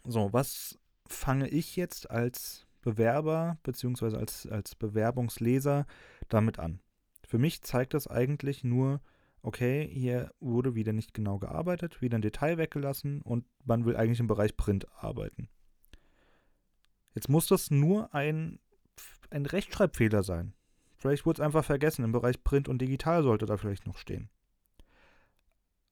So, 0.06 0.32
was 0.32 0.80
fange 1.10 1.50
ich 1.50 1.76
jetzt 1.76 2.10
als 2.10 2.66
Bewerber 2.84 3.58
bzw. 3.64 4.16
Als, 4.16 4.48
als 4.48 4.76
Bewerbungsleser 4.76 5.86
damit 6.30 6.58
an? 6.58 6.80
Für 7.28 7.38
mich 7.38 7.62
zeigt 7.62 7.94
das 7.94 8.08
eigentlich 8.08 8.64
nur, 8.64 9.02
okay, 9.42 9.88
hier 9.92 10.32
wurde 10.40 10.76
wieder 10.76 10.94
nicht 10.94 11.14
genau 11.14 11.40
gearbeitet, 11.40 12.02
wieder 12.02 12.18
ein 12.18 12.22
Detail 12.22 12.58
weggelassen 12.58 13.22
und 13.22 13.46
man 13.66 13.86
will 13.86 13.98
eigentlich 13.98 14.22
im 14.22 14.28
Bereich 14.28 14.56
Print 14.56 14.88
arbeiten. 14.96 15.50
Jetzt 17.14 17.28
muss 17.28 17.46
das 17.48 17.70
nur 17.70 18.14
ein, 18.16 18.60
ein 19.30 19.46
Rechtschreibfehler 19.46 20.24
sein. 20.24 20.54
Vielleicht 20.96 21.26
wurde 21.26 21.42
es 21.42 21.46
einfach 21.46 21.66
vergessen, 21.66 22.06
im 22.06 22.14
Bereich 22.14 22.44
Print 22.44 22.70
und 22.70 22.82
Digital 22.82 23.24
sollte 23.24 23.46
da 23.46 23.58
vielleicht 23.58 23.86
noch 23.86 23.98
stehen. 23.98 24.30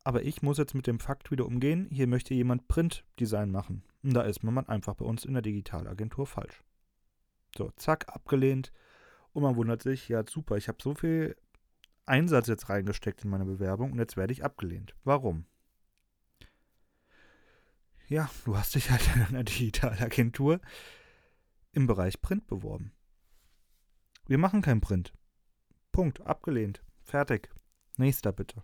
aber 0.06 0.22
ich 0.24 0.44
muss 0.44 0.60
jetzt 0.60 0.76
mit 0.76 0.86
dem 0.86 1.00
Fakt 1.00 1.32
wieder 1.32 1.48
umgehen, 1.48 1.88
hier 1.92 2.06
möchte 2.08 2.36
jemand 2.36 2.68
Printdesign 2.68 3.52
machen. 3.52 3.84
Und 4.04 4.14
da 4.14 4.22
ist 4.22 4.44
man 4.44 4.68
einfach 4.70 4.94
bei 4.94 5.04
uns 5.04 5.26
in 5.26 5.34
der 5.34 5.42
Digitalagentur 5.42 6.28
falsch. 6.28 6.64
So, 7.58 7.72
zack, 7.76 8.06
abgelehnt. 8.08 8.72
Und 9.36 9.44
man 9.44 9.58
wundert 9.58 9.82
sich, 9.82 10.08
ja 10.08 10.24
super, 10.26 10.56
ich 10.56 10.70
habe 10.70 10.78
so 10.82 10.94
viel 10.96 11.36
Einsatz 12.06 12.48
jetzt 12.48 12.70
reingesteckt 12.70 13.26
in 13.26 13.30
meine 13.30 13.44
Bewerbung 13.44 13.92
und 13.92 14.00
jetzt 14.00 14.16
werde 14.16 14.32
ich 14.32 14.46
abgelehnt. 14.46 14.96
Warum? 15.04 15.46
Ja, 18.08 18.30
du 18.46 18.56
hast 18.56 18.76
dich 18.76 18.92
halt 18.92 19.06
in 19.14 19.24
einer 19.24 19.44
Digitalagentur 19.44 20.62
im 21.74 21.86
Bereich 21.86 22.22
Print 22.22 22.48
beworben. 22.48 22.94
Wir 24.26 24.38
machen 24.38 24.62
kein 24.62 24.80
Print. 24.80 25.14
Punkt, 25.92 26.22
abgelehnt. 26.22 26.82
Fertig. 27.04 27.50
Nächster 27.98 28.32
bitte. 28.32 28.64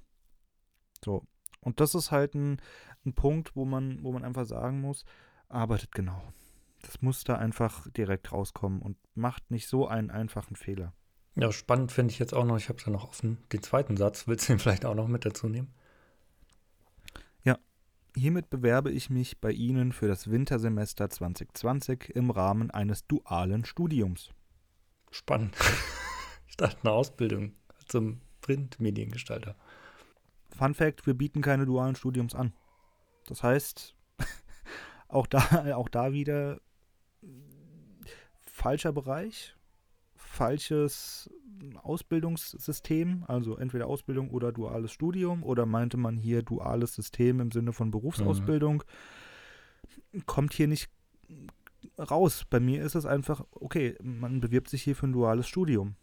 So. 1.03 1.27
Und 1.59 1.81
das 1.81 1.95
ist 1.95 2.11
halt 2.11 2.33
ein, 2.33 2.61
ein 3.05 3.13
Punkt, 3.13 3.57
wo 3.57 3.65
man, 3.65 4.01
wo 4.05 4.13
man 4.13 4.23
einfach 4.23 4.45
sagen 4.45 4.79
muss, 4.79 5.03
arbeitet 5.49 5.91
genau. 5.91 6.31
Das 6.81 7.01
muss 7.01 7.23
da 7.23 7.35
einfach 7.35 7.87
direkt 7.91 8.31
rauskommen 8.31 8.81
und 8.81 8.97
macht 9.15 9.51
nicht 9.51 9.67
so 9.67 9.87
einen 9.87 10.09
einfachen 10.09 10.55
Fehler. 10.55 10.93
Ja, 11.35 11.51
spannend 11.51 11.91
finde 11.91 12.11
ich 12.11 12.19
jetzt 12.19 12.33
auch 12.33 12.43
noch, 12.43 12.57
ich 12.57 12.67
habe 12.67 12.79
es 12.79 12.85
ja 12.85 12.91
noch 12.91 13.07
offen, 13.07 13.37
den 13.53 13.63
zweiten 13.63 13.95
Satz. 13.95 14.27
Willst 14.27 14.49
du 14.49 14.53
den 14.53 14.59
vielleicht 14.59 14.85
auch 14.85 14.95
noch 14.95 15.07
mit 15.07 15.25
dazu 15.25 15.47
nehmen? 15.47 15.73
Ja, 17.43 17.57
hiermit 18.15 18.49
bewerbe 18.49 18.91
ich 18.91 19.09
mich 19.09 19.39
bei 19.39 19.51
Ihnen 19.51 19.93
für 19.93 20.07
das 20.07 20.29
Wintersemester 20.29 21.09
2020 21.09 22.09
im 22.15 22.31
Rahmen 22.31 22.69
eines 22.71 23.07
dualen 23.07 23.63
Studiums. 23.63 24.31
Spannend. 25.09 25.55
ich 26.47 26.57
dachte, 26.57 26.79
eine 26.83 26.91
Ausbildung 26.91 27.53
zum 27.87 28.19
Printmediengestalter. 28.41 29.55
Fun 30.57 30.73
Fact: 30.73 31.07
Wir 31.07 31.13
bieten 31.13 31.41
keine 31.41 31.65
dualen 31.65 31.95
Studiums 31.95 32.35
an. 32.35 32.53
Das 33.27 33.41
heißt, 33.41 33.95
auch 35.07 35.27
da, 35.27 35.75
auch 35.75 35.87
da 35.87 36.11
wieder 36.11 36.59
falscher 38.45 38.91
Bereich, 38.91 39.55
falsches 40.15 41.29
Ausbildungssystem, 41.81 43.25
also 43.27 43.57
entweder 43.57 43.87
Ausbildung 43.87 44.29
oder 44.31 44.51
duales 44.51 44.91
Studium 44.91 45.43
oder 45.43 45.65
meinte 45.65 45.97
man 45.97 46.17
hier 46.17 46.41
duales 46.41 46.95
System 46.95 47.39
im 47.39 47.51
Sinne 47.51 47.73
von 47.73 47.91
Berufsausbildung, 47.91 48.83
mhm. 50.11 50.25
kommt 50.25 50.53
hier 50.53 50.67
nicht 50.67 50.89
raus. 51.99 52.45
Bei 52.49 52.59
mir 52.59 52.83
ist 52.83 52.95
es 52.95 53.05
einfach, 53.05 53.43
okay, 53.51 53.95
man 54.01 54.41
bewirbt 54.41 54.69
sich 54.69 54.83
hier 54.83 54.95
für 54.95 55.07
ein 55.07 55.13
duales 55.13 55.47
Studium. 55.47 55.95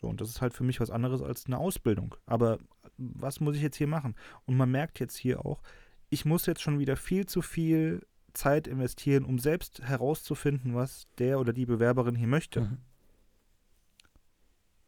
So, 0.00 0.08
und 0.08 0.20
das 0.20 0.28
ist 0.28 0.40
halt 0.40 0.52
für 0.52 0.64
mich 0.64 0.80
was 0.80 0.90
anderes 0.90 1.22
als 1.22 1.46
eine 1.46 1.58
Ausbildung. 1.58 2.14
Aber 2.26 2.58
was 2.96 3.40
muss 3.40 3.56
ich 3.56 3.62
jetzt 3.62 3.76
hier 3.76 3.86
machen? 3.86 4.14
Und 4.46 4.56
man 4.56 4.70
merkt 4.70 5.00
jetzt 5.00 5.16
hier 5.16 5.44
auch, 5.44 5.62
ich 6.10 6.24
muss 6.24 6.46
jetzt 6.46 6.60
schon 6.60 6.78
wieder 6.78 6.96
viel 6.96 7.26
zu 7.26 7.40
viel 7.40 8.04
Zeit 8.34 8.66
investieren, 8.66 9.24
um 9.24 9.38
selbst 9.38 9.82
herauszufinden, 9.82 10.74
was 10.74 11.06
der 11.18 11.38
oder 11.38 11.52
die 11.52 11.66
Bewerberin 11.66 12.14
hier 12.14 12.28
möchte. 12.28 12.62
Mhm. 12.62 12.78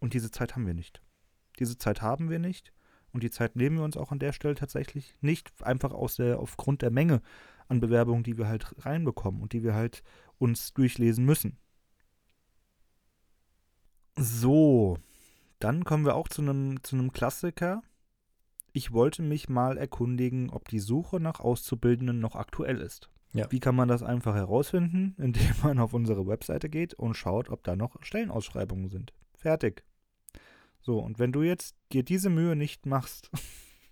Und 0.00 0.14
diese 0.14 0.30
Zeit 0.30 0.54
haben 0.54 0.66
wir 0.66 0.74
nicht. 0.74 1.02
Diese 1.58 1.78
Zeit 1.78 2.02
haben 2.02 2.30
wir 2.30 2.38
nicht. 2.38 2.72
Und 3.12 3.22
die 3.22 3.30
Zeit 3.30 3.54
nehmen 3.54 3.76
wir 3.76 3.84
uns 3.84 3.96
auch 3.96 4.10
an 4.10 4.18
der 4.18 4.32
Stelle 4.32 4.56
tatsächlich 4.56 5.16
nicht, 5.20 5.52
einfach 5.62 5.92
aus 5.92 6.16
der, 6.16 6.40
aufgrund 6.40 6.82
der 6.82 6.90
Menge 6.90 7.22
an 7.68 7.80
Bewerbungen, 7.80 8.24
die 8.24 8.36
wir 8.36 8.48
halt 8.48 8.74
reinbekommen 8.84 9.40
und 9.40 9.52
die 9.52 9.62
wir 9.62 9.74
halt 9.74 10.02
uns 10.38 10.74
durchlesen 10.74 11.24
müssen. 11.24 11.56
So, 14.16 14.98
dann 15.58 15.84
kommen 15.84 16.04
wir 16.04 16.16
auch 16.16 16.28
zu 16.28 16.42
einem, 16.42 16.82
zu 16.82 16.96
einem 16.96 17.12
Klassiker. 17.12 17.82
Ich 18.72 18.92
wollte 18.92 19.22
mich 19.22 19.48
mal 19.48 19.78
erkundigen, 19.78 20.50
ob 20.50 20.68
die 20.68 20.80
Suche 20.80 21.20
nach 21.20 21.40
Auszubildenden 21.40 22.18
noch 22.18 22.34
aktuell 22.34 22.80
ist. 22.80 23.10
Ja. 23.34 23.50
Wie 23.50 23.60
kann 23.60 23.74
man 23.74 23.88
das 23.88 24.02
einfach 24.02 24.34
herausfinden? 24.34 25.14
Indem 25.22 25.52
man 25.62 25.78
auf 25.78 25.92
unsere 25.92 26.26
Webseite 26.26 26.68
geht 26.68 26.94
und 26.94 27.14
schaut, 27.14 27.50
ob 27.50 27.62
da 27.64 27.76
noch 27.76 27.96
Stellenausschreibungen 28.02 28.88
sind. 28.88 29.12
Fertig. 29.36 29.84
So, 30.80 30.98
und 30.98 31.18
wenn 31.18 31.32
du 31.32 31.42
jetzt 31.42 31.76
dir 31.92 32.02
diese 32.02 32.30
Mühe 32.30 32.56
nicht 32.56 32.86
machst, 32.86 33.30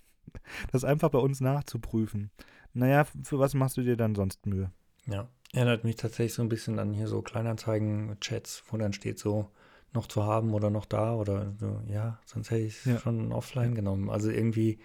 das 0.71 0.83
einfach 0.83 1.09
bei 1.09 1.19
uns 1.19 1.41
nachzuprüfen, 1.41 2.31
naja, 2.73 3.05
für 3.23 3.37
was 3.37 3.53
machst 3.53 3.77
du 3.77 3.81
dir 3.81 3.97
dann 3.97 4.15
sonst 4.15 4.45
Mühe? 4.45 4.71
Ja, 5.05 5.27
erinnert 5.51 5.83
mich 5.83 5.97
tatsächlich 5.97 6.33
so 6.33 6.41
ein 6.41 6.49
bisschen 6.49 6.79
an 6.79 6.93
hier 6.93 7.07
so 7.07 7.21
Kleinanzeigen-Chats, 7.21 8.63
wo 8.69 8.77
dann 8.77 8.93
steht 8.93 9.19
so, 9.19 9.51
noch 9.93 10.07
zu 10.07 10.23
haben 10.23 10.53
oder 10.53 10.69
noch 10.69 10.85
da 10.85 11.15
oder 11.15 11.53
so, 11.59 11.81
ja, 11.87 12.19
sonst 12.25 12.49
hätte 12.51 12.61
ich 12.63 12.77
es 12.79 12.85
ja. 12.85 12.99
schon 12.99 13.31
offline 13.31 13.75
genommen. 13.75 14.09
Also 14.09 14.29
irgendwie 14.29 14.79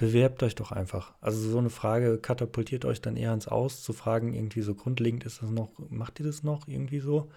bewerbt 0.00 0.42
euch 0.42 0.54
doch 0.54 0.72
einfach. 0.72 1.12
Also 1.20 1.50
so 1.50 1.58
eine 1.58 1.68
Frage 1.68 2.16
katapultiert 2.16 2.86
euch 2.86 3.02
dann 3.02 3.18
eher 3.18 3.34
ins 3.34 3.46
Aus, 3.46 3.82
zu 3.82 3.92
fragen, 3.92 4.32
irgendwie 4.32 4.62
so 4.62 4.74
grundlegend 4.74 5.24
ist 5.26 5.42
das 5.42 5.50
noch, 5.50 5.72
macht 5.90 6.18
ihr 6.20 6.24
das 6.24 6.42
noch 6.42 6.66
irgendwie 6.68 7.00
so? 7.00 7.28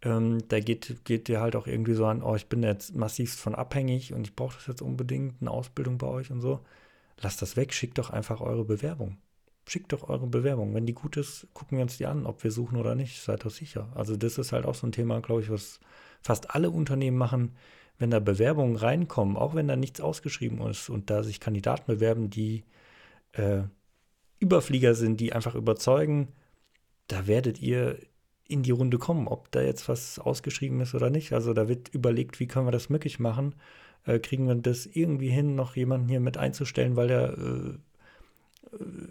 Ähm, 0.00 0.38
da 0.48 0.60
geht, 0.60 1.04
geht 1.04 1.28
ihr 1.28 1.42
halt 1.42 1.56
auch 1.56 1.66
irgendwie 1.66 1.92
so 1.92 2.06
an, 2.06 2.22
oh, 2.22 2.36
ich 2.36 2.46
bin 2.48 2.62
jetzt 2.62 2.94
massivst 2.94 3.38
von 3.38 3.54
abhängig 3.54 4.14
und 4.14 4.26
ich 4.26 4.34
brauche 4.34 4.56
das 4.56 4.66
jetzt 4.66 4.80
unbedingt, 4.80 5.42
eine 5.42 5.50
Ausbildung 5.50 5.98
bei 5.98 6.06
euch 6.06 6.30
und 6.30 6.40
so. 6.40 6.60
Lasst 7.20 7.42
das 7.42 7.54
weg, 7.54 7.74
schickt 7.74 7.98
doch 7.98 8.08
einfach 8.08 8.40
eure 8.40 8.64
Bewerbung. 8.64 9.18
Schickt 9.68 9.92
doch 9.92 10.08
eure 10.08 10.26
Bewerbung. 10.26 10.72
Wenn 10.74 10.86
die 10.86 10.94
gut 10.94 11.18
ist, 11.18 11.48
gucken 11.52 11.76
wir 11.76 11.82
uns 11.82 11.98
die 11.98 12.06
an, 12.06 12.24
ob 12.24 12.44
wir 12.44 12.50
suchen 12.50 12.78
oder 12.78 12.94
nicht. 12.94 13.22
Seid 13.22 13.44
doch 13.44 13.50
sicher. 13.50 13.92
Also 13.94 14.16
das 14.16 14.38
ist 14.38 14.52
halt 14.52 14.64
auch 14.64 14.74
so 14.74 14.86
ein 14.86 14.92
Thema, 14.92 15.20
glaube 15.20 15.42
ich, 15.42 15.50
was 15.50 15.80
fast 16.22 16.54
alle 16.54 16.70
Unternehmen 16.70 17.18
machen. 17.18 17.56
Wenn 17.98 18.10
da 18.10 18.18
Bewerbungen 18.18 18.76
reinkommen, 18.76 19.36
auch 19.36 19.54
wenn 19.54 19.68
da 19.68 19.76
nichts 19.76 20.00
ausgeschrieben 20.00 20.60
ist 20.66 20.90
und 20.90 21.10
da 21.10 21.22
sich 21.22 21.40
Kandidaten 21.40 21.84
bewerben, 21.86 22.30
die 22.30 22.64
äh, 23.32 23.62
Überflieger 24.40 24.94
sind, 24.94 25.20
die 25.20 25.32
einfach 25.32 25.54
überzeugen, 25.54 26.28
da 27.06 27.26
werdet 27.26 27.60
ihr 27.60 27.98
in 28.46 28.62
die 28.62 28.72
Runde 28.72 28.98
kommen, 28.98 29.26
ob 29.28 29.50
da 29.52 29.62
jetzt 29.62 29.88
was 29.88 30.18
ausgeschrieben 30.18 30.80
ist 30.80 30.94
oder 30.94 31.10
nicht. 31.10 31.32
Also 31.32 31.54
da 31.54 31.68
wird 31.68 31.88
überlegt, 31.88 32.40
wie 32.40 32.46
können 32.46 32.66
wir 32.66 32.72
das 32.72 32.90
möglich 32.90 33.18
machen. 33.18 33.54
Äh, 34.04 34.18
kriegen 34.18 34.46
wir 34.46 34.54
das 34.54 34.86
irgendwie 34.86 35.30
hin, 35.30 35.54
noch 35.54 35.76
jemanden 35.76 36.08
hier 36.08 36.20
mit 36.20 36.36
einzustellen, 36.36 36.96
weil 36.96 37.08
der 37.08 37.38
äh, 37.38 37.78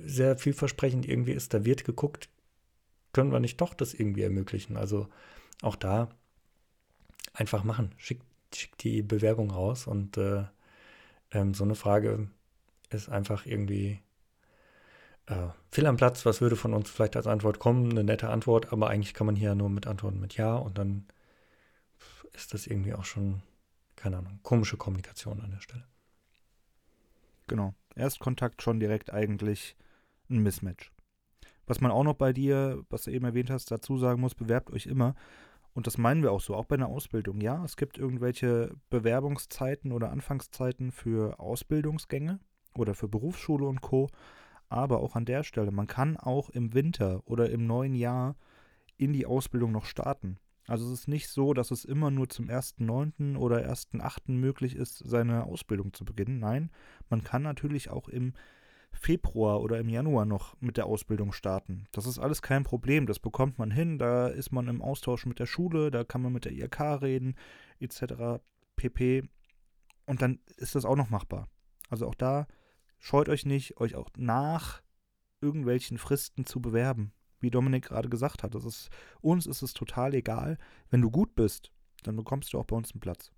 sehr 0.06 0.38
vielversprechend 0.38 1.08
irgendwie 1.08 1.32
ist. 1.32 1.54
Da 1.54 1.66
wird 1.66 1.84
geguckt, 1.84 2.30
können 3.12 3.32
wir 3.32 3.40
nicht 3.40 3.60
doch 3.62 3.74
das 3.74 3.94
irgendwie 3.94 4.24
ermöglichen. 4.24 4.78
Also 4.78 5.08
auch 5.62 5.76
da 5.76 6.10
einfach 7.34 7.64
machen. 7.64 7.94
Schickt 7.98 8.24
schick 8.56 8.78
die 8.78 9.02
Bewerbung 9.02 9.52
raus 9.52 9.88
und 9.88 10.18
äh, 10.18 10.44
ähm, 11.32 11.54
so 11.54 11.64
eine 11.64 11.76
Frage 11.76 12.30
ist 12.90 13.10
einfach 13.10 13.46
irgendwie 13.46 14.00
äh, 15.26 15.48
fehl 15.72 15.86
am 15.88 15.98
Platz. 15.98 16.26
Was 16.26 16.42
würde 16.42 16.56
von 16.56 16.74
uns 16.74 16.90
vielleicht 16.90 17.16
als 17.16 17.28
Antwort 17.28 17.60
kommen? 17.60 17.92
Eine 17.92 18.04
nette 18.04 18.30
Antwort, 18.30 18.72
aber 18.72 18.90
eigentlich 18.90 19.14
kann 19.14 19.26
man 19.26 19.36
hier 19.36 19.56
nur 19.56 19.70
mit 19.70 19.88
antworten 19.88 20.20
mit 20.20 20.36
Ja 20.36 20.56
und 20.56 20.78
dann 20.78 21.06
ist 22.34 22.54
das 22.54 22.68
irgendwie 22.68 22.94
auch 22.94 23.06
schon, 23.06 23.42
keine 23.96 24.18
Ahnung, 24.18 24.40
komische 24.44 24.78
Kommunikation 24.78 25.42
an 25.42 25.52
der 25.52 25.62
Stelle. 25.62 25.86
Genau. 27.48 27.74
Erstkontakt 27.96 28.62
schon 28.62 28.80
direkt 28.80 29.14
eigentlich 29.14 29.76
ein 30.30 30.40
Mismatch. 30.40 30.92
Was 31.66 31.80
man 31.80 31.92
auch 31.92 32.04
noch 32.04 32.16
bei 32.16 32.34
dir, 32.34 32.84
was 32.90 33.04
du 33.04 33.12
eben 33.12 33.26
erwähnt 33.26 33.50
hast, 33.50 33.72
dazu 33.72 33.98
sagen 33.98 34.20
muss, 34.20 34.36
bewerbt 34.36 34.72
euch 34.72 34.86
immer. 34.86 35.16
Und 35.74 35.88
das 35.88 35.98
meinen 35.98 36.22
wir 36.22 36.32
auch 36.32 36.42
so, 36.42 36.56
auch 36.56 36.66
bei 36.66 36.76
einer 36.76 36.88
Ausbildung. 36.88 37.42
Ja, 37.42 37.64
es 37.66 37.78
gibt 37.78 37.98
irgendwelche 37.98 38.76
Bewerbungszeiten 38.90 39.92
oder 39.92 40.12
Anfangszeiten 40.12 40.92
für 40.92 41.40
Ausbildungsgänge 41.40 42.40
oder 42.76 42.94
für 42.94 43.08
Berufsschule 43.08 43.66
und 43.66 43.82
Co. 43.82 44.10
Aber 44.70 45.00
auch 45.00 45.16
an 45.16 45.26
der 45.26 45.44
Stelle, 45.44 45.72
man 45.72 45.88
kann 45.88 46.18
auch 46.18 46.50
im 46.50 46.74
Winter 46.74 47.22
oder 47.26 47.50
im 47.50 47.66
neuen 47.66 47.96
Jahr 47.96 48.36
in 48.98 49.14
die 49.14 49.26
Ausbildung 49.26 49.72
noch 49.72 49.86
starten. 49.86 50.38
Also 50.68 50.86
es 50.86 51.02
ist 51.02 51.08
nicht 51.08 51.28
so, 51.28 51.54
dass 51.54 51.72
es 51.72 51.84
immer 51.84 52.10
nur 52.10 52.30
zum 52.30 52.48
1.9. 52.48 53.38
oder 53.38 53.58
1.8. 53.58 54.32
möglich 54.32 54.76
ist, 54.76 54.98
seine 54.98 55.44
Ausbildung 55.44 55.94
zu 55.94 56.06
beginnen. 56.06 56.40
Nein, 56.40 56.72
man 57.10 57.24
kann 57.24 57.42
natürlich 57.42 57.90
auch 57.90 58.08
im 58.08 58.34
Februar 58.94 59.62
oder 59.62 59.80
im 59.80 59.90
Januar 59.90 60.26
noch 60.26 60.56
mit 60.62 60.78
der 60.78 60.86
Ausbildung 60.86 61.34
starten. 61.34 61.88
Das 61.92 62.06
ist 62.06 62.20
alles 62.20 62.42
kein 62.42 62.64
Problem, 62.64 63.06
das 63.06 63.20
bekommt 63.20 63.60
man 63.60 63.72
hin, 63.72 63.98
da 63.98 64.28
ist 64.28 64.52
man 64.52 64.68
im 64.68 64.82
Austausch 64.82 65.26
mit 65.26 65.40
der 65.40 65.46
Schule, 65.46 65.92
da 65.92 66.04
kann 66.04 66.22
man 66.22 66.32
mit 66.32 66.46
der 66.46 66.54
IRK 66.54 67.02
reden, 67.02 67.36
etc. 67.80 68.42
pp. 68.76 69.24
Und 70.06 70.22
dann 70.22 70.40
ist 70.58 70.76
das 70.76 70.86
auch 70.86 70.96
noch 70.96 71.10
machbar. 71.10 71.50
Also 71.90 72.08
auch 72.08 72.16
da 72.16 72.48
scheut 73.00 73.30
euch 73.30 73.46
nicht, 73.46 73.78
euch 73.78 73.96
auch 73.96 74.10
nach 74.16 74.82
irgendwelchen 75.42 75.98
Fristen 75.98 76.46
zu 76.46 76.62
bewerben 76.62 77.12
wie 77.44 77.52
Dominik 77.52 77.90
gerade 77.90 78.10
gesagt 78.10 78.42
hat. 78.42 78.56
Das 78.56 78.66
ist, 78.66 78.90
uns 79.22 79.46
ist 79.46 79.62
es 79.62 79.74
total 79.74 80.16
egal. 80.16 80.58
Wenn 80.90 81.02
du 81.02 81.12
gut 81.12 81.36
bist, 81.36 81.72
dann 82.02 82.16
bekommst 82.16 82.54
du 82.54 82.60
auch 82.60 82.66
bei 82.66 82.76
uns 82.76 82.92
einen 82.92 83.02
Platz. 83.02 83.32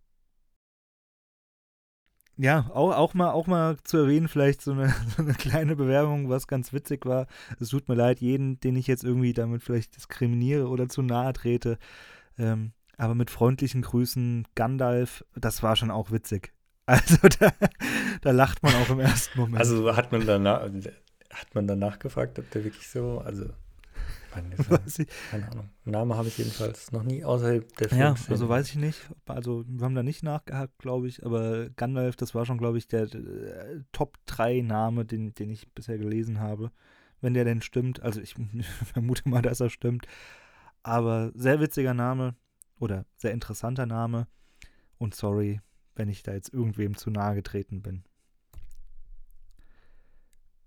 Ja, 2.38 2.70
auch, 2.74 2.94
auch, 2.94 3.14
mal, 3.14 3.32
auch 3.32 3.48
mal 3.48 3.78
zu 3.84 3.98
erwähnen, 3.98 4.28
vielleicht 4.28 4.62
so 4.62 4.74
eine, 4.74 4.90
so 5.16 5.24
eine 5.24 5.34
kleine 5.34 5.76
Bewerbung, 5.76 6.30
was 6.30 6.48
ganz 6.48 6.74
witzig 6.74 7.06
war. 7.06 7.28
Es 7.60 7.70
tut 7.70 7.88
mir 7.88 7.96
leid, 7.96 8.20
jeden, 8.20 8.60
den 8.60 8.76
ich 8.76 8.88
jetzt 8.88 9.04
irgendwie 9.04 9.34
damit 9.34 9.64
vielleicht 9.64 9.96
diskriminiere 9.96 10.68
oder 10.68 10.90
zu 10.90 11.02
nahe 11.02 11.34
trete. 11.34 11.78
Ähm, 12.38 12.74
aber 12.98 13.16
mit 13.16 13.30
freundlichen 13.30 13.82
Grüßen, 13.82 14.48
Gandalf, 14.56 15.24
das 15.36 15.64
war 15.64 15.76
schon 15.76 15.92
auch 15.92 16.12
witzig. 16.12 16.52
Also 16.88 17.18
da, 17.40 17.52
da 18.22 18.30
lacht 18.30 18.62
man 18.62 18.76
auch 18.76 18.92
im 18.92 19.00
ersten 19.00 19.40
Moment. 19.40 19.58
Also 19.58 19.96
hat 19.96 20.12
man 20.12 20.24
danach, 20.28 20.62
hat 20.62 21.56
man 21.56 21.66
danach 21.66 21.98
gefragt, 21.98 22.38
ob 22.38 22.48
der 22.52 22.64
wirklich 22.64 22.88
so, 22.88 23.24
also 23.26 23.46
keine 25.32 25.52
Ahnung. 25.52 25.70
Name 25.84 26.18
habe 26.18 26.28
ich 26.28 26.38
jedenfalls 26.38 26.92
noch 26.92 27.04
nie 27.04 27.24
außerhalb 27.24 27.76
der 27.78 27.90
Filme. 27.90 28.04
Ja, 28.04 28.16
also 28.30 28.50
weiß 28.50 28.70
ich 28.70 28.76
nicht. 28.76 29.00
Also 29.26 29.64
wir 29.68 29.86
haben 29.86 29.96
da 29.96 30.04
nicht 30.04 30.24
nachgehakt, 30.24 30.78
glaube 30.80 31.08
ich, 31.08 31.26
aber 31.26 31.70
Gandalf, 31.72 32.16
das 32.16 32.36
war 32.36 32.46
schon, 32.46 32.58
glaube 32.58 32.78
ich, 32.78 32.88
der 32.88 33.04
äh, 33.04 33.82
Top 33.92 34.18
3 34.26 34.62
Name, 34.62 35.06
den, 35.06 35.34
den 35.34 35.50
ich 35.50 35.72
bisher 35.74 35.98
gelesen 35.98 36.40
habe. 36.40 36.72
Wenn 37.22 37.34
der 37.34 37.46
denn 37.46 37.62
stimmt. 37.62 38.02
Also 38.02 38.22
ich 38.22 38.36
vermute 38.94 39.28
mal, 39.30 39.42
dass 39.42 39.60
er 39.60 39.70
stimmt. 39.70 40.08
Aber 40.84 41.32
sehr 41.34 41.60
witziger 41.60 41.94
Name 41.94 42.36
oder 42.80 43.06
sehr 43.18 43.32
interessanter 43.32 43.86
Name. 43.86 44.28
Und 44.98 45.16
sorry, 45.16 45.62
wenn 45.96 46.10
ich 46.10 46.24
da 46.24 46.34
jetzt 46.34 46.54
irgendwem 46.54 46.96
zu 46.96 47.10
nahe 47.10 47.36
getreten 47.36 47.82
bin. 47.82 48.04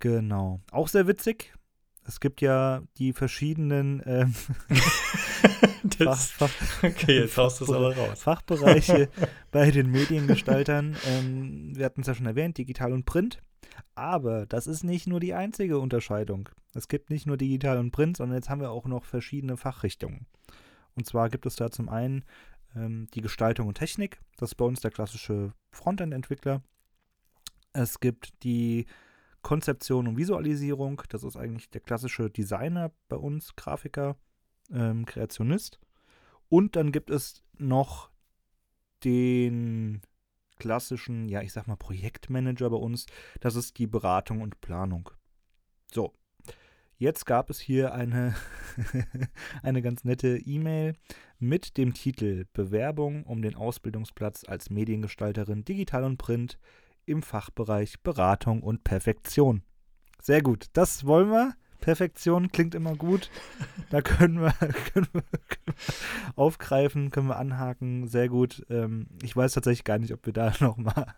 Genau. 0.00 0.60
Auch 0.70 0.88
sehr 0.88 1.06
witzig. 1.06 1.52
Es 2.08 2.20
gibt 2.20 2.40
ja 2.40 2.82
die 2.96 3.12
verschiedenen 3.12 4.02
ähm, 4.06 4.34
das, 5.98 6.30
Fach, 6.30 6.48
Fach, 6.48 6.82
okay, 6.82 7.20
jetzt 7.20 7.36
haust 7.36 7.60
du 7.60 7.64
es 7.64 7.70
aber 7.70 7.94
raus. 7.94 8.22
Fachbereiche 8.22 9.10
bei 9.50 9.70
den 9.70 9.90
Mediengestaltern. 9.90 10.96
Ähm, 11.06 11.76
wir 11.76 11.84
hatten 11.84 12.00
es 12.00 12.06
ja 12.06 12.14
schon 12.14 12.24
erwähnt, 12.24 12.56
digital 12.56 12.94
und 12.94 13.04
Print. 13.04 13.42
Aber 13.94 14.46
das 14.46 14.66
ist 14.66 14.84
nicht 14.84 15.06
nur 15.06 15.20
die 15.20 15.34
einzige 15.34 15.78
Unterscheidung. 15.78 16.48
Es 16.74 16.88
gibt 16.88 17.10
nicht 17.10 17.26
nur 17.26 17.36
digital 17.36 17.76
und 17.76 17.90
Print, 17.90 18.16
sondern 18.16 18.38
jetzt 18.38 18.48
haben 18.48 18.62
wir 18.62 18.70
auch 18.70 18.86
noch 18.86 19.04
verschiedene 19.04 19.58
Fachrichtungen. 19.58 20.26
Und 20.94 21.04
zwar 21.04 21.28
gibt 21.28 21.44
es 21.44 21.56
da 21.56 21.70
zum 21.70 21.90
einen 21.90 22.24
ähm, 22.74 23.06
die 23.12 23.20
Gestaltung 23.20 23.68
und 23.68 23.74
Technik. 23.74 24.18
Das 24.38 24.52
ist 24.52 24.54
bei 24.54 24.64
uns 24.64 24.80
der 24.80 24.92
klassische 24.92 25.52
Frontend-Entwickler. 25.72 26.62
Es 27.74 28.00
gibt 28.00 28.42
die 28.44 28.86
Konzeption 29.48 30.06
und 30.06 30.18
Visualisierung. 30.18 31.00
Das 31.08 31.24
ist 31.24 31.38
eigentlich 31.38 31.70
der 31.70 31.80
klassische 31.80 32.28
Designer 32.28 32.92
bei 33.08 33.16
uns, 33.16 33.56
Grafiker, 33.56 34.18
ähm, 34.70 35.06
Kreationist. 35.06 35.80
Und 36.50 36.76
dann 36.76 36.92
gibt 36.92 37.08
es 37.08 37.42
noch 37.56 38.10
den 39.04 40.02
klassischen, 40.58 41.30
ja, 41.30 41.40
ich 41.40 41.54
sag 41.54 41.66
mal, 41.66 41.76
Projektmanager 41.76 42.68
bei 42.68 42.76
uns. 42.76 43.06
Das 43.40 43.56
ist 43.56 43.78
die 43.78 43.86
Beratung 43.86 44.42
und 44.42 44.60
Planung. 44.60 45.08
So. 45.90 46.12
Jetzt 46.98 47.24
gab 47.24 47.48
es 47.48 47.58
hier 47.58 47.94
eine, 47.94 48.34
eine 49.62 49.80
ganz 49.80 50.04
nette 50.04 50.36
E-Mail 50.36 50.94
mit 51.38 51.78
dem 51.78 51.94
Titel 51.94 52.44
Bewerbung 52.52 53.24
um 53.24 53.40
den 53.40 53.54
Ausbildungsplatz 53.54 54.44
als 54.46 54.68
Mediengestalterin 54.68 55.64
Digital 55.64 56.04
und 56.04 56.18
Print 56.18 56.58
im 57.08 57.22
Fachbereich 57.22 58.00
Beratung 58.02 58.62
und 58.62 58.84
Perfektion. 58.84 59.62
Sehr 60.20 60.42
gut, 60.42 60.66
das 60.72 61.06
wollen 61.06 61.30
wir. 61.30 61.54
Perfektion 61.80 62.50
klingt 62.50 62.74
immer 62.74 62.96
gut. 62.96 63.30
Da 63.90 64.02
können 64.02 64.40
wir, 64.40 64.52
können 64.92 65.08
wir, 65.12 65.22
können 65.22 65.64
wir 65.64 65.74
aufgreifen, 66.36 67.10
können 67.10 67.28
wir 67.28 67.38
anhaken. 67.38 68.08
Sehr 68.08 68.28
gut. 68.28 68.66
Ähm, 68.68 69.06
ich 69.22 69.36
weiß 69.36 69.54
tatsächlich 69.54 69.84
gar 69.84 69.98
nicht, 69.98 70.12
ob 70.12 70.26
wir 70.26 70.32
da 70.32 70.52
nochmal 70.60 71.14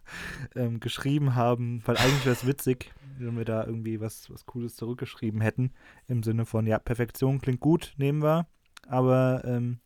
ähm, 0.54 0.80
geschrieben 0.80 1.34
haben, 1.34 1.82
weil 1.86 1.96
eigentlich 1.96 2.24
wäre 2.24 2.34
es 2.34 2.46
witzig, 2.46 2.92
wenn 3.18 3.36
wir 3.36 3.44
da 3.44 3.64
irgendwie 3.64 4.00
was, 4.00 4.30
was 4.30 4.46
Cooles 4.46 4.76
zurückgeschrieben 4.76 5.40
hätten. 5.40 5.72
Im 6.08 6.22
Sinne 6.22 6.44
von, 6.44 6.66
ja, 6.66 6.78
Perfektion 6.78 7.40
klingt 7.40 7.60
gut, 7.60 7.94
nehmen 7.96 8.22
wir. 8.22 8.46
Aber 8.86 9.42
ähm, 9.44 9.80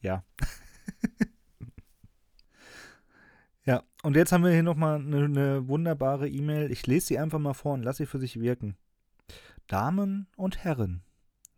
ja. 0.00 0.24
Und 4.02 4.14
jetzt 4.14 4.30
haben 4.30 4.44
wir 4.44 4.52
hier 4.52 4.62
nochmal 4.62 5.00
eine, 5.00 5.24
eine 5.24 5.68
wunderbare 5.68 6.28
E-Mail. 6.28 6.70
Ich 6.70 6.86
lese 6.86 7.06
sie 7.06 7.18
einfach 7.18 7.40
mal 7.40 7.54
vor 7.54 7.74
und 7.74 7.82
lasse 7.82 8.04
sie 8.04 8.06
für 8.06 8.20
sich 8.20 8.40
wirken. 8.40 8.76
Damen 9.66 10.28
und 10.36 10.58
Herren, 10.64 11.02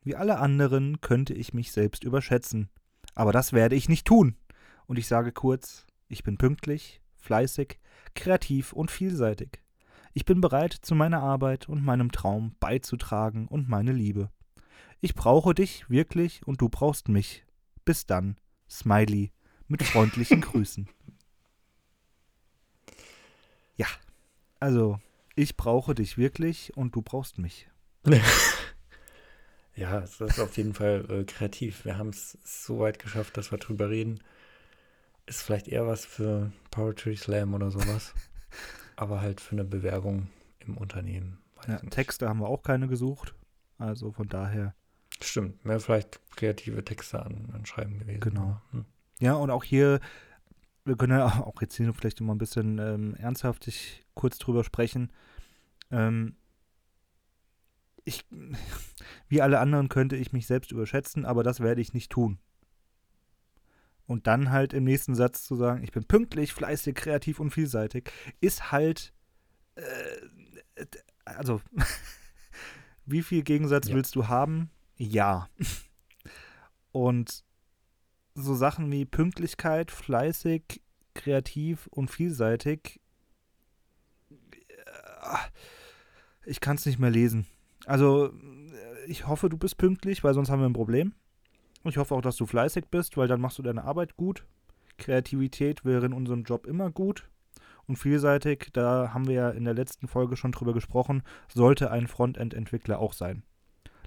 wie 0.02 0.16
alle 0.16 0.38
anderen 0.38 1.00
könnte 1.00 1.34
ich 1.34 1.52
mich 1.52 1.70
selbst 1.70 2.02
überschätzen. 2.02 2.70
Aber 3.14 3.32
das 3.32 3.52
werde 3.52 3.76
ich 3.76 3.88
nicht 3.88 4.06
tun. 4.06 4.36
Und 4.86 4.98
ich 4.98 5.06
sage 5.06 5.32
kurz, 5.32 5.86
ich 6.08 6.22
bin 6.24 6.38
pünktlich, 6.38 7.00
fleißig, 7.18 7.78
kreativ 8.14 8.72
und 8.72 8.90
vielseitig. 8.90 9.60
Ich 10.12 10.24
bin 10.24 10.40
bereit, 10.40 10.72
zu 10.72 10.94
meiner 10.94 11.22
Arbeit 11.22 11.68
und 11.68 11.84
meinem 11.84 12.10
Traum 12.10 12.56
beizutragen 12.58 13.46
und 13.46 13.68
meine 13.68 13.92
Liebe. 13.92 14.30
Ich 15.00 15.14
brauche 15.14 15.54
dich 15.54 15.88
wirklich 15.88 16.46
und 16.46 16.60
du 16.60 16.68
brauchst 16.68 17.08
mich. 17.08 17.44
Bis 17.84 18.06
dann, 18.06 18.36
Smiley, 18.68 19.30
mit 19.68 19.82
freundlichen 19.82 20.40
Grüßen. 20.40 20.88
Ja, 23.80 23.86
also 24.58 25.00
ich 25.36 25.56
brauche 25.56 25.94
dich 25.94 26.18
wirklich 26.18 26.76
und 26.76 26.94
du 26.94 27.00
brauchst 27.00 27.38
mich. 27.38 27.66
ja, 29.74 30.00
es 30.00 30.20
ist 30.20 30.38
auf 30.38 30.54
jeden 30.58 30.74
Fall 30.74 31.06
äh, 31.08 31.24
kreativ. 31.24 31.86
Wir 31.86 31.96
haben 31.96 32.10
es 32.10 32.36
so 32.44 32.80
weit 32.80 32.98
geschafft, 32.98 33.38
dass 33.38 33.50
wir 33.50 33.56
drüber 33.56 33.88
reden. 33.88 34.22
Ist 35.24 35.40
vielleicht 35.40 35.66
eher 35.66 35.86
was 35.86 36.04
für 36.04 36.52
Poetry 36.70 37.16
Slam 37.16 37.54
oder 37.54 37.70
sowas. 37.70 38.12
aber 38.96 39.22
halt 39.22 39.40
für 39.40 39.52
eine 39.52 39.64
Bewerbung 39.64 40.28
im 40.58 40.76
Unternehmen. 40.76 41.38
Ja, 41.66 41.78
Texte 41.78 42.28
haben 42.28 42.40
wir 42.40 42.48
auch 42.48 42.62
keine 42.62 42.86
gesucht. 42.86 43.34
Also 43.78 44.12
von 44.12 44.28
daher. 44.28 44.74
Stimmt, 45.22 45.64
mehr 45.64 45.80
vielleicht 45.80 46.20
kreative 46.36 46.84
Texte 46.84 47.22
an, 47.22 47.48
anschreiben 47.54 47.98
gewesen. 47.98 48.20
Genau. 48.20 48.60
Hm. 48.72 48.84
Ja, 49.20 49.36
und 49.36 49.50
auch 49.50 49.64
hier 49.64 50.00
wir 50.84 50.96
können 50.96 51.18
ja 51.18 51.26
auch 51.44 51.60
jetzt 51.60 51.76
hier 51.76 51.92
vielleicht 51.94 52.20
mal 52.20 52.34
ein 52.34 52.38
bisschen 52.38 52.78
ähm, 52.78 53.14
ernsthaftig 53.16 54.04
kurz 54.14 54.38
drüber 54.38 54.64
sprechen. 54.64 55.12
Ähm, 55.90 56.36
ich, 58.04 58.26
wie 59.28 59.42
alle 59.42 59.60
anderen 59.60 59.88
könnte 59.88 60.16
ich 60.16 60.32
mich 60.32 60.46
selbst 60.46 60.72
überschätzen, 60.72 61.24
aber 61.24 61.42
das 61.42 61.60
werde 61.60 61.80
ich 61.80 61.94
nicht 61.94 62.10
tun. 62.10 62.38
Und 64.06 64.26
dann 64.26 64.50
halt 64.50 64.72
im 64.72 64.84
nächsten 64.84 65.14
Satz 65.14 65.44
zu 65.44 65.54
sagen, 65.54 65.84
ich 65.84 65.92
bin 65.92 66.04
pünktlich, 66.04 66.52
fleißig, 66.52 66.96
kreativ 66.96 67.38
und 67.38 67.52
vielseitig, 67.52 68.10
ist 68.40 68.72
halt, 68.72 69.12
äh, 69.76 70.84
also, 71.24 71.60
wie 73.06 73.22
viel 73.22 73.42
Gegensatz 73.44 73.88
ja. 73.88 73.94
willst 73.94 74.16
du 74.16 74.26
haben? 74.26 74.70
Ja. 74.96 75.48
Und 76.90 77.44
so 78.40 78.54
Sachen 78.54 78.90
wie 78.90 79.04
Pünktlichkeit, 79.04 79.90
fleißig, 79.90 80.80
kreativ 81.14 81.86
und 81.88 82.10
vielseitig. 82.10 83.00
Ich 86.44 86.60
kann 86.60 86.76
es 86.76 86.86
nicht 86.86 86.98
mehr 86.98 87.10
lesen. 87.10 87.46
Also, 87.86 88.26
äh, 88.26 89.06
ich 89.06 89.26
hoffe, 89.26 89.48
du 89.48 89.56
bist 89.56 89.76
pünktlich, 89.76 90.24
weil 90.24 90.34
sonst 90.34 90.50
haben 90.50 90.60
wir 90.60 90.68
ein 90.68 90.74
Problem. 90.74 91.14
Ich 91.84 91.96
hoffe 91.96 92.14
auch, 92.14 92.20
dass 92.20 92.36
du 92.36 92.46
fleißig 92.46 92.86
bist, 92.90 93.16
weil 93.16 93.28
dann 93.28 93.40
machst 93.40 93.58
du 93.58 93.62
deine 93.62 93.84
Arbeit 93.84 94.16
gut. 94.16 94.44
Kreativität 94.98 95.84
wäre 95.84 96.06
in 96.06 96.12
unserem 96.12 96.44
Job 96.44 96.66
immer 96.66 96.90
gut. 96.90 97.28
Und 97.86 97.96
vielseitig, 97.96 98.68
da 98.72 99.12
haben 99.14 99.26
wir 99.26 99.34
ja 99.34 99.50
in 99.50 99.64
der 99.64 99.74
letzten 99.74 100.06
Folge 100.06 100.36
schon 100.36 100.52
drüber 100.52 100.74
gesprochen, 100.74 101.22
sollte 101.52 101.90
ein 101.90 102.06
Frontend-Entwickler 102.06 102.98
auch 102.98 103.12
sein. 103.12 103.42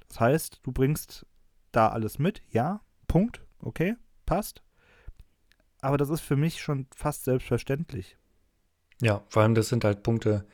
Das 0.08 0.20
heißt, 0.20 0.60
du 0.64 0.72
bringst 0.72 1.26
da 1.72 1.90
alles 1.90 2.20
mit, 2.20 2.44
ja, 2.52 2.82
Punkt, 3.08 3.42
okay 3.60 3.96
passt. 4.26 4.62
Aber 5.82 5.98
das 5.98 6.10
ist 6.10 6.22
für 6.22 6.36
mich 6.36 6.62
schon 6.62 6.88
fast 6.96 7.26
selbstverständlich. 7.26 8.18
Ja, 9.02 9.24
vor 9.28 9.42
allem 9.42 9.56
das 9.56 9.70
sind 9.70 9.84
halt 9.84 10.04
Punkte, 10.04 10.46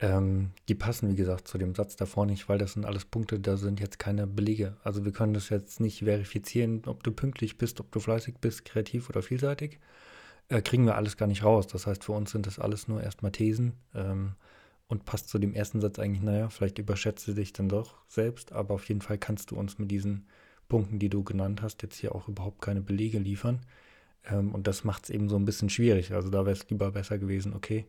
ähm, 0.00 0.52
die 0.68 0.74
passen, 0.74 1.10
wie 1.10 1.16
gesagt, 1.16 1.48
zu 1.48 1.58
dem 1.58 1.74
Satz 1.74 1.96
davor 1.96 2.26
nicht, 2.26 2.48
weil 2.48 2.58
das 2.58 2.74
sind 2.74 2.86
alles 2.86 3.04
Punkte, 3.04 3.40
da 3.40 3.56
sind 3.56 3.80
jetzt 3.80 3.98
keine 3.98 4.26
Belege. 4.26 4.76
Also 4.84 5.04
wir 5.04 5.12
können 5.12 5.34
das 5.34 5.48
jetzt 5.48 5.80
nicht 5.80 6.04
verifizieren, 6.04 6.82
ob 6.86 7.02
du 7.02 7.10
pünktlich 7.10 7.58
bist, 7.58 7.80
ob 7.80 7.90
du 7.90 7.98
fleißig 7.98 8.36
bist, 8.40 8.64
kreativ 8.64 9.08
oder 9.10 9.22
vielseitig. 9.22 9.80
Äh, 10.48 10.62
kriegen 10.62 10.86
wir 10.86 10.94
alles 10.96 11.16
gar 11.16 11.26
nicht 11.26 11.42
raus. 11.42 11.66
Das 11.66 11.86
heißt, 11.86 12.04
für 12.04 12.12
uns 12.12 12.30
sind 12.30 12.46
das 12.46 12.58
alles 12.58 12.88
nur 12.88 13.02
erstmal 13.02 13.32
Thesen 13.32 13.74
ähm, 13.94 14.34
und 14.86 15.04
passt 15.04 15.28
zu 15.28 15.38
dem 15.38 15.54
ersten 15.54 15.80
Satz 15.80 15.98
eigentlich, 15.98 16.22
naja, 16.22 16.48
vielleicht 16.50 16.78
überschätze 16.78 17.34
dich 17.34 17.52
dann 17.52 17.68
doch 17.68 17.96
selbst, 18.06 18.52
aber 18.52 18.74
auf 18.74 18.88
jeden 18.88 19.02
Fall 19.02 19.18
kannst 19.18 19.50
du 19.50 19.56
uns 19.56 19.78
mit 19.78 19.90
diesen 19.90 20.26
Punkten, 20.68 20.98
die 20.98 21.08
du 21.08 21.24
genannt 21.24 21.62
hast, 21.62 21.82
jetzt 21.82 21.96
hier 21.96 22.14
auch 22.14 22.28
überhaupt 22.28 22.60
keine 22.62 22.80
Belege 22.80 23.18
liefern. 23.18 23.60
Ähm, 24.24 24.54
und 24.54 24.66
das 24.66 24.84
macht 24.84 25.04
es 25.04 25.10
eben 25.10 25.28
so 25.28 25.36
ein 25.36 25.44
bisschen 25.44 25.70
schwierig. 25.70 26.12
Also 26.12 26.30
da 26.30 26.44
wäre 26.44 26.52
es 26.56 26.68
lieber 26.70 26.92
besser 26.92 27.18
gewesen, 27.18 27.54
okay, 27.54 27.86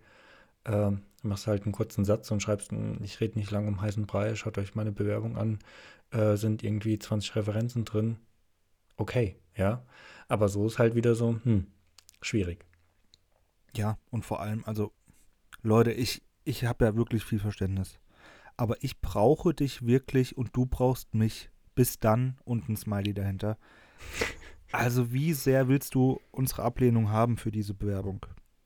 ähm, 0.65 1.01
machst 1.23 1.47
halt 1.47 1.63
einen 1.63 1.71
kurzen 1.71 2.05
Satz 2.05 2.32
und 2.32 2.41
schreibst, 2.41 2.71
ich 3.03 3.19
rede 3.19 3.38
nicht 3.38 3.51
lange 3.51 3.67
um 3.67 3.82
heißen 3.82 4.05
Brei, 4.05 4.36
schaut 4.36 4.57
euch 4.57 4.75
meine 4.75 4.91
Bewerbung 4.91 5.38
an, 5.38 5.59
äh, 6.11 6.36
sind 6.38 6.63
irgendwie 6.63 6.99
20 6.99 7.36
Referenzen 7.36 7.86
drin. 7.86 8.17
Okay, 8.97 9.38
ja. 9.55 9.86
Aber 10.27 10.49
so 10.49 10.67
ist 10.67 10.80
halt 10.80 10.95
wieder 10.95 11.15
so, 11.15 11.39
hm, 11.43 11.67
schwierig. 12.21 12.65
Ja, 13.75 13.97
und 14.09 14.25
vor 14.25 14.41
allem, 14.41 14.63
also, 14.65 14.91
Leute, 15.61 15.91
ich, 15.91 16.21
ich 16.43 16.65
habe 16.65 16.86
ja 16.86 16.95
wirklich 16.95 17.23
viel 17.23 17.39
Verständnis. 17.39 17.99
Aber 18.57 18.75
ich 18.84 18.99
brauche 18.99 19.53
dich 19.53 19.86
wirklich 19.86 20.38
und 20.38 20.55
du 20.55 20.65
brauchst 20.65 21.13
mich 21.13 21.49
bis 21.80 21.97
dann 21.97 22.36
und 22.43 22.67
ein 22.67 22.75
Smiley 22.75 23.13
dahinter. 23.13 23.57
Also 24.69 25.13
wie 25.13 25.32
sehr 25.32 25.69
willst 25.69 25.95
du 25.95 26.19
unsere 26.30 26.63
Ablehnung 26.63 27.09
haben 27.09 27.38
für 27.38 27.51
diese 27.51 27.73
Bewerbung? 27.73 28.25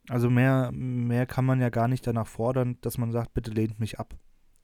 Also 0.10 0.32
mehr, 0.32 0.72
mehr 0.72 1.28
kann 1.28 1.46
man 1.46 1.62
ja 1.62 1.70
gar 1.70 1.88
nicht 1.88 2.08
danach 2.08 2.26
fordern, 2.26 2.80
dass 2.82 2.98
man 2.98 3.12
sagt, 3.12 3.36
bitte 3.36 3.52
lehnt 3.52 3.80
mich 3.80 4.00
ab. 4.00 4.16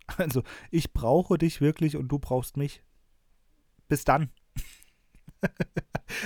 Also 0.18 0.42
ich 0.72 0.92
brauche 0.92 1.38
dich 1.38 1.62
wirklich 1.62 1.96
und 1.96 2.08
du 2.08 2.18
brauchst 2.18 2.58
mich. 2.58 2.82
Bis 3.88 4.04
dann. 4.04 4.32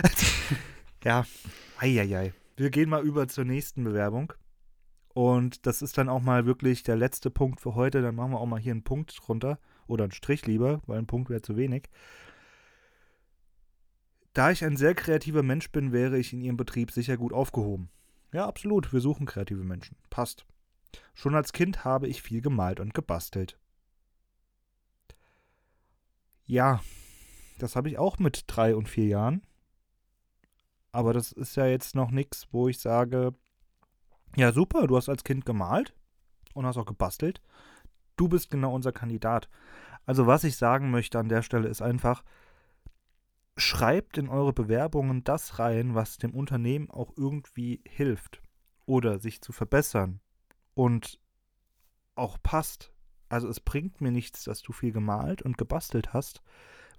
also, 0.02 0.26
ja, 1.04 1.26
eieiei. 1.80 2.32
Wir 2.56 2.70
gehen 2.70 2.88
mal 2.88 3.04
über 3.04 3.28
zur 3.28 3.44
nächsten 3.44 3.84
Bewerbung. 3.84 4.32
Und 5.14 5.66
das 5.66 5.82
ist 5.82 5.98
dann 5.98 6.08
auch 6.08 6.22
mal 6.22 6.46
wirklich 6.46 6.84
der 6.84 6.96
letzte 6.96 7.30
Punkt 7.30 7.60
für 7.60 7.76
heute. 7.76 8.02
Dann 8.02 8.16
machen 8.16 8.32
wir 8.32 8.40
auch 8.40 8.46
mal 8.46 8.62
hier 8.62 8.72
einen 8.72 8.86
Punkt 8.86 9.14
drunter. 9.22 9.60
Oder 9.88 10.06
einen 10.06 10.12
Strich 10.12 10.46
lieber, 10.46 10.82
weil 10.86 11.00
ein 11.00 11.08
Punkt 11.08 11.30
wäre 11.30 11.42
zu 11.42 11.58
wenig. 11.58 11.90
Da 14.34 14.52
ich 14.52 14.64
ein 14.64 14.78
sehr 14.78 14.96
kreativer 14.96 15.44
Mensch 15.44 15.72
bin, 15.72 15.92
wäre 15.92 16.18
ich 16.18 16.34
in 16.34 16.42
Ihrem 16.42 16.58
Betrieb 16.58 16.92
sicher 16.92 17.18
gut 17.18 17.34
aufgehoben. 17.34 17.90
Ja, 18.32 18.48
absolut. 18.48 18.92
Wir 18.92 19.00
suchen 19.00 19.28
kreative 19.28 19.64
Menschen. 19.64 19.96
Passt. 20.10 20.46
Schon 21.14 21.36
als 21.36 21.54
Kind 21.54 21.86
habe 21.86 22.08
ich 22.08 22.22
viel 22.22 22.42
gemalt 22.42 22.80
und 22.80 22.94
gebastelt. 22.94 23.60
Ja, 26.46 26.82
das 27.60 27.76
habe 27.76 27.90
ich 27.90 27.98
auch 27.98 28.20
mit 28.20 28.46
drei 28.48 28.76
und 28.76 28.90
vier 28.90 29.06
Jahren. 29.06 29.44
Aber 30.92 31.14
das 31.14 31.32
ist 31.32 31.56
ja 31.56 31.66
jetzt 31.66 31.96
noch 31.96 32.12
nichts, 32.12 32.48
wo 32.52 32.68
ich 32.68 32.80
sage, 32.80 33.34
ja 34.36 34.52
super, 34.52 34.88
du 34.88 34.98
hast 34.98 35.10
als 35.10 35.24
Kind 35.24 35.46
gemalt 35.46 35.94
und 36.54 36.66
hast 36.66 36.78
auch 36.78 36.86
gebastelt. 36.86 37.42
Du 38.16 38.28
bist 38.28 38.50
genau 38.50 38.74
unser 38.74 38.92
Kandidat. 38.92 39.50
Also 40.06 40.28
was 40.28 40.44
ich 40.44 40.58
sagen 40.58 40.92
möchte 40.92 41.20
an 41.20 41.30
der 41.30 41.42
Stelle 41.42 41.68
ist 41.68 41.82
einfach, 41.82 42.24
schreibt 43.58 44.18
in 44.18 44.30
eure 44.30 44.54
Bewerbungen 44.54 45.24
das 45.24 45.60
rein, 45.60 45.96
was 45.96 46.18
dem 46.18 46.34
Unternehmen 46.34 46.90
auch 46.90 47.14
irgendwie 47.16 47.82
hilft 47.88 48.42
oder 48.86 49.20
sich 49.20 49.42
zu 49.42 49.52
verbessern 49.52 50.20
und 50.74 51.20
auch 52.16 52.38
passt. 52.42 52.92
Also 53.30 53.48
es 53.48 53.60
bringt 53.60 54.02
mir 54.02 54.12
nichts, 54.12 54.44
dass 54.44 54.62
du 54.62 54.74
viel 54.74 54.92
gemalt 54.92 55.42
und 55.42 55.58
gebastelt 55.58 56.14
hast, 56.14 56.42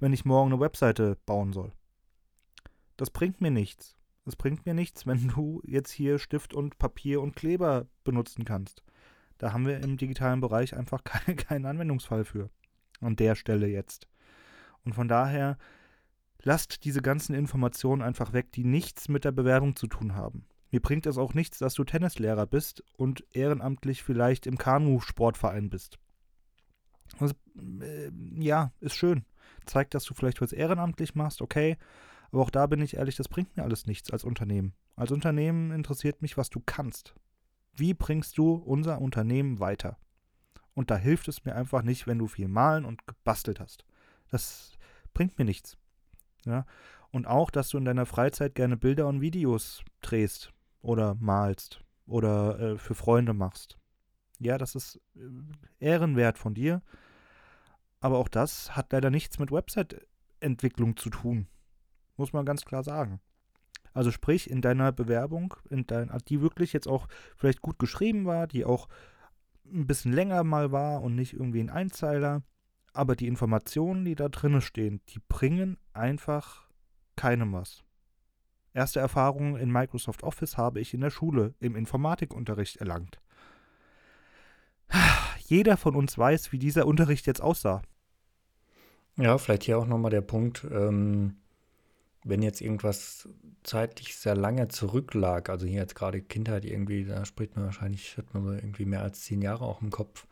wenn 0.01 0.13
ich 0.13 0.25
morgen 0.25 0.53
eine 0.53 0.61
Webseite 0.61 1.17
bauen 1.27 1.53
soll. 1.53 1.73
Das 2.97 3.11
bringt 3.11 3.41
mir 3.41 3.51
nichts. 3.51 3.97
Es 4.27 4.37
bringt 4.37 4.65
mir 4.65 4.75
nichts, 4.75 5.07
wenn 5.07 5.29
du 5.29 5.61
jetzt 5.65 5.91
hier 5.91 6.19
Stift 6.19 6.55
und 6.55 6.79
Papier 6.79 7.21
und 7.21 7.37
Kleber 7.37 7.87
benutzen 8.05 8.45
kannst. 8.45 8.83
Da 9.45 9.53
haben 9.53 9.67
wir 9.67 9.79
im 9.81 9.99
digitalen 9.99 10.41
Bereich 10.41 10.75
einfach 10.75 11.05
keinen 11.37 11.67
Anwendungsfall 11.67 12.25
für. 12.25 12.49
An 13.03 13.15
der 13.15 13.35
Stelle 13.35 13.67
jetzt. 13.67 14.09
Und 14.87 14.95
von 14.95 15.07
daher 15.07 15.59
lasst 16.43 16.87
diese 16.87 17.03
ganzen 17.03 17.35
Informationen 17.35 18.01
einfach 18.01 18.33
weg, 18.33 18.53
die 18.53 18.65
nichts 18.65 19.11
mit 19.11 19.27
der 19.27 19.33
Bewerbung 19.33 19.77
zu 19.77 19.87
tun 19.87 20.15
haben. 20.15 20.47
Mir 20.71 20.81
bringt 20.81 21.05
es 21.05 21.19
auch 21.19 21.35
nichts, 21.35 21.59
dass 21.59 21.75
du 21.75 21.85
Tennislehrer 21.85 22.47
bist 22.47 22.83
und 22.97 23.23
ehrenamtlich 23.33 24.03
vielleicht 24.03 24.47
im 24.47 24.57
Kanu-Sportverein 24.57 25.69
bist. 25.69 25.99
Also, 27.19 27.35
äh, 27.83 28.11
ja, 28.39 28.73
ist 28.81 28.97
schön. 28.97 29.27
Zeigt, 29.67 29.93
dass 29.93 30.05
du 30.05 30.15
vielleicht 30.15 30.41
was 30.41 30.55
ehrenamtlich 30.55 31.15
machst, 31.15 31.43
okay. 31.43 31.77
Aber 32.33 32.41
auch 32.41 32.51
da 32.51 32.67
bin 32.67 32.81
ich 32.81 32.97
ehrlich, 32.97 33.17
das 33.17 33.29
bringt 33.29 33.55
mir 33.59 33.65
alles 33.65 33.85
nichts 33.85 34.11
als 34.11 34.25
Unternehmen. 34.25 34.73
Als 34.97 35.13
Unternehmen 35.13 35.71
interessiert 35.71 36.23
mich, 36.23 36.39
was 36.39 36.49
du 36.49 36.63
kannst. 36.65 37.15
Wie 37.77 37.95
bringst 37.95 38.39
du 38.39 38.55
unser 38.55 39.01
Unternehmen 39.01 39.61
weiter? 39.61 39.99
Und 40.75 40.91
da 40.91 40.97
hilft 40.97 41.29
es 41.29 41.45
mir 41.45 41.55
einfach 41.55 41.83
nicht, 41.83 42.07
wenn 42.07 42.19
du 42.19 42.27
viel 42.27 42.49
malen 42.49 42.85
und 42.85 43.07
gebastelt 43.07 43.61
hast. 43.61 43.85
Das 44.31 44.77
bringt 45.13 45.39
mir 45.39 45.45
nichts. 45.45 45.77
Ja? 46.45 46.67
Und 47.11 47.27
auch, 47.27 47.51
dass 47.51 47.69
du 47.69 47.79
in 47.79 47.85
deiner 47.85 48.07
Freizeit 48.07 48.55
gerne 48.55 48.77
Bilder 48.77 49.07
und 49.07 49.21
Videos 49.21 49.85
drehst 50.01 50.53
oder 50.83 51.15
malst 51.15 51.81
oder 52.07 52.59
äh, 52.59 52.79
für 52.79 52.95
Freunde 52.95 53.33
machst. 53.33 53.79
Ja, 54.41 54.59
das 54.59 54.75
ist 54.75 55.01
äh, 55.17 55.21
ehrenwert 55.79 56.39
von 56.39 56.55
dir. 56.55 56.83
Aber 58.01 58.19
auch 58.19 58.29
das 58.29 58.77
hat 58.77 58.93
leider 58.93 59.11
nichts 59.11 59.39
mit 59.39 59.51
Website-Entwicklung 59.51 60.97
zu 60.97 61.09
tun. 61.09 61.47
Muss 62.17 62.33
man 62.33 62.45
ganz 62.45 62.65
klar 62.65 62.83
sagen. 62.83 63.21
Also 63.95 64.11
sprich, 64.11 64.51
in 64.51 64.61
deiner 64.61 64.93
Bewerbung, 64.93 65.55
in 65.71 65.87
dein, 65.87 66.11
die 66.29 66.41
wirklich 66.41 66.73
jetzt 66.73 66.89
auch 66.89 67.07
vielleicht 67.37 67.63
gut 67.63 67.79
geschrieben 67.79 68.27
war, 68.27 68.47
die 68.49 68.65
auch 68.65 68.89
ein 69.73 69.87
bisschen 69.87 70.13
länger 70.13 70.45
mal 70.45 70.73
war 70.73 71.01
und 71.03 71.15
nicht 71.15 71.33
irgendwie 71.33 71.61
ein 71.61 71.71
Einzeiler, 71.71 72.43
aber 72.93 73.17
die 73.17 73.29
Informationen, 73.29 74.05
die 74.05 74.17
da 74.17 74.29
drinnen 74.29 74.61
stehen, 74.61 75.01
die 75.11 75.21
bringen 75.29 75.79
einfach 75.93 76.69
keinem 77.17 77.53
was. 77.53 77.85
Erste 78.73 78.99
Erfahrungen 78.99 79.57
in 79.57 79.71
Microsoft 79.71 80.25
Office 80.25 80.57
habe 80.57 80.81
ich 80.81 80.93
in 80.93 81.01
der 81.01 81.11
Schule 81.11 81.55
im 81.61 81.77
Informatikunterricht 81.77 82.79
erlangt. 82.79 83.21
Jeder 85.47 85.77
von 85.77 85.95
uns 85.95 86.19
weiß, 86.19 86.51
wie 86.51 86.59
dieser 86.59 86.87
Unterricht 86.87 87.27
jetzt 87.27 87.41
aussah. 87.41 87.83
Ja, 89.17 89.39
vielleicht 89.39 89.63
hier 89.63 89.79
auch 89.79 89.87
nochmal 89.87 90.11
der 90.11 90.23
Punkt, 90.23 90.67
ähm, 90.73 91.37
wenn 92.25 92.43
jetzt 92.43 92.63
irgendwas 92.63 93.29
zeitlich 93.63 94.17
sehr 94.17 94.35
lange 94.35 94.69
zurücklag, 94.69 95.51
also 95.51 95.67
hier 95.67 95.81
jetzt 95.81 95.95
gerade 95.95 96.23
Kindheit 96.23 96.65
irgendwie, 96.65 97.05
da 97.05 97.25
spricht 97.25 97.55
man 97.55 97.67
wahrscheinlich, 97.67 98.17
hat 98.17 98.33
man 98.33 98.45
so 98.45 98.53
irgendwie 98.53 98.87
mehr 98.87 99.03
als 99.03 99.21
zehn 99.21 99.43
Jahre 99.43 99.65
auch 99.65 99.83
im 99.83 99.91
Kopf, 99.91 100.27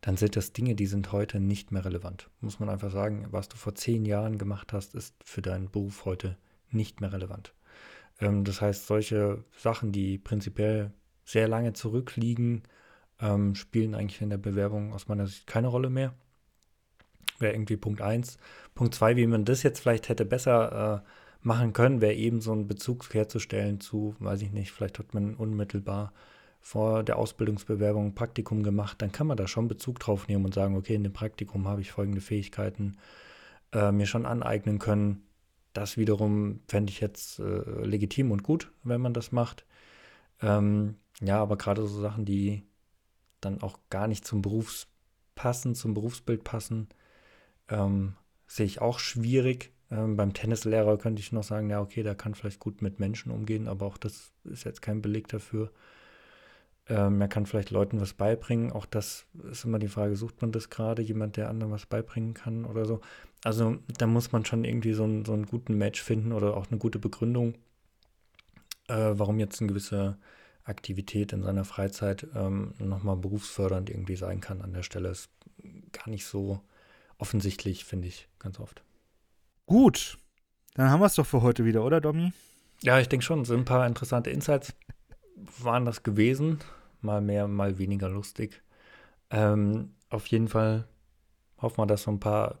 dann 0.00 0.16
sind 0.16 0.36
das 0.36 0.52
Dinge, 0.52 0.74
die 0.74 0.86
sind 0.86 1.12
heute 1.12 1.40
nicht 1.40 1.72
mehr 1.72 1.84
relevant. 1.84 2.28
Muss 2.40 2.60
man 2.60 2.68
einfach 2.68 2.90
sagen, 2.90 3.26
was 3.30 3.48
du 3.48 3.56
vor 3.56 3.74
zehn 3.74 4.04
Jahren 4.04 4.38
gemacht 4.38 4.72
hast, 4.72 4.94
ist 4.94 5.14
für 5.24 5.40
deinen 5.40 5.70
Beruf 5.70 6.04
heute 6.04 6.36
nicht 6.70 7.00
mehr 7.00 7.12
relevant. 7.12 7.54
Ähm, 8.20 8.44
das 8.44 8.60
heißt, 8.60 8.86
solche 8.86 9.44
Sachen, 9.56 9.92
die 9.92 10.18
prinzipiell 10.18 10.92
sehr 11.24 11.48
lange 11.48 11.72
zurückliegen, 11.72 12.62
ähm, 13.20 13.54
spielen 13.54 13.94
eigentlich 13.94 14.20
in 14.20 14.30
der 14.30 14.38
Bewerbung 14.38 14.92
aus 14.92 15.08
meiner 15.08 15.26
Sicht 15.26 15.46
keine 15.46 15.68
Rolle 15.68 15.90
mehr. 15.90 16.14
Wäre 17.38 17.54
irgendwie 17.54 17.76
Punkt 17.76 18.00
1. 18.00 18.38
Punkt 18.74 18.94
2, 18.94 19.16
wie 19.16 19.26
man 19.26 19.44
das 19.44 19.62
jetzt 19.62 19.80
vielleicht 19.80 20.08
hätte 20.08 20.24
besser 20.24 21.04
äh, 21.04 21.08
machen 21.46 21.72
können, 21.72 22.00
wäre 22.00 22.14
eben 22.14 22.40
so 22.40 22.52
einen 22.52 22.66
Bezug 22.66 23.14
herzustellen 23.14 23.80
zu, 23.80 24.16
weiß 24.18 24.42
ich 24.42 24.52
nicht, 24.52 24.72
vielleicht 24.72 24.98
hat 24.98 25.14
man 25.14 25.34
unmittelbar 25.34 26.12
vor 26.60 27.04
der 27.04 27.16
Ausbildungsbewerbung 27.16 28.06
ein 28.06 28.14
Praktikum 28.14 28.64
gemacht, 28.64 29.00
dann 29.00 29.12
kann 29.12 29.28
man 29.28 29.36
da 29.36 29.46
schon 29.46 29.68
Bezug 29.68 30.00
drauf 30.00 30.26
nehmen 30.26 30.44
und 30.44 30.54
sagen, 30.54 30.76
okay, 30.76 30.96
in 30.96 31.04
dem 31.04 31.12
Praktikum 31.12 31.68
habe 31.68 31.80
ich 31.80 31.92
folgende 31.92 32.20
Fähigkeiten 32.20 32.96
äh, 33.72 33.92
mir 33.92 34.06
schon 34.06 34.26
aneignen 34.26 34.80
können. 34.80 35.22
Das 35.72 35.96
wiederum 35.96 36.60
fände 36.66 36.90
ich 36.90 37.00
jetzt 37.00 37.38
äh, 37.38 37.84
legitim 37.84 38.32
und 38.32 38.42
gut, 38.42 38.72
wenn 38.82 39.00
man 39.00 39.14
das 39.14 39.30
macht. 39.30 39.64
Ähm, 40.42 40.96
ja, 41.20 41.40
aber 41.40 41.56
gerade 41.56 41.86
so 41.86 42.00
Sachen, 42.00 42.24
die 42.24 42.64
dann 43.40 43.62
auch 43.62 43.78
gar 43.88 44.08
nicht 44.08 44.24
zum 44.24 44.42
Berufs 44.42 44.88
passen, 45.36 45.76
zum 45.76 45.94
Berufsbild 45.94 46.42
passen, 46.42 46.88
ähm, 47.68 48.16
sehe 48.48 48.66
ich 48.66 48.80
auch 48.80 48.98
schwierig. 48.98 49.72
Ähm, 49.90 50.16
beim 50.16 50.34
Tennislehrer 50.34 50.98
könnte 50.98 51.20
ich 51.20 51.32
noch 51.32 51.44
sagen, 51.44 51.70
ja, 51.70 51.80
okay, 51.80 52.02
der 52.02 52.14
kann 52.14 52.34
vielleicht 52.34 52.60
gut 52.60 52.82
mit 52.82 52.98
Menschen 52.98 53.30
umgehen, 53.30 53.68
aber 53.68 53.86
auch 53.86 53.98
das 53.98 54.32
ist 54.44 54.64
jetzt 54.64 54.82
kein 54.82 55.02
Beleg 55.02 55.28
dafür. 55.28 55.70
Ähm, 56.88 57.20
er 57.20 57.28
kann 57.28 57.46
vielleicht 57.46 57.70
Leuten 57.70 58.00
was 58.00 58.14
beibringen. 58.14 58.72
Auch 58.72 58.86
das 58.86 59.26
ist 59.50 59.64
immer 59.64 59.78
die 59.78 59.88
Frage, 59.88 60.16
sucht 60.16 60.40
man 60.40 60.52
das 60.52 60.70
gerade, 60.70 61.02
jemand, 61.02 61.36
der 61.36 61.48
anderen 61.48 61.72
was 61.72 61.86
beibringen 61.86 62.34
kann 62.34 62.64
oder 62.64 62.84
so. 62.84 63.00
Also 63.44 63.78
da 63.98 64.06
muss 64.06 64.32
man 64.32 64.44
schon 64.44 64.64
irgendwie 64.64 64.92
so, 64.92 65.04
ein, 65.04 65.24
so 65.24 65.32
einen 65.32 65.46
guten 65.46 65.76
Match 65.76 66.02
finden 66.02 66.32
oder 66.32 66.56
auch 66.56 66.68
eine 66.70 66.78
gute 66.78 66.98
Begründung, 66.98 67.54
äh, 68.88 69.12
warum 69.14 69.38
jetzt 69.38 69.60
eine 69.60 69.68
gewisse 69.68 70.16
Aktivität 70.64 71.32
in 71.32 71.42
seiner 71.42 71.64
Freizeit 71.64 72.26
ähm, 72.34 72.74
nochmal 72.78 73.16
berufsfördernd 73.16 73.88
irgendwie 73.88 74.16
sein 74.16 74.40
kann 74.40 74.62
an 74.62 74.72
der 74.72 74.82
Stelle. 74.82 75.10
Ist 75.10 75.30
gar 75.92 76.08
nicht 76.08 76.26
so 76.26 76.60
offensichtlich, 77.18 77.84
finde 77.84 78.08
ich, 78.08 78.28
ganz 78.38 78.58
oft. 78.58 78.82
Gut, 79.66 80.16
dann 80.74 80.90
haben 80.90 81.00
wir 81.00 81.06
es 81.06 81.16
doch 81.16 81.26
für 81.26 81.42
heute 81.42 81.64
wieder, 81.64 81.84
oder 81.84 82.00
Domi? 82.00 82.32
Ja, 82.82 83.00
ich 83.00 83.08
denke 83.08 83.24
schon, 83.24 83.44
sind 83.44 83.60
ein 83.60 83.64
paar 83.64 83.84
interessante 83.86 84.30
Insights 84.30 84.74
waren 85.58 85.84
das 85.84 86.04
gewesen. 86.04 86.60
Mal 87.00 87.20
mehr, 87.20 87.48
mal 87.48 87.76
weniger 87.78 88.08
lustig. 88.08 88.62
Ähm, 89.30 89.94
auf 90.08 90.28
jeden 90.28 90.46
Fall 90.46 90.86
hoffen 91.58 91.78
wir, 91.78 91.86
dass 91.86 92.04
so 92.04 92.12
ein 92.12 92.20
paar 92.20 92.60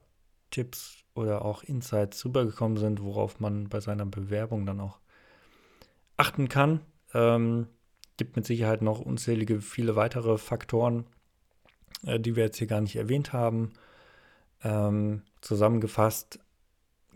Tipps 0.50 1.04
oder 1.14 1.44
auch 1.44 1.62
Insights 1.62 2.24
rübergekommen 2.24 2.76
sind, 2.76 3.00
worauf 3.00 3.38
man 3.38 3.68
bei 3.68 3.78
seiner 3.78 4.04
Bewerbung 4.04 4.66
dann 4.66 4.80
auch 4.80 4.98
achten 6.16 6.48
kann. 6.48 6.80
Ähm, 7.14 7.68
gibt 8.16 8.34
mit 8.34 8.46
Sicherheit 8.46 8.82
noch 8.82 9.00
unzählige 9.00 9.60
viele 9.60 9.94
weitere 9.94 10.38
Faktoren, 10.38 11.06
äh, 12.04 12.18
die 12.18 12.34
wir 12.34 12.44
jetzt 12.44 12.58
hier 12.58 12.66
gar 12.66 12.80
nicht 12.80 12.96
erwähnt 12.96 13.32
haben. 13.32 13.72
Ähm, 14.64 15.22
zusammengefasst, 15.40 16.40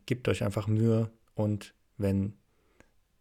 gebt 0.06 0.28
euch 0.28 0.42
einfach 0.42 0.66
Mühe 0.66 1.10
und 1.34 1.74
wenn 1.96 2.34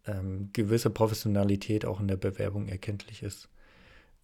ähm, 0.06 0.50
gewisse 0.52 0.90
Professionalität 0.90 1.84
auch 1.84 2.00
in 2.00 2.08
der 2.08 2.16
Bewerbung 2.16 2.68
erkenntlich 2.68 3.22
ist, 3.22 3.48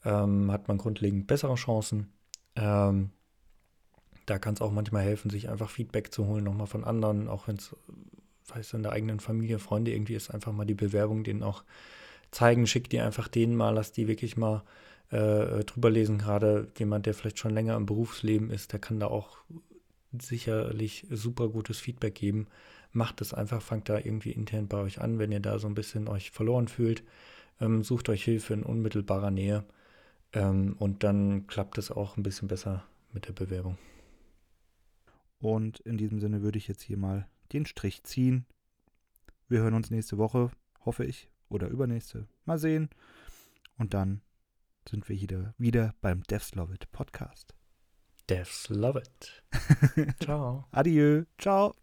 ähm, 0.05 0.51
hat 0.51 0.69
man 0.69 0.79
grundlegend 0.79 1.27
bessere 1.27 1.55
Chancen. 1.57 2.13
Ähm, 2.55 3.11
da 4.27 4.39
kann 4.39 4.55
es 4.55 4.61
auch 4.61 4.73
manchmal 4.73 5.05
helfen, 5.05 5.31
sich 5.31 5.49
einfach 5.49 5.71
Feedback 5.71 6.13
zu 6.13 6.27
holen, 6.27 6.45
nochmal 6.45 6.67
von 6.67 6.85
anderen, 6.85 7.29
auch 7.29 7.47
wenn 7.49 7.57
es, 7.57 7.75
in 8.73 8.83
der 8.83 8.93
eigenen 8.93 9.21
Familie, 9.21 9.59
Freunde 9.59 9.93
irgendwie 9.93 10.15
ist, 10.15 10.31
einfach 10.31 10.53
mal 10.53 10.65
die 10.65 10.75
Bewerbung 10.75 11.25
denen 11.25 11.43
auch 11.43 11.63
zeigen, 12.31 12.67
schick 12.67 12.91
die 12.91 13.01
einfach 13.01 13.29
denen 13.29 13.55
mal, 13.55 13.71
lass 13.71 13.93
die 13.93 14.09
wirklich 14.09 14.37
mal 14.37 14.63
äh, 15.11 15.65
drüber 15.65 15.91
lesen. 15.91 16.19
Gerade 16.19 16.69
jemand, 16.79 17.07
der 17.07 17.15
vielleicht 17.15 17.39
schon 17.39 17.55
länger 17.55 17.77
im 17.77 17.87
Berufsleben 17.87 18.51
ist, 18.51 18.73
der 18.73 18.81
kann 18.81 18.99
da 18.99 19.07
auch 19.07 19.39
sicherlich 20.23 21.07
super 21.11 21.49
gutes 21.49 21.79
Feedback 21.79 22.15
geben. 22.15 22.47
Macht 22.93 23.21
es 23.21 23.35
einfach, 23.35 23.63
fangt 23.63 23.89
da 23.89 23.99
irgendwie 23.99 24.33
intern 24.33 24.69
bei 24.69 24.79
euch 24.79 25.01
an, 25.01 25.19
wenn 25.19 25.33
ihr 25.33 25.41
da 25.41 25.59
so 25.59 25.67
ein 25.67 25.75
bisschen 25.75 26.09
euch 26.09 26.31
verloren 26.31 26.69
fühlt. 26.69 27.03
Ähm, 27.61 27.83
sucht 27.83 28.09
euch 28.09 28.25
Hilfe 28.25 28.55
in 28.55 28.63
unmittelbarer 28.63 29.31
Nähe 29.31 29.65
ähm, 30.33 30.77
und 30.79 31.03
dann 31.03 31.47
klappt 31.47 31.79
es 31.79 31.91
auch 31.91 32.17
ein 32.17 32.23
bisschen 32.23 32.49
besser 32.49 32.85
mit 33.13 33.29
der 33.29 33.33
Bewerbung. 33.33 33.79
Und 35.39 35.81
in 35.81 35.97
diesem 35.97 36.21
Sinne 36.21 36.43
würde 36.43 36.59
ich 36.59 36.69
jetzt 36.69 36.83
hier 36.83 36.97
mal 36.97 37.29
den 37.53 37.67
Strich 37.67 38.03
ziehen. 38.05 38.47
Wir 39.49 39.61
hören 39.61 39.75
uns 39.75 39.91
nächste 39.91 40.19
Woche, 40.19 40.51
hoffe 40.85 41.05
ich, 41.05 41.29
oder 41.49 41.69
übernächste. 41.69 42.27
Mal 42.45 42.59
sehen. 42.59 42.91
Und 43.79 43.95
dann 43.95 44.23
sind 44.89 45.09
wir 45.09 45.21
wieder, 45.21 45.55
wieder 45.59 45.95
beim 46.01 46.23
It 46.31 46.93
Podcast. 46.93 47.56
Devs 48.29 48.67
love 48.71 48.97
it. 48.97 49.31
Ciao. 50.25 50.65
Adieu. 50.73 51.27
Ciao. 51.39 51.75